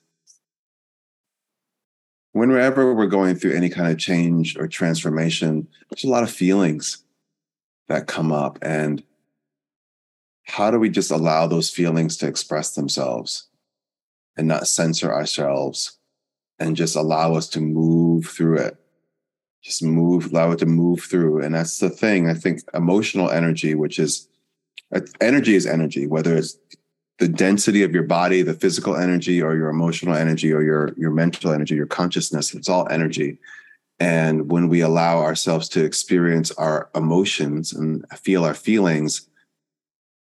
whenever 2.32 2.94
we're 2.94 3.08
going 3.08 3.36
through 3.36 3.56
any 3.56 3.70
kind 3.70 3.92
of 3.92 3.98
change 3.98 4.58
or 4.58 4.68
transformation, 4.68 5.68
there's 5.90 6.04
a 6.04 6.10
lot 6.10 6.24
of 6.24 6.32
feelings 6.32 7.04
that 7.88 8.08
come 8.08 8.32
up. 8.32 8.60
And 8.62 9.04
how 10.44 10.72
do 10.72 10.80
we 10.80 10.90
just 10.90 11.12
allow 11.12 11.48
those 11.48 11.70
feelings 11.70 12.16
to 12.18 12.28
express 12.28 12.76
themselves 12.76 13.48
and 14.38 14.48
not 14.48 14.68
censor 14.68 15.14
ourselves 15.14 15.97
and 16.60 16.76
just 16.76 16.96
allow 16.96 17.36
us 17.36 17.48
to 17.50 17.62
move 17.62 18.26
through 18.26 18.58
it. 18.58 18.78
Just 19.64 19.84
move, 19.84 20.32
allow 20.32 20.52
it 20.52 20.60
to 20.60 20.66
move 20.66 21.02
through. 21.02 21.44
And 21.44 21.56
that's 21.56 21.80
the 21.80 21.90
thing. 21.90 22.30
I 22.30 22.34
think 22.34 22.62
emotional 22.74 23.30
energy, 23.30 23.76
which 23.76 24.00
is 24.00 24.28
uh, 24.96 25.02
energy 25.20 25.56
is 25.56 25.66
energy, 25.66 26.08
whether 26.08 26.36
it's 26.36 26.58
the 27.20 27.28
density 27.28 27.84
of 27.84 27.94
your 27.94 28.04
body, 28.04 28.42
the 28.42 28.54
physical 28.54 28.96
energy, 28.96 29.42
or 29.42 29.56
your 29.56 29.70
emotional 29.70 30.16
energy, 30.16 30.54
or 30.54 30.62
your, 30.62 30.94
your 30.98 31.12
mental 31.12 31.52
energy, 31.52 31.76
your 31.76 31.88
consciousness, 31.88 32.54
it's 32.54 32.70
all 32.70 32.88
energy. 32.90 33.40
And 34.00 34.52
when 34.52 34.70
we 34.70 34.82
allow 34.82 35.20
ourselves 35.20 35.68
to 35.70 35.84
experience 35.84 36.52
our 36.52 36.90
emotions 36.94 37.74
and 37.74 38.06
feel 38.20 38.46
our 38.46 38.54
feelings, 38.54 39.28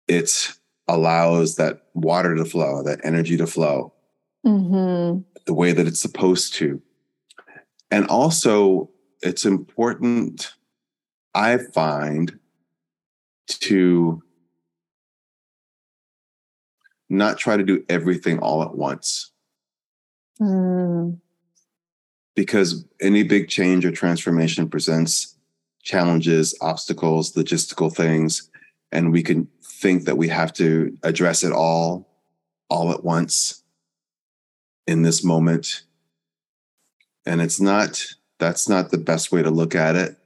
it 0.07 0.51
allows 0.87 1.55
that 1.57 1.83
water 1.93 2.35
to 2.35 2.45
flow, 2.45 2.81
that 2.83 2.99
energy 3.03 3.37
to 3.37 3.45
flow. 3.45 3.93
Mm-hmm 4.45 5.19
the 5.47 5.53
way 5.53 5.71
that 5.71 5.87
it's 5.87 6.01
supposed 6.01 6.53
to. 6.55 6.81
And 7.89 8.05
also, 8.07 8.91
it's 9.23 9.45
important, 9.45 10.51
I 11.33 11.57
find, 11.57 12.37
to 13.47 14.21
not 17.09 17.37
try 17.37 17.55
to 17.55 17.63
do 17.63 17.83
everything 17.87 18.39
all 18.39 18.61
at 18.61 18.75
once. 18.75 19.31
Mm. 20.39 21.19
Because 22.35 22.85
any 23.01 23.23
big 23.23 23.47
change 23.47 23.85
or 23.85 23.91
transformation 23.91 24.69
presents 24.69 25.35
challenges, 25.81 26.55
obstacles, 26.59 27.33
logistical 27.33 27.91
things, 27.95 28.51
and 28.91 29.13
we 29.13 29.23
can 29.23 29.47
think 29.63 30.03
that 30.03 30.17
we 30.17 30.27
have 30.27 30.51
to 30.53 30.95
address 31.03 31.43
it 31.43 31.53
all 31.53 32.05
all 32.69 32.91
at 32.91 33.05
once 33.05 33.63
in 34.87 35.03
this 35.03 35.23
moment. 35.23 35.83
And 37.25 37.41
it's 37.41 37.59
not, 37.59 38.03
that's 38.39 38.69
not 38.69 38.89
the 38.91 38.97
best 38.97 39.31
way 39.31 39.43
to 39.43 39.51
look 39.51 39.75
at 39.75 39.95
it. 39.95 40.17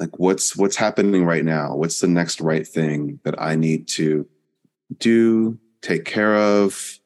like 0.00 0.18
what's 0.18 0.56
what's 0.56 0.76
happening 0.76 1.24
right 1.24 1.44
now? 1.44 1.74
What's 1.76 2.00
the 2.00 2.08
next 2.08 2.40
right 2.40 2.66
thing 2.66 3.20
that 3.24 3.40
i 3.40 3.54
need 3.54 3.86
to 3.88 4.26
do 4.98 5.58
take 5.82 6.04
care 6.04 6.34
of 6.36 6.98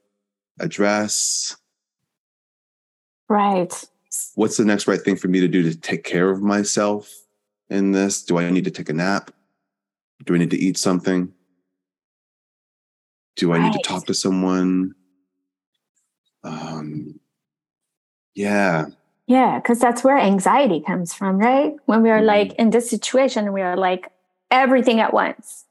address? 0.60 1.56
Right. 3.28 3.72
What's 4.34 4.56
the 4.56 4.64
next 4.64 4.88
right 4.88 5.00
thing 5.00 5.16
for 5.16 5.28
me 5.28 5.40
to 5.40 5.48
do 5.48 5.62
to 5.62 5.76
take 5.76 6.04
care 6.04 6.30
of 6.30 6.40
myself 6.42 7.10
in 7.68 7.92
this? 7.92 8.24
Do 8.24 8.38
i 8.38 8.50
need 8.50 8.64
to 8.64 8.70
take 8.70 8.88
a 8.88 8.94
nap? 8.94 9.30
Do 10.24 10.34
i 10.34 10.38
need 10.38 10.50
to 10.50 10.58
eat 10.58 10.78
something? 10.78 11.32
Do 13.36 13.52
i 13.52 13.58
right. 13.58 13.64
need 13.64 13.74
to 13.74 13.82
talk 13.88 14.06
to 14.06 14.14
someone 14.14 14.94
um 16.48 17.20
yeah 18.34 18.86
yeah, 19.28 19.58
because 19.58 19.78
that's 19.78 20.02
where 20.02 20.18
anxiety 20.18 20.80
comes 20.80 21.12
from, 21.12 21.36
right? 21.36 21.74
When 21.84 22.02
we 22.02 22.08
are 22.08 22.16
mm-hmm. 22.16 22.26
like 22.26 22.52
in 22.54 22.70
this 22.70 22.88
situation, 22.88 23.52
we 23.52 23.60
are 23.60 23.76
like 23.76 24.10
everything 24.50 25.00
at 25.00 25.12
once. 25.12 25.66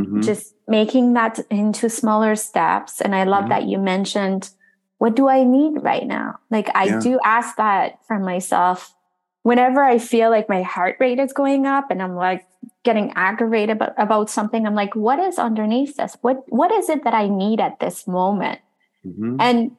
Mm-hmm. 0.00 0.22
Just 0.22 0.54
making 0.66 1.12
that 1.12 1.38
into 1.50 1.90
smaller 1.90 2.34
steps. 2.36 3.02
And 3.02 3.14
I 3.14 3.24
love 3.24 3.42
mm-hmm. 3.42 3.50
that 3.50 3.64
you 3.64 3.76
mentioned, 3.76 4.48
what 4.96 5.14
do 5.14 5.28
I 5.28 5.44
need 5.44 5.82
right 5.82 6.06
now? 6.06 6.38
Like 6.50 6.74
I 6.74 6.84
yeah. 6.84 7.00
do 7.00 7.20
ask 7.22 7.56
that 7.56 7.98
from 8.08 8.24
myself 8.24 8.94
whenever 9.42 9.84
I 9.84 9.98
feel 9.98 10.30
like 10.30 10.48
my 10.48 10.62
heart 10.62 10.96
rate 10.98 11.18
is 11.18 11.34
going 11.34 11.66
up 11.66 11.90
and 11.90 12.00
I'm 12.02 12.16
like 12.16 12.46
getting 12.82 13.12
aggravated 13.14 13.76
about, 13.76 13.92
about 13.98 14.30
something. 14.30 14.66
I'm 14.66 14.74
like, 14.74 14.96
what 14.96 15.18
is 15.18 15.38
underneath 15.38 15.96
this? 15.96 16.16
What 16.22 16.44
what 16.48 16.72
is 16.72 16.88
it 16.88 17.04
that 17.04 17.12
I 17.12 17.28
need 17.28 17.60
at 17.60 17.78
this 17.78 18.06
moment? 18.06 18.60
Mm-hmm. 19.04 19.36
And 19.38 19.76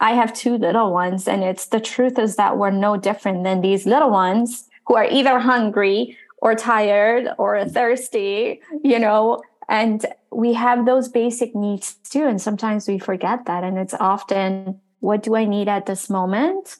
I 0.00 0.12
have 0.12 0.34
two 0.34 0.56
little 0.56 0.92
ones, 0.92 1.28
and 1.28 1.42
it's 1.42 1.66
the 1.66 1.80
truth 1.80 2.18
is 2.18 2.36
that 2.36 2.58
we're 2.58 2.70
no 2.70 2.96
different 2.96 3.44
than 3.44 3.60
these 3.60 3.86
little 3.86 4.10
ones 4.10 4.68
who 4.86 4.96
are 4.96 5.06
either 5.06 5.38
hungry 5.38 6.16
or 6.38 6.54
tired 6.54 7.28
or 7.38 7.64
thirsty, 7.64 8.60
you 8.82 8.98
know, 8.98 9.42
and 9.68 10.04
we 10.30 10.52
have 10.52 10.84
those 10.84 11.08
basic 11.08 11.54
needs 11.54 11.94
too. 12.10 12.26
And 12.26 12.40
sometimes 12.40 12.86
we 12.86 12.98
forget 12.98 13.46
that. 13.46 13.64
And 13.64 13.78
it's 13.78 13.94
often, 13.94 14.78
what 15.00 15.22
do 15.22 15.36
I 15.36 15.46
need 15.46 15.68
at 15.68 15.86
this 15.86 16.10
moment? 16.10 16.76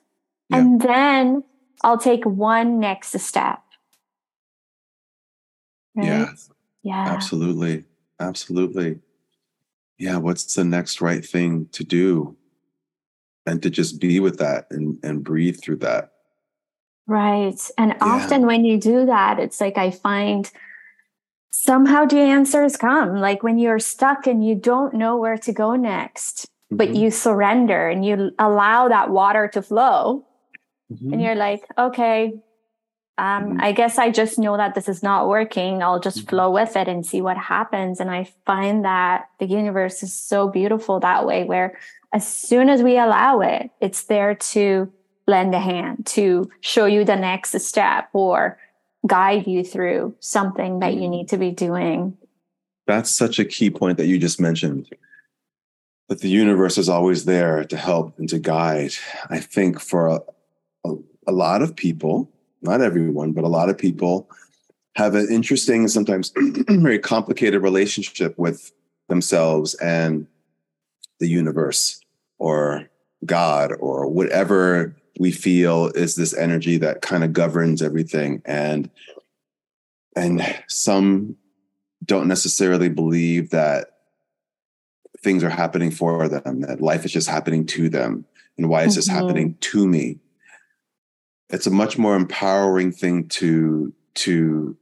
Yeah. 0.51 0.59
And 0.59 0.83
then 0.83 1.45
I'll 1.83 1.97
take 1.97 2.27
one 2.27 2.79
next 2.79 3.19
step. 3.21 3.63
Right? 5.95 6.07
Yeah. 6.07 6.33
Yeah. 6.83 7.05
Absolutely. 7.09 7.85
Absolutely. 8.21 8.99
Yeah. 9.99 10.19
What's 10.19 10.55
the 10.55 10.65
next 10.65 11.01
right 11.01 11.25
thing 11.25 11.69
to 11.73 11.85
do? 11.85 12.37
And 13.47 13.63
to 13.63 13.71
just 13.71 14.01
be 14.01 14.21
with 14.21 14.39
that 14.39 14.67
and 14.71 14.99
and 15.03 15.25
breathe 15.25 15.61
through 15.61 15.77
that 15.77 16.13
right 17.07 17.71
and 17.79 17.91
yeah. 17.91 17.99
often 18.01 18.47
when 18.47 18.65
you 18.65 18.79
do 18.79 19.07
that 19.07 19.39
it's 19.39 19.61
like 19.61 19.77
i 19.77 19.91
find 19.91 20.51
somehow 21.51 22.05
the 22.05 22.19
answers 22.19 22.77
come 22.77 23.17
like 23.17 23.43
when 23.43 23.59
you're 23.59 23.79
stuck 23.79 24.27
and 24.27 24.47
you 24.47 24.55
don't 24.55 24.95
know 24.95 25.17
where 25.17 25.39
to 25.39 25.53
go 25.53 25.77
next 25.77 26.47
mm-hmm. 26.47 26.77
but 26.77 26.95
you 26.95 27.11
surrender 27.11 27.89
and 27.89 28.05
you 28.05 28.31
allow 28.39 28.89
that 28.89 29.11
water 29.11 29.49
to 29.49 29.63
flow 29.63 30.27
mm-hmm. 30.93 31.13
and 31.13 31.23
you're 31.23 31.37
like 31.37 31.65
okay 31.79 32.33
um, 33.17 33.45
mm-hmm. 33.45 33.61
I 33.61 33.73
guess 33.73 33.99
I 33.99 34.11
just 34.11 34.39
know 34.39 34.57
that 34.57 34.75
this 34.75 34.89
is 34.89 35.03
not 35.03 35.29
working. 35.29 35.83
I'll 35.83 36.01
just 36.01 36.19
mm-hmm. 36.19 36.31
flow 36.31 36.51
with 36.51 36.77
it 36.77 36.89
and 36.89 37.07
see 37.07 37.21
what 37.21 37.37
happens. 37.37 38.01
And 38.01 38.11
I 38.11 38.29
find 38.45 38.85
that 38.85 39.29
the 39.39 39.47
universe 39.47 40.03
is 40.03 40.13
so 40.13 40.49
beautiful 40.49 40.99
that 41.01 41.25
way, 41.25 41.45
where 41.45 41.79
as 42.15 42.27
soon 42.27 42.69
as 42.69 42.81
we 42.81 42.97
allow 42.97 43.41
it, 43.41 43.71
it's 43.81 44.05
there 44.05 44.37
to 44.37 44.91
lend 45.27 45.53
a 45.53 45.59
hand, 45.59 46.07
to 46.07 46.49
show 46.61 46.87
you 46.87 47.05
the 47.05 47.17
next 47.17 47.59
step 47.61 48.09
or 48.13 48.57
guide 49.05 49.49
you 49.49 49.65
through 49.65 50.15
something 50.21 50.79
that 50.79 50.95
you 50.95 51.01
mm-hmm. 51.01 51.11
need 51.11 51.29
to 51.29 51.37
be 51.37 51.51
doing. 51.51 52.17
That's 52.87 53.11
such 53.11 53.41
a 53.41 53.45
key 53.45 53.69
point 53.69 53.99
that 53.99 54.07
you 54.07 54.19
just 54.19 54.41
mentioned. 54.41 54.89
That 56.09 56.21
the 56.21 56.29
universe 56.29 56.79
is 56.79 56.89
always 56.89 57.25
there 57.25 57.65
to 57.65 57.77
help 57.77 58.17
and 58.19 58.29
to 58.29 58.39
guide. 58.39 58.93
I 59.31 59.41
think 59.41 59.81
for 59.81 60.07
a, 60.07 60.21
a, 60.85 60.95
a 61.27 61.33
lot 61.33 61.63
of 61.63 61.75
people, 61.75 62.31
not 62.63 62.81
everyone, 62.81 63.33
but 63.33 63.43
a 63.43 63.49
lot 63.49 63.71
of 63.71 63.77
people 63.77 64.31
have 64.95 65.17
an 65.17 65.27
interesting 65.33 65.81
and 65.81 65.91
sometimes 65.91 66.33
very 66.37 67.01
complicated 67.01 67.63
relationship 67.63 68.39
with 68.39 68.71
themselves 69.09 69.75
and 69.77 70.29
the 71.19 71.27
universe 71.27 72.04
or 72.45 72.91
God 73.25 73.73
or 73.81 74.07
whatever 74.07 74.95
we 75.19 75.33
feel 75.33 75.87
is 75.95 76.15
this 76.15 76.35
energy 76.35 76.77
that 76.77 77.01
kind 77.01 77.25
of 77.25 77.33
governs 77.33 77.81
everything. 77.81 78.43
And 78.45 78.91
and 80.15 80.43
some 80.69 81.37
don't 82.05 82.29
necessarily 82.29 82.91
believe 82.91 83.49
that 83.51 83.87
things 85.23 85.43
are 85.43 85.49
happening 85.49 85.91
for 85.91 86.29
them, 86.29 86.61
that 86.61 86.83
life 86.83 87.07
is 87.07 87.13
just 87.13 87.31
happening 87.31 87.65
to 87.65 87.89
them. 87.89 88.27
And 88.59 88.69
why 88.69 88.83
is 88.83 88.93
mm-hmm. 88.93 88.97
this 88.97 89.09
happening 89.09 89.57
to 89.61 89.89
me? 89.89 90.19
It's 91.49 91.67
a 91.67 91.71
much 91.71 91.97
more 91.97 92.15
empowering 92.15 92.93
thing 92.93 93.27
to 93.29 93.95
to 94.17 94.77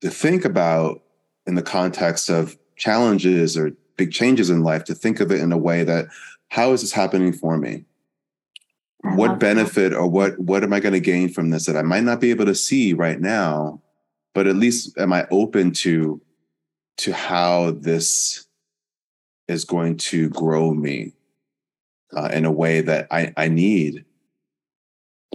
to 0.00 0.08
think 0.08 0.46
about 0.46 1.02
in 1.46 1.54
the 1.54 1.62
context 1.62 2.30
of 2.30 2.56
challenges 2.76 3.58
or 3.58 3.72
big 3.96 4.10
changes 4.10 4.48
in 4.48 4.62
life, 4.62 4.84
to 4.84 4.94
think 4.94 5.20
of 5.20 5.30
it 5.30 5.40
in 5.40 5.52
a 5.52 5.58
way 5.58 5.84
that 5.84 6.06
how 6.54 6.72
is 6.72 6.82
this 6.82 6.92
happening 6.92 7.32
for 7.32 7.58
me? 7.58 7.84
What 9.02 9.40
benefit 9.40 9.92
or 9.92 10.06
what 10.06 10.38
what 10.38 10.62
am 10.62 10.72
I 10.72 10.78
going 10.78 10.92
to 10.92 11.00
gain 11.00 11.28
from 11.28 11.50
this 11.50 11.66
that 11.66 11.76
I 11.76 11.82
might 11.82 12.04
not 12.04 12.20
be 12.20 12.30
able 12.30 12.44
to 12.44 12.54
see 12.54 12.92
right 12.92 13.20
now, 13.20 13.82
but 14.34 14.46
at 14.46 14.54
least 14.54 14.96
am 14.96 15.12
I 15.12 15.26
open 15.32 15.72
to 15.82 16.22
to 16.98 17.12
how 17.12 17.72
this 17.72 18.46
is 19.48 19.64
going 19.64 19.96
to 19.96 20.28
grow 20.28 20.72
me 20.72 21.12
uh, 22.16 22.30
in 22.32 22.44
a 22.44 22.52
way 22.52 22.80
that 22.82 23.08
I, 23.10 23.34
I 23.36 23.48
need. 23.48 24.04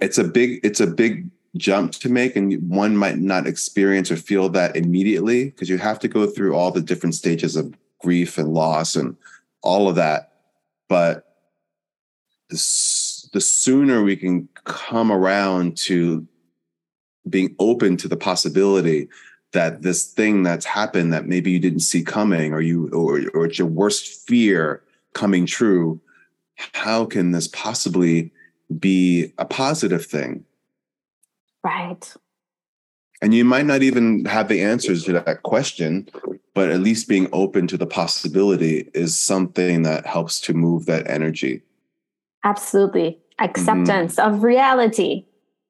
It's 0.01 0.17
a 0.17 0.23
big 0.23 0.61
it's 0.63 0.79
a 0.79 0.87
big 0.87 1.29
jump 1.57 1.91
to 1.95 2.07
make, 2.07 2.37
and 2.37 2.57
one 2.69 2.95
might 2.95 3.17
not 3.17 3.45
experience 3.45 4.09
or 4.09 4.15
feel 4.15 4.47
that 4.49 4.77
immediately 4.77 5.49
because 5.49 5.69
you 5.69 5.79
have 5.79 5.99
to 5.99 6.07
go 6.07 6.27
through 6.27 6.55
all 6.55 6.71
the 6.71 6.81
different 6.81 7.13
stages 7.13 7.57
of 7.57 7.75
grief 7.99 8.37
and 8.37 8.53
loss 8.53 8.95
and 8.95 9.17
all 9.61 9.89
of 9.89 9.95
that 9.95 10.28
but 10.89 11.37
the, 12.49 12.57
sooner 12.57 14.03
we 14.03 14.17
can 14.17 14.49
come 14.65 15.11
around 15.11 15.77
to 15.77 16.27
being 17.29 17.55
open 17.59 17.95
to 17.95 18.07
the 18.07 18.17
possibility 18.17 19.07
that 19.53 19.81
this 19.81 20.11
thing 20.11 20.43
that's 20.43 20.65
happened 20.65 21.13
that 21.13 21.27
maybe 21.27 21.51
you 21.51 21.59
didn't 21.59 21.79
see 21.79 22.03
coming 22.03 22.53
or 22.53 22.61
you 22.61 22.89
or, 22.89 23.21
or 23.33 23.45
it's 23.45 23.59
your 23.59 23.67
worst 23.67 24.27
fear 24.27 24.83
coming 25.13 25.45
true 25.45 26.01
how 26.73 27.05
can 27.05 27.31
this 27.31 27.47
possibly 27.47 28.31
be 28.79 29.33
a 29.37 29.45
positive 29.45 30.05
thing? 30.05 30.43
Right 31.63 32.13
and 33.21 33.33
you 33.33 33.43
might 33.43 33.65
not 33.65 33.83
even 33.83 34.25
have 34.25 34.47
the 34.47 34.61
answers 34.61 35.03
to 35.03 35.13
that 35.13 35.43
question 35.43 36.09
but 36.59 36.69
at 36.71 36.81
least 36.81 37.07
being 37.07 37.29
open 37.31 37.67
to 37.67 37.77
the 37.77 37.87
possibility 37.87 38.89
is 38.93 39.17
something 39.17 39.83
that 39.83 40.05
helps 40.05 40.41
to 40.41 40.53
move 40.53 40.87
that 40.87 41.09
energy. 41.09 41.61
Absolutely. 42.43 43.17
Acceptance 43.39 44.17
mm-hmm. 44.17 44.35
of 44.35 44.43
reality. 44.43 45.23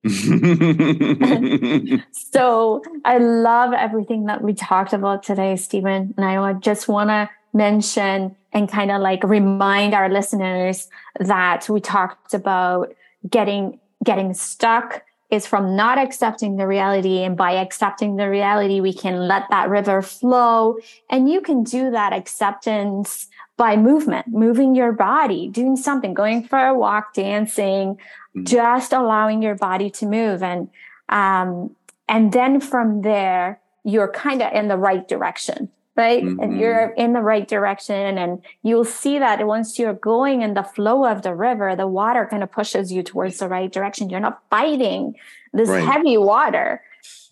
so 2.11 2.81
I 3.05 3.19
love 3.19 3.73
everything 3.73 4.25
that 4.25 4.41
we 4.41 4.55
talked 4.55 4.93
about 4.93 5.21
today, 5.21 5.55
Steven. 5.57 6.15
And 6.17 6.25
I 6.25 6.53
just 6.53 6.87
want 6.87 7.11
to 7.11 7.29
mention 7.53 8.35
and 8.51 8.67
kind 8.67 8.89
of 8.89 8.99
like 8.99 9.23
remind 9.23 9.93
our 9.93 10.09
listeners 10.09 10.89
that 11.19 11.69
we 11.69 11.81
talked 11.81 12.33
about 12.33 12.95
getting 13.29 13.79
getting 14.03 14.33
stuck 14.33 15.03
is 15.29 15.45
from 15.45 15.75
not 15.75 15.97
accepting 15.97 16.57
the 16.57 16.67
reality. 16.67 17.23
And 17.23 17.37
by 17.37 17.51
accepting 17.53 18.15
the 18.15 18.29
reality, 18.29 18.81
we 18.81 18.93
can 18.93 19.27
let 19.27 19.43
that 19.49 19.69
river 19.69 20.01
flow. 20.01 20.77
And 21.09 21.29
you 21.29 21.41
can 21.41 21.63
do 21.63 21.91
that 21.91 22.13
acceptance 22.13 23.27
by 23.55 23.75
movement, 23.75 24.27
moving 24.29 24.73
your 24.73 24.91
body, 24.91 25.49
doing 25.49 25.75
something, 25.75 26.13
going 26.13 26.43
for 26.43 26.59
a 26.59 26.73
walk, 26.73 27.13
dancing, 27.13 27.95
mm-hmm. 27.95 28.43
just 28.45 28.93
allowing 28.93 29.41
your 29.41 29.55
body 29.55 29.89
to 29.91 30.05
move. 30.05 30.41
And, 30.41 30.69
um, 31.09 31.75
and 32.07 32.31
then 32.31 32.59
from 32.59 33.01
there, 33.01 33.59
you're 33.83 34.11
kind 34.11 34.41
of 34.41 34.51
in 34.53 34.67
the 34.67 34.77
right 34.77 35.07
direction 35.07 35.69
right? 35.99 36.23
Mm-hmm. 36.23 36.39
And 36.39 36.59
you're 36.59 36.89
in 36.97 37.13
the 37.13 37.21
right 37.21 37.47
direction. 37.47 38.17
And 38.17 38.41
you'll 38.63 38.85
see 38.85 39.19
that 39.19 39.45
once 39.45 39.77
you're 39.77 39.93
going 39.93 40.41
in 40.41 40.53
the 40.53 40.63
flow 40.63 41.05
of 41.05 41.21
the 41.21 41.35
river, 41.35 41.75
the 41.75 41.87
water 41.87 42.25
kind 42.31 42.41
of 42.41 42.51
pushes 42.51 42.91
you 42.91 43.03
towards 43.03 43.37
the 43.37 43.49
right 43.49 43.71
direction. 43.71 44.09
You're 44.09 44.21
not 44.21 44.41
fighting 44.49 45.15
this 45.53 45.69
right. 45.69 45.83
heavy 45.83 46.17
water. 46.17 46.81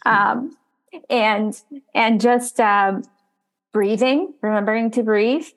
Um, 0.06 0.56
and 1.10 1.60
and 1.94 2.20
just 2.22 2.60
um, 2.60 3.04
breathing, 3.74 4.34
remembering 4.42 4.92
to 4.92 5.04
breathe. 5.04 5.48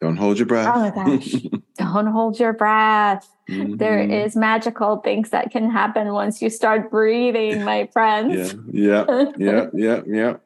Don't 0.00 0.16
hold 0.16 0.38
your 0.38 0.46
breath. 0.46 0.70
Oh 0.74 0.80
my 0.80 0.90
gosh. 0.90 1.32
don't 1.78 2.06
hold 2.06 2.38
your 2.38 2.52
breath. 2.52 3.28
Mm-hmm. 3.48 3.76
There 3.76 4.00
is 4.00 4.36
magical 4.36 4.98
things 4.98 5.30
that 5.30 5.50
can 5.50 5.70
happen 5.70 6.12
once 6.12 6.42
you 6.42 6.50
start 6.50 6.90
breathing, 6.90 7.64
my 7.64 7.88
friends. 7.92 8.54
Yeah, 8.70 9.04
yeah, 9.08 9.30
yeah, 9.38 9.66
yeah, 9.72 10.00
yeah. 10.06 10.36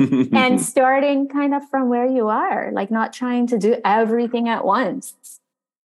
And 0.00 0.60
starting 0.72 1.28
kind 1.28 1.54
of 1.54 1.68
from 1.68 1.88
where 1.88 2.06
you 2.06 2.28
are, 2.28 2.70
like 2.72 2.90
not 2.90 3.12
trying 3.12 3.46
to 3.48 3.58
do 3.58 3.76
everything 3.84 4.48
at 4.48 4.64
once. 4.64 5.14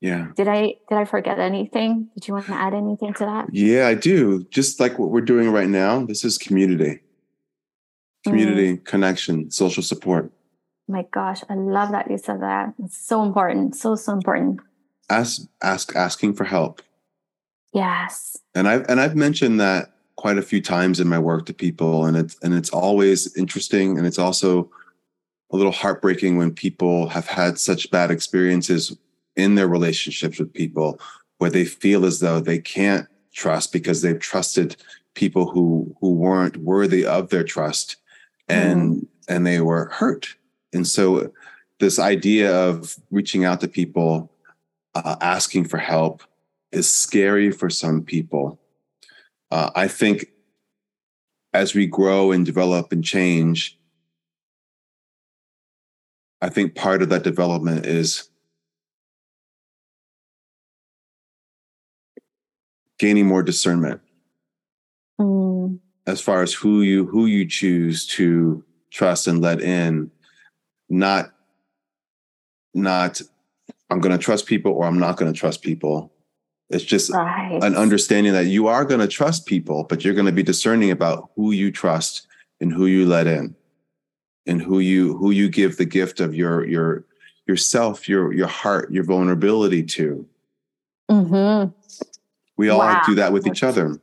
Yeah. 0.01 0.27
Did 0.35 0.47
I 0.47 0.75
did 0.89 0.97
I 0.97 1.05
forget 1.05 1.39
anything? 1.39 2.09
Did 2.13 2.27
you 2.27 2.33
want 2.33 2.45
to 2.47 2.53
add 2.53 2.73
anything 2.73 3.13
to 3.15 3.25
that? 3.25 3.47
Yeah, 3.51 3.87
I 3.87 3.95
do. 3.95 4.43
Just 4.51 4.79
like 4.79 4.99
what 4.99 5.09
we're 5.09 5.21
doing 5.21 5.51
right 5.51 5.69
now, 5.69 6.05
this 6.05 6.23
is 6.23 6.37
community. 6.37 6.99
Community, 8.23 8.77
mm. 8.77 8.85
connection, 8.85 9.51
social 9.51 9.83
support. 9.83 10.31
My 10.87 11.05
gosh, 11.11 11.41
I 11.49 11.55
love 11.55 11.91
that 11.91 12.09
you 12.09 12.17
said 12.17 12.41
that. 12.41 12.73
It's 12.83 12.97
so 12.97 13.23
important. 13.23 13.75
So 13.75 13.95
so 13.95 14.13
important. 14.13 14.59
Ask 15.09 15.41
ask 15.63 15.95
asking 15.95 16.35
for 16.35 16.43
help. 16.43 16.81
Yes. 17.73 18.37
And 18.53 18.67
I've 18.67 18.87
and 18.87 19.01
I've 19.01 19.15
mentioned 19.15 19.59
that 19.59 19.94
quite 20.25 20.39
a 20.39 20.41
few 20.41 20.59
times 20.59 20.99
in 20.99 21.07
my 21.07 21.19
work 21.19 21.45
to 21.45 21.53
people 21.53 22.07
and 22.07 22.17
it's 22.17 22.35
and 22.41 22.55
it's 22.55 22.71
always 22.71 23.37
interesting 23.37 23.95
and 23.95 24.07
it's 24.07 24.17
also 24.17 24.67
a 25.51 25.55
little 25.55 25.71
heartbreaking 25.71 26.35
when 26.35 26.51
people 26.51 27.07
have 27.07 27.27
had 27.27 27.59
such 27.59 27.91
bad 27.91 28.09
experiences 28.09 28.97
in 29.35 29.53
their 29.53 29.67
relationships 29.67 30.39
with 30.39 30.51
people 30.51 30.99
where 31.37 31.51
they 31.51 31.63
feel 31.63 32.05
as 32.05 32.21
though 32.21 32.39
they 32.39 32.57
can't 32.57 33.07
trust 33.35 33.71
because 33.71 34.01
they've 34.01 34.19
trusted 34.19 34.75
people 35.13 35.47
who 35.47 35.95
who 36.01 36.11
weren't 36.11 36.57
worthy 36.57 37.05
of 37.05 37.29
their 37.29 37.43
trust 37.43 37.97
and 38.47 39.01
mm. 39.01 39.07
and 39.29 39.45
they 39.45 39.61
were 39.61 39.91
hurt 39.93 40.35
and 40.73 40.87
so 40.87 41.31
this 41.79 41.99
idea 41.99 42.51
of 42.51 42.95
reaching 43.11 43.45
out 43.45 43.61
to 43.61 43.67
people 43.67 44.31
uh, 44.95 45.17
asking 45.21 45.65
for 45.65 45.77
help 45.77 46.23
is 46.71 46.89
scary 46.89 47.51
for 47.51 47.69
some 47.69 48.01
people 48.01 48.59
uh, 49.55 49.71
i 49.73 49.87
think 49.87 50.25
as 51.53 51.73
we 51.73 51.87
grow 51.87 52.31
and 52.33 52.45
develop 52.45 52.91
and 52.91 53.05
change 53.05 53.79
i 56.41 56.49
think 56.49 56.75
part 56.75 57.01
of 57.01 57.07
that 57.09 57.23
development 57.23 57.85
is 57.85 58.29
gaining 62.99 63.25
more 63.25 63.43
discernment 63.43 64.01
mm. 65.19 65.79
as 66.05 66.19
far 66.19 66.43
as 66.43 66.53
who 66.53 66.81
you 66.81 67.05
who 67.05 67.25
you 67.25 67.47
choose 67.47 68.05
to 68.05 68.61
trust 68.91 69.25
and 69.25 69.41
let 69.41 69.61
in 69.61 70.11
not 70.89 71.31
not 72.73 73.21
i'm 73.89 74.01
going 74.01 74.17
to 74.17 74.21
trust 74.21 74.47
people 74.47 74.73
or 74.73 74.85
i'm 74.85 74.99
not 74.99 75.15
going 75.15 75.31
to 75.31 75.39
trust 75.39 75.61
people 75.61 76.11
it's 76.69 76.83
just 76.83 77.11
right. 77.11 77.59
an 77.61 77.75
understanding 77.75 78.33
that 78.33 78.47
you 78.47 78.67
are 78.67 78.85
going 78.85 78.99
to 78.99 79.07
trust 79.07 79.45
people 79.45 79.83
but 79.83 80.03
you're 80.03 80.13
going 80.13 80.25
to 80.25 80.31
be 80.31 80.43
discerning 80.43 80.91
about 80.91 81.29
who 81.35 81.51
you 81.51 81.71
trust 81.71 82.27
and 82.59 82.71
who 82.73 82.85
you 82.85 83.05
let 83.05 83.27
in 83.27 83.55
and 84.45 84.61
who 84.61 84.79
you 84.79 85.17
who 85.17 85.31
you 85.31 85.49
give 85.49 85.77
the 85.77 85.85
gift 85.85 86.19
of 86.19 86.35
your 86.35 86.65
your 86.65 87.05
yourself 87.47 88.09
your 88.09 88.33
your 88.33 88.47
heart 88.47 88.91
your 88.91 89.03
vulnerability 89.03 89.83
to 89.83 90.27
mm-hmm. 91.09 91.71
We 92.57 92.69
all 92.69 92.79
wow. 92.79 93.01
do 93.05 93.15
that 93.15 93.33
with 93.33 93.47
each 93.47 93.63
other. 93.63 93.99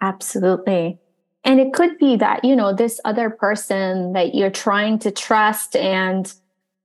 Absolutely. 0.00 0.98
And 1.44 1.58
it 1.58 1.72
could 1.72 1.98
be 1.98 2.16
that, 2.16 2.44
you 2.44 2.54
know, 2.54 2.72
this 2.72 3.00
other 3.04 3.30
person 3.30 4.12
that 4.12 4.34
you're 4.34 4.50
trying 4.50 4.98
to 5.00 5.10
trust 5.10 5.74
and 5.74 6.32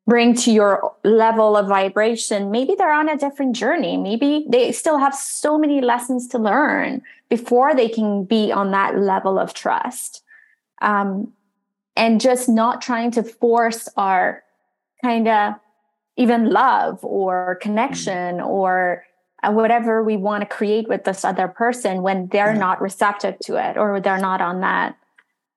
bring 0.08 0.36
to 0.36 0.52
your 0.52 0.94
level 1.04 1.58
of 1.58 1.68
vibration, 1.68 2.52
maybe 2.52 2.76
they're 2.78 2.94
on 2.94 3.10
a 3.10 3.18
different 3.18 3.56
journey. 3.56 3.98
Maybe 3.98 4.46
they 4.48 4.72
still 4.72 5.00
have 5.00 5.16
so 5.16 5.58
many 5.58 5.82
lessons 5.82 6.28
to 6.30 6.38
learn 6.38 7.02
before 7.30 7.74
they 7.74 7.90
can 7.90 8.24
be 8.24 8.52
on 8.52 8.72
that 8.72 9.00
level 9.00 9.40
of 9.40 9.54
trust. 9.54 10.24
Um, 10.82 11.34
and 11.96 12.22
just 12.22 12.50
not 12.50 12.82
trying 12.82 13.12
to 13.12 13.24
force 13.24 13.88
our 13.98 14.44
kind 15.04 15.28
of 15.28 15.54
even 16.18 16.50
love 16.50 17.04
or 17.04 17.58
connection 17.62 18.38
mm. 18.38 18.46
or 18.46 19.04
whatever 19.44 20.04
we 20.04 20.18
want 20.18 20.42
to 20.42 20.56
create 20.56 20.88
with 20.88 21.04
this 21.04 21.24
other 21.24 21.48
person 21.48 22.02
when 22.02 22.28
they're 22.28 22.54
yeah. 22.54 22.60
not 22.60 22.82
receptive 22.82 23.38
to 23.40 23.56
it 23.56 23.78
or 23.78 24.00
they're 24.00 24.18
not 24.18 24.42
on 24.42 24.62
that 24.62 24.98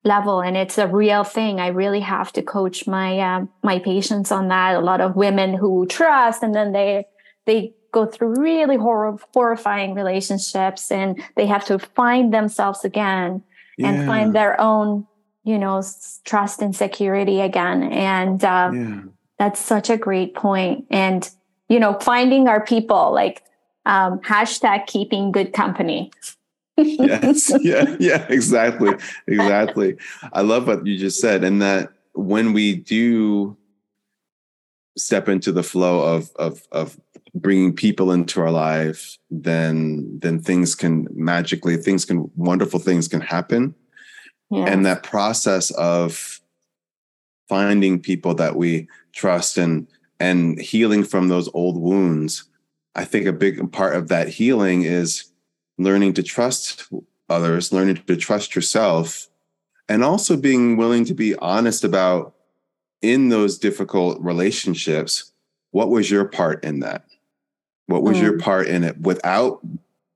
level 0.09 0.41
and 0.41 0.57
it's 0.57 0.79
a 0.79 0.89
real 0.89 1.23
thing 1.23 1.61
i 1.61 1.69
really 1.69 2.01
have 2.01 2.33
to 2.33 2.43
coach 2.43 2.87
my 2.87 3.19
uh, 3.19 3.45
my 3.63 3.79
patients 3.79 4.33
on 4.33 4.49
that 4.49 4.75
a 4.75 4.81
lot 4.81 5.01
of 5.01 5.15
women 5.15 5.55
who 5.55 5.87
trust 5.87 6.43
and 6.43 6.55
then 6.55 6.73
they 6.73 7.05
they 7.47 7.73
go 7.93 8.05
through 8.05 8.35
really 8.41 8.77
hor- 8.77 9.19
horrifying 9.33 9.95
relationships 9.95 10.91
and 10.91 11.23
they 11.37 11.47
have 11.47 11.65
to 11.65 11.79
find 11.79 12.33
themselves 12.33 12.85
again 12.85 13.43
yeah. 13.77 13.89
and 13.89 14.07
find 14.07 14.35
their 14.35 14.61
own 14.61 15.07
you 15.45 15.59
know 15.59 15.83
trust 16.25 16.61
and 16.61 16.75
security 16.75 17.41
again 17.41 17.83
and 17.93 18.45
uh, 18.45 18.71
yeah. 18.73 19.01
that's 19.39 19.61
such 19.61 19.89
a 19.91 19.97
great 19.97 20.35
point 20.35 20.85
and 20.91 21.31
you 21.69 21.79
know 21.79 21.93
finding 22.01 22.49
our 22.49 22.65
people 22.65 23.13
like 23.13 23.43
um, 23.89 24.21
hashtag 24.21 24.87
keeping 24.87 25.33
good 25.33 25.53
company. 25.53 26.13
Yes. 26.79 27.53
Yeah. 27.63 27.97
Yeah. 27.99 28.27
Exactly. 28.29 28.95
Exactly. 29.27 29.97
I 30.33 30.43
love 30.43 30.67
what 30.67 30.87
you 30.87 30.99
just 30.99 31.21
said. 31.21 31.45
And 31.45 31.61
that 31.63 31.93
when 32.15 32.53
we 32.53 32.77
do 32.77 33.57
step 34.97 35.29
into 35.29 35.53
the 35.53 35.63
flow 35.63 36.01
of, 36.01 36.31
of, 36.37 36.67
of 36.73 36.99
bringing 37.35 37.75
people 37.75 38.11
into 38.11 38.41
our 38.41 38.51
life, 38.51 39.17
then, 39.31 40.19
then 40.21 40.41
things 40.41 40.75
can 40.75 41.07
magically, 41.13 41.77
things 41.77 42.05
can, 42.05 42.31
wonderful 42.37 42.81
things 42.81 43.07
can 43.09 43.21
happen. 43.21 43.75
Yes. 44.51 44.69
And 44.71 44.87
that 44.87 45.03
process 45.03 45.71
of 45.73 46.41
finding 47.49 48.01
people 48.01 48.35
that 48.35 48.57
we 48.57 48.89
trust 49.13 49.59
and, 49.59 49.87
and 50.19 50.61
healing 50.61 51.05
from 51.05 51.29
those 51.29 51.49
old 51.55 51.81
wounds 51.81 52.49
I 52.99 53.05
think 53.05 53.27
a 53.27 53.33
big 53.33 53.71
part 53.71 53.95
of 53.95 54.09
that 54.09 54.29
healing 54.29 54.83
is 54.83 55.31
learning 55.79 56.13
to 56.15 56.23
trust 56.23 56.89
others, 57.29 57.73
learning 57.73 57.97
to 58.07 58.17
trust 58.17 58.55
yourself, 58.55 59.29
and 59.89 60.05
also 60.05 60.37
being 60.37 60.77
willing 60.77 61.05
to 61.07 61.15
be 61.15 61.35
honest 61.37 61.85
about 61.85 62.35
in 63.01 63.29
those 63.29 63.59
difficult 63.59 64.21
relationships, 64.21 65.33
what 65.71 65.89
was 65.89 66.11
your 66.11 66.25
part 66.25 66.65
in 66.65 66.81
that? 66.81 67.05
What 67.87 68.03
was 68.03 68.19
mm. 68.19 68.23
your 68.23 68.39
part 68.39 68.67
in 68.67 68.85
it 68.85 69.01
without 69.01 69.61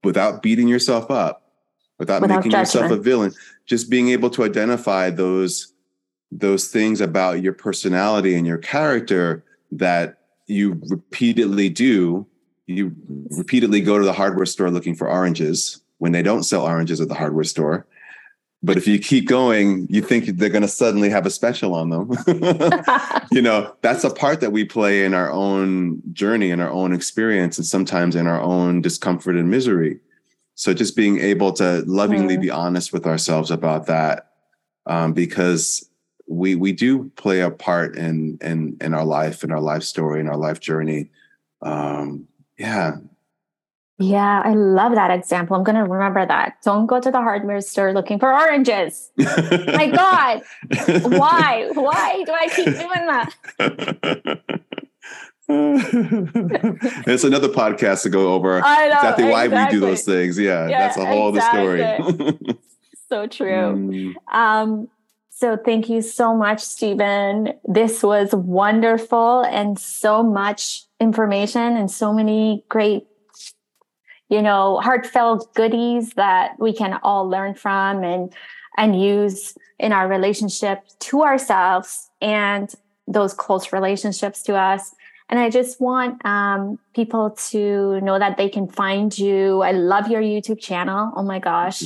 without 0.05 0.43
beating 0.43 0.67
yourself 0.67 1.11
up, 1.11 1.45
without, 1.99 2.23
without 2.23 2.39
making 2.39 2.51
judgment. 2.51 2.75
yourself 2.75 2.91
a 2.91 2.97
villain, 2.97 3.33
just 3.67 3.89
being 3.89 4.09
able 4.09 4.31
to 4.31 4.45
identify 4.45 5.11
those 5.11 5.73
those 6.31 6.69
things 6.69 7.01
about 7.01 7.43
your 7.43 7.53
personality 7.53 8.35
and 8.35 8.47
your 8.47 8.59
character 8.59 9.45
that 9.71 10.19
you 10.47 10.81
repeatedly 10.89 11.69
do 11.69 12.27
you 12.67 12.95
repeatedly 13.31 13.81
go 13.81 13.99
to 13.99 14.05
the 14.05 14.13
hardware 14.13 14.47
store 14.47 14.71
looking 14.71 14.95
for 14.95 15.09
oranges 15.09 15.81
when 15.99 16.13
they 16.13 16.23
don't 16.23 16.45
sell 16.45 16.63
oranges 16.63 17.01
at 17.01 17.09
the 17.09 17.15
hardware 17.15 17.45
store. 17.45 17.87
But 18.65 18.77
if 18.77 18.87
you 18.87 19.01
keep 19.01 19.27
going, 19.27 19.89
you 19.91 20.01
think 20.03 20.25
they're 20.27 20.49
going 20.49 20.63
to 20.63 20.69
suddenly 20.69 21.11
have 21.11 21.27
a 21.27 21.31
special 21.31 21.75
on 21.75 21.91
them. 21.91 22.13
you 23.33 23.43
know, 23.43 23.75
that's 23.83 24.05
a 24.05 24.11
part 24.11 24.41
that 24.41 24.53
we 24.53 24.65
play 24.65 25.05
in 25.05 25.15
our 25.15 25.33
own 25.33 26.01
journey, 26.13 26.51
in 26.51 26.61
our 26.61 26.71
own 26.71 26.93
experience, 26.93 27.59
and 27.59 27.67
sometimes 27.67 28.15
in 28.15 28.29
our 28.29 28.41
own 28.41 28.81
discomfort 28.81 29.35
and 29.35 29.51
misery. 29.51 29.99
So 30.55 30.75
just 30.75 30.95
being 30.95 31.19
able 31.19 31.53
to 31.55 31.83
lovingly 31.87 32.37
mm. 32.37 32.43
be 32.43 32.51
honest 32.51 32.93
with 32.93 33.05
ourselves 33.05 33.51
about 33.51 33.87
that, 33.87 34.31
um, 34.87 35.13
because 35.13 35.89
we 36.29 36.55
we 36.55 36.73
do 36.73 37.11
play 37.17 37.41
a 37.41 37.51
part 37.51 37.97
in 37.97 38.39
in 38.41 38.77
in 38.81 38.95
our 38.95 39.05
life, 39.05 39.43
in 39.43 39.51
our 39.51 39.61
life 39.61 39.83
story, 39.83 40.21
in 40.21 40.29
our 40.29 40.37
life 40.37 40.61
journey. 40.61 41.11
Um, 41.63 42.29
yeah. 42.63 42.93
Yeah, 43.99 44.43
I 44.45 44.55
love 44.55 44.95
that 44.95 45.11
example. 45.11 45.57
I'm 45.57 45.63
going 45.63 45.77
to 45.77 45.85
remember 45.85 46.27
that. 46.27 46.57
Don't 46.65 46.87
go 46.87 47.01
to 47.01 47.11
the 47.11 47.21
hardware 47.21 47.61
store 47.61 47.93
looking 47.93 48.19
for 48.19 48.33
oranges. 48.33 49.11
My 49.17 49.91
God, 49.95 50.43
why? 51.03 51.69
Why 51.75 52.23
do 52.25 52.33
I 52.33 52.49
keep 52.49 52.67
doing 52.67 53.07
that? 53.07 54.41
it's 57.07 57.25
another 57.25 57.49
podcast 57.49 58.03
to 58.03 58.09
go 58.09 58.33
over 58.33 58.61
know, 58.61 58.87
exactly 58.87 59.25
why 59.25 59.45
exactly. 59.45 59.79
we 59.79 59.81
do 59.81 59.87
those 59.87 60.03
things. 60.03 60.39
Yeah, 60.39 60.69
yeah 60.69 60.79
that's 60.87 60.97
a 60.97 61.07
whole 61.07 61.29
exactly. 61.29 61.83
other 61.83 62.13
story. 62.13 62.59
so 63.09 63.27
true. 63.27 63.47
Mm. 63.47 64.15
Um, 64.33 64.89
so 65.31 65.57
thank 65.57 65.89
you 65.89 66.03
so 66.03 66.35
much, 66.35 66.61
Steven. 66.61 67.53
This 67.65 68.03
was 68.03 68.33
wonderful 68.33 69.43
and 69.43 69.79
so 69.79 70.23
much 70.23 70.85
information 71.03 71.77
and 71.77 71.91
so 71.91 72.13
many 72.13 72.65
great, 72.69 73.07
you 74.29 74.41
know, 74.41 74.81
heartfelt 74.81 75.53
goodies 75.55 76.15
that 76.15 76.55
we 76.59 76.73
can 76.73 76.99
all 77.03 77.29
learn 77.29 77.55
from 77.55 78.05
and 78.05 78.33
and 78.79 78.99
use 78.99 79.59
in 79.79 79.93
our 79.93 80.09
relationship 80.09 80.79
to 80.99 81.23
ourselves 81.23 82.09
and 82.23 82.73
those 83.07 83.35
close 83.35 83.73
relationships 83.73 84.43
to 84.45 84.55
us. 84.55 84.95
And 85.29 85.39
I 85.39 85.51
just 85.51 85.81
want 85.81 86.25
um, 86.25 86.79
people 86.95 87.31
to 87.51 88.01
know 88.01 88.19
that 88.19 88.37
they 88.37 88.49
can 88.49 88.69
find 88.69 89.17
you. 89.19 89.61
I 89.63 89.73
love 89.73 90.09
your 90.09 90.23
YouTube 90.23 90.61
channel. 90.61 91.13
Oh 91.17 91.23
my 91.23 91.39
gosh. 91.39 91.83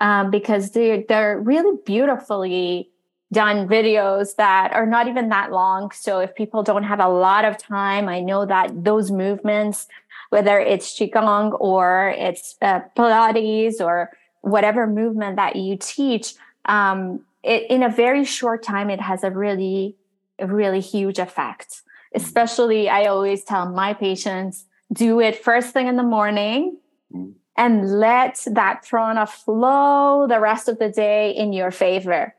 Um, 0.00 0.30
because 0.30 0.72
they're, 0.72 1.02
they're 1.08 1.38
really 1.38 1.78
beautifully 1.86 2.90
done 3.32 3.68
videos 3.68 4.36
that 4.36 4.72
are 4.72 4.86
not 4.86 5.06
even 5.06 5.28
that 5.28 5.52
long. 5.52 5.90
So 5.90 6.20
if 6.20 6.34
people 6.34 6.62
don't 6.62 6.84
have 6.84 7.00
a 7.00 7.08
lot 7.08 7.44
of 7.44 7.58
time, 7.58 8.08
I 8.08 8.20
know 8.20 8.46
that 8.46 8.84
those 8.84 9.10
movements, 9.10 9.86
whether 10.30 10.58
it's 10.58 10.98
Qigong 10.98 11.56
or 11.60 12.14
it's 12.16 12.56
uh, 12.62 12.80
Pilates 12.96 13.80
or 13.80 14.10
whatever 14.40 14.86
movement 14.86 15.36
that 15.36 15.56
you 15.56 15.76
teach, 15.78 16.34
um, 16.64 17.24
it, 17.42 17.70
in 17.70 17.82
a 17.82 17.88
very 17.88 18.24
short 18.24 18.62
time, 18.62 18.90
it 18.90 19.00
has 19.00 19.24
a 19.24 19.30
really, 19.30 19.94
really 20.40 20.80
huge 20.80 21.18
effect. 21.18 21.82
Especially, 22.14 22.88
I 22.88 23.06
always 23.06 23.44
tell 23.44 23.70
my 23.70 23.92
patients 23.92 24.64
do 24.90 25.20
it 25.20 25.44
first 25.44 25.74
thing 25.74 25.86
in 25.86 25.96
the 25.96 26.02
morning 26.02 26.78
mm. 27.14 27.34
and 27.56 28.00
let 28.00 28.42
that 28.46 28.86
prana 28.88 29.26
flow 29.26 30.26
the 30.26 30.40
rest 30.40 30.68
of 30.68 30.78
the 30.78 30.88
day 30.88 31.30
in 31.30 31.52
your 31.52 31.70
favor. 31.70 32.34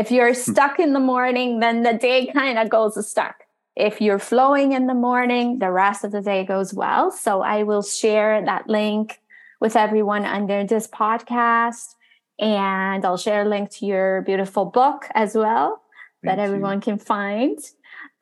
If 0.00 0.10
you're 0.10 0.32
hmm. 0.32 0.52
stuck 0.52 0.80
in 0.80 0.94
the 0.94 1.00
morning, 1.00 1.60
then 1.60 1.82
the 1.82 1.92
day 1.92 2.26
kind 2.32 2.58
of 2.58 2.70
goes 2.70 3.06
stuck. 3.06 3.44
If 3.76 4.00
you're 4.00 4.18
flowing 4.18 4.72
in 4.72 4.86
the 4.86 4.94
morning, 4.94 5.58
the 5.58 5.70
rest 5.70 6.04
of 6.04 6.10
the 6.10 6.22
day 6.22 6.42
goes 6.44 6.72
well. 6.72 7.10
So 7.10 7.42
I 7.42 7.64
will 7.64 7.82
share 7.82 8.42
that 8.44 8.66
link 8.66 9.20
with 9.60 9.76
everyone 9.76 10.24
under 10.24 10.64
this 10.64 10.86
podcast. 10.88 11.96
And 12.38 13.04
I'll 13.04 13.18
share 13.18 13.42
a 13.42 13.48
link 13.48 13.70
to 13.72 13.86
your 13.86 14.22
beautiful 14.22 14.64
book 14.64 15.06
as 15.14 15.34
well 15.34 15.82
Thank 16.22 16.30
that 16.30 16.42
everyone 16.42 16.78
you. 16.78 16.80
can 16.80 16.98
find. 16.98 17.58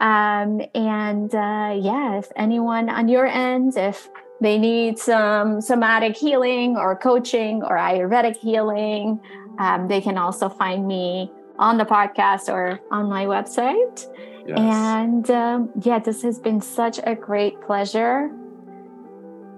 Um, 0.01 0.61
and 0.75 1.33
uh, 1.33 1.79
yeah, 1.81 2.19
if 2.19 2.27
anyone 2.35 2.89
on 2.89 3.09
your 3.09 3.27
end, 3.27 3.77
if 3.77 4.09
they 4.41 4.59
need 4.59 4.99
some 4.99 5.61
somatic 5.61 6.17
healing 6.17 6.77
or 6.77 6.97
coaching 6.97 7.63
or 7.63 7.77
Ayurvedic 7.77 8.37
healing, 8.37 9.21
um, 9.61 9.87
they 9.87 10.01
can 10.01 10.19
also 10.19 10.49
find 10.49 10.87
me 10.87 11.31
on 11.59 11.79
the 11.79 11.85
podcast 11.85 12.53
or 12.53 12.81
on 12.91 13.09
my 13.09 13.27
website. 13.27 14.07
Yes. 14.47 14.59
And 14.59 15.31
um, 15.31 15.71
yeah, 15.83 15.99
this 15.99 16.23
has 16.23 16.39
been 16.39 16.61
such 16.61 17.01
a 17.05 17.15
great 17.15 17.61
pleasure. 17.61 18.31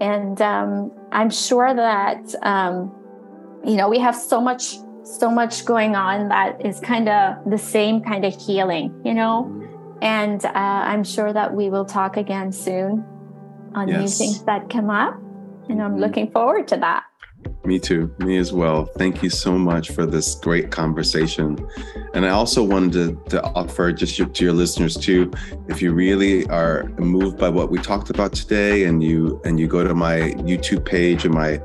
And 0.00 0.40
um, 0.40 0.90
I'm 1.12 1.30
sure 1.30 1.72
that, 1.74 2.34
um, 2.42 2.92
you 3.64 3.76
know, 3.76 3.88
we 3.88 3.98
have 3.98 4.16
so 4.16 4.40
much, 4.40 4.76
so 5.04 5.30
much 5.30 5.64
going 5.64 5.94
on 5.94 6.28
that 6.28 6.64
is 6.64 6.80
kind 6.80 7.08
of 7.08 7.36
the 7.48 7.58
same 7.58 8.02
kind 8.02 8.24
of 8.24 8.34
healing, 8.34 8.98
you 9.04 9.14
know? 9.14 9.56
And 10.00 10.44
uh, 10.44 10.50
I'm 10.54 11.04
sure 11.04 11.32
that 11.32 11.54
we 11.54 11.68
will 11.68 11.84
talk 11.84 12.16
again 12.16 12.50
soon 12.50 13.04
on 13.74 13.88
yes. 13.88 14.00
new 14.00 14.26
things 14.26 14.42
that 14.44 14.70
come 14.70 14.88
up. 14.88 15.14
And 15.68 15.80
I'm 15.82 15.92
mm-hmm. 15.92 16.00
looking 16.00 16.30
forward 16.32 16.66
to 16.68 16.78
that. 16.78 17.04
Me 17.64 17.78
too. 17.78 18.12
Me 18.18 18.38
as 18.38 18.52
well. 18.52 18.86
Thank 18.86 19.22
you 19.22 19.30
so 19.30 19.52
much 19.58 19.90
for 19.90 20.06
this 20.06 20.34
great 20.36 20.70
conversation. 20.70 21.58
And 22.14 22.24
I 22.24 22.30
also 22.30 22.64
wanted 22.64 22.92
to, 22.92 23.30
to 23.30 23.44
offer 23.52 23.92
just 23.92 24.18
your, 24.18 24.28
to 24.28 24.44
your 24.44 24.54
listeners 24.54 24.96
too, 24.96 25.30
if 25.68 25.82
you 25.82 25.92
really 25.92 26.46
are 26.48 26.84
moved 26.98 27.38
by 27.38 27.48
what 27.48 27.70
we 27.70 27.78
talked 27.78 28.10
about 28.10 28.32
today 28.32 28.84
and 28.84 29.04
you 29.04 29.40
and 29.44 29.60
you 29.60 29.68
go 29.68 29.84
to 29.84 29.94
my 29.94 30.32
YouTube 30.38 30.84
page 30.84 31.24
and 31.24 31.34
my 31.34 31.60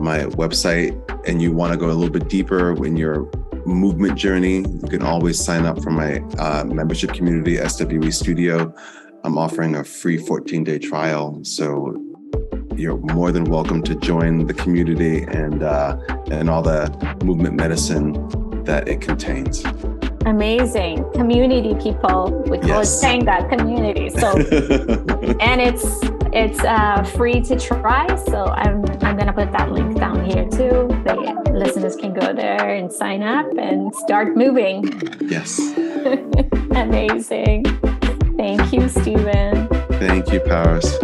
my 0.00 0.24
website 0.36 0.92
and 1.26 1.42
you 1.42 1.52
want 1.52 1.72
to 1.72 1.78
go 1.78 1.86
a 1.86 1.96
little 1.96 2.12
bit 2.12 2.28
deeper 2.28 2.84
in 2.84 2.96
your 2.96 3.28
movement 3.66 4.18
journey, 4.18 4.58
you 4.58 4.88
can 4.88 5.02
always 5.02 5.42
sign 5.42 5.66
up 5.66 5.82
for 5.82 5.90
my 5.90 6.18
uh, 6.38 6.64
membership 6.64 7.12
community, 7.12 7.56
SWE 7.56 8.10
Studio. 8.10 8.72
I'm 9.24 9.36
offering 9.36 9.76
a 9.76 9.84
free 9.84 10.16
14 10.16 10.64
day 10.64 10.78
trial. 10.78 11.40
So 11.42 12.07
you're 12.78 12.96
more 12.96 13.32
than 13.32 13.44
welcome 13.44 13.82
to 13.82 13.94
join 13.96 14.46
the 14.46 14.54
community 14.54 15.24
and 15.24 15.62
uh, 15.64 15.96
and 16.30 16.48
all 16.48 16.62
the 16.62 16.88
movement 17.24 17.56
medicine 17.56 18.12
that 18.64 18.86
it 18.86 19.00
contains. 19.00 19.64
Amazing 20.26 21.04
community 21.12 21.74
people. 21.82 22.30
We 22.46 22.58
call 22.58 22.68
yes. 22.68 23.02
it 23.02 23.24
that 23.24 23.48
community. 23.48 24.10
So 24.10 24.36
and 25.40 25.60
it's 25.60 25.84
it's 26.32 26.60
uh, 26.60 27.02
free 27.16 27.40
to 27.42 27.58
try. 27.58 28.14
So 28.26 28.44
I'm 28.44 28.84
I'm 29.02 29.16
gonna 29.16 29.32
put 29.32 29.50
that 29.52 29.72
link 29.72 29.98
down 29.98 30.24
here 30.24 30.44
too. 30.44 30.86
The 31.04 31.50
listeners 31.52 31.96
can 31.96 32.14
go 32.14 32.32
there 32.32 32.74
and 32.74 32.92
sign 32.92 33.22
up 33.22 33.46
and 33.58 33.92
start 33.94 34.36
moving. 34.36 34.84
Yes. 35.20 35.58
Amazing. 36.70 37.64
Thank 38.36 38.72
you, 38.72 38.88
Steven. 38.88 39.66
Thank 39.98 40.32
you, 40.32 40.38
Paris. 40.38 40.96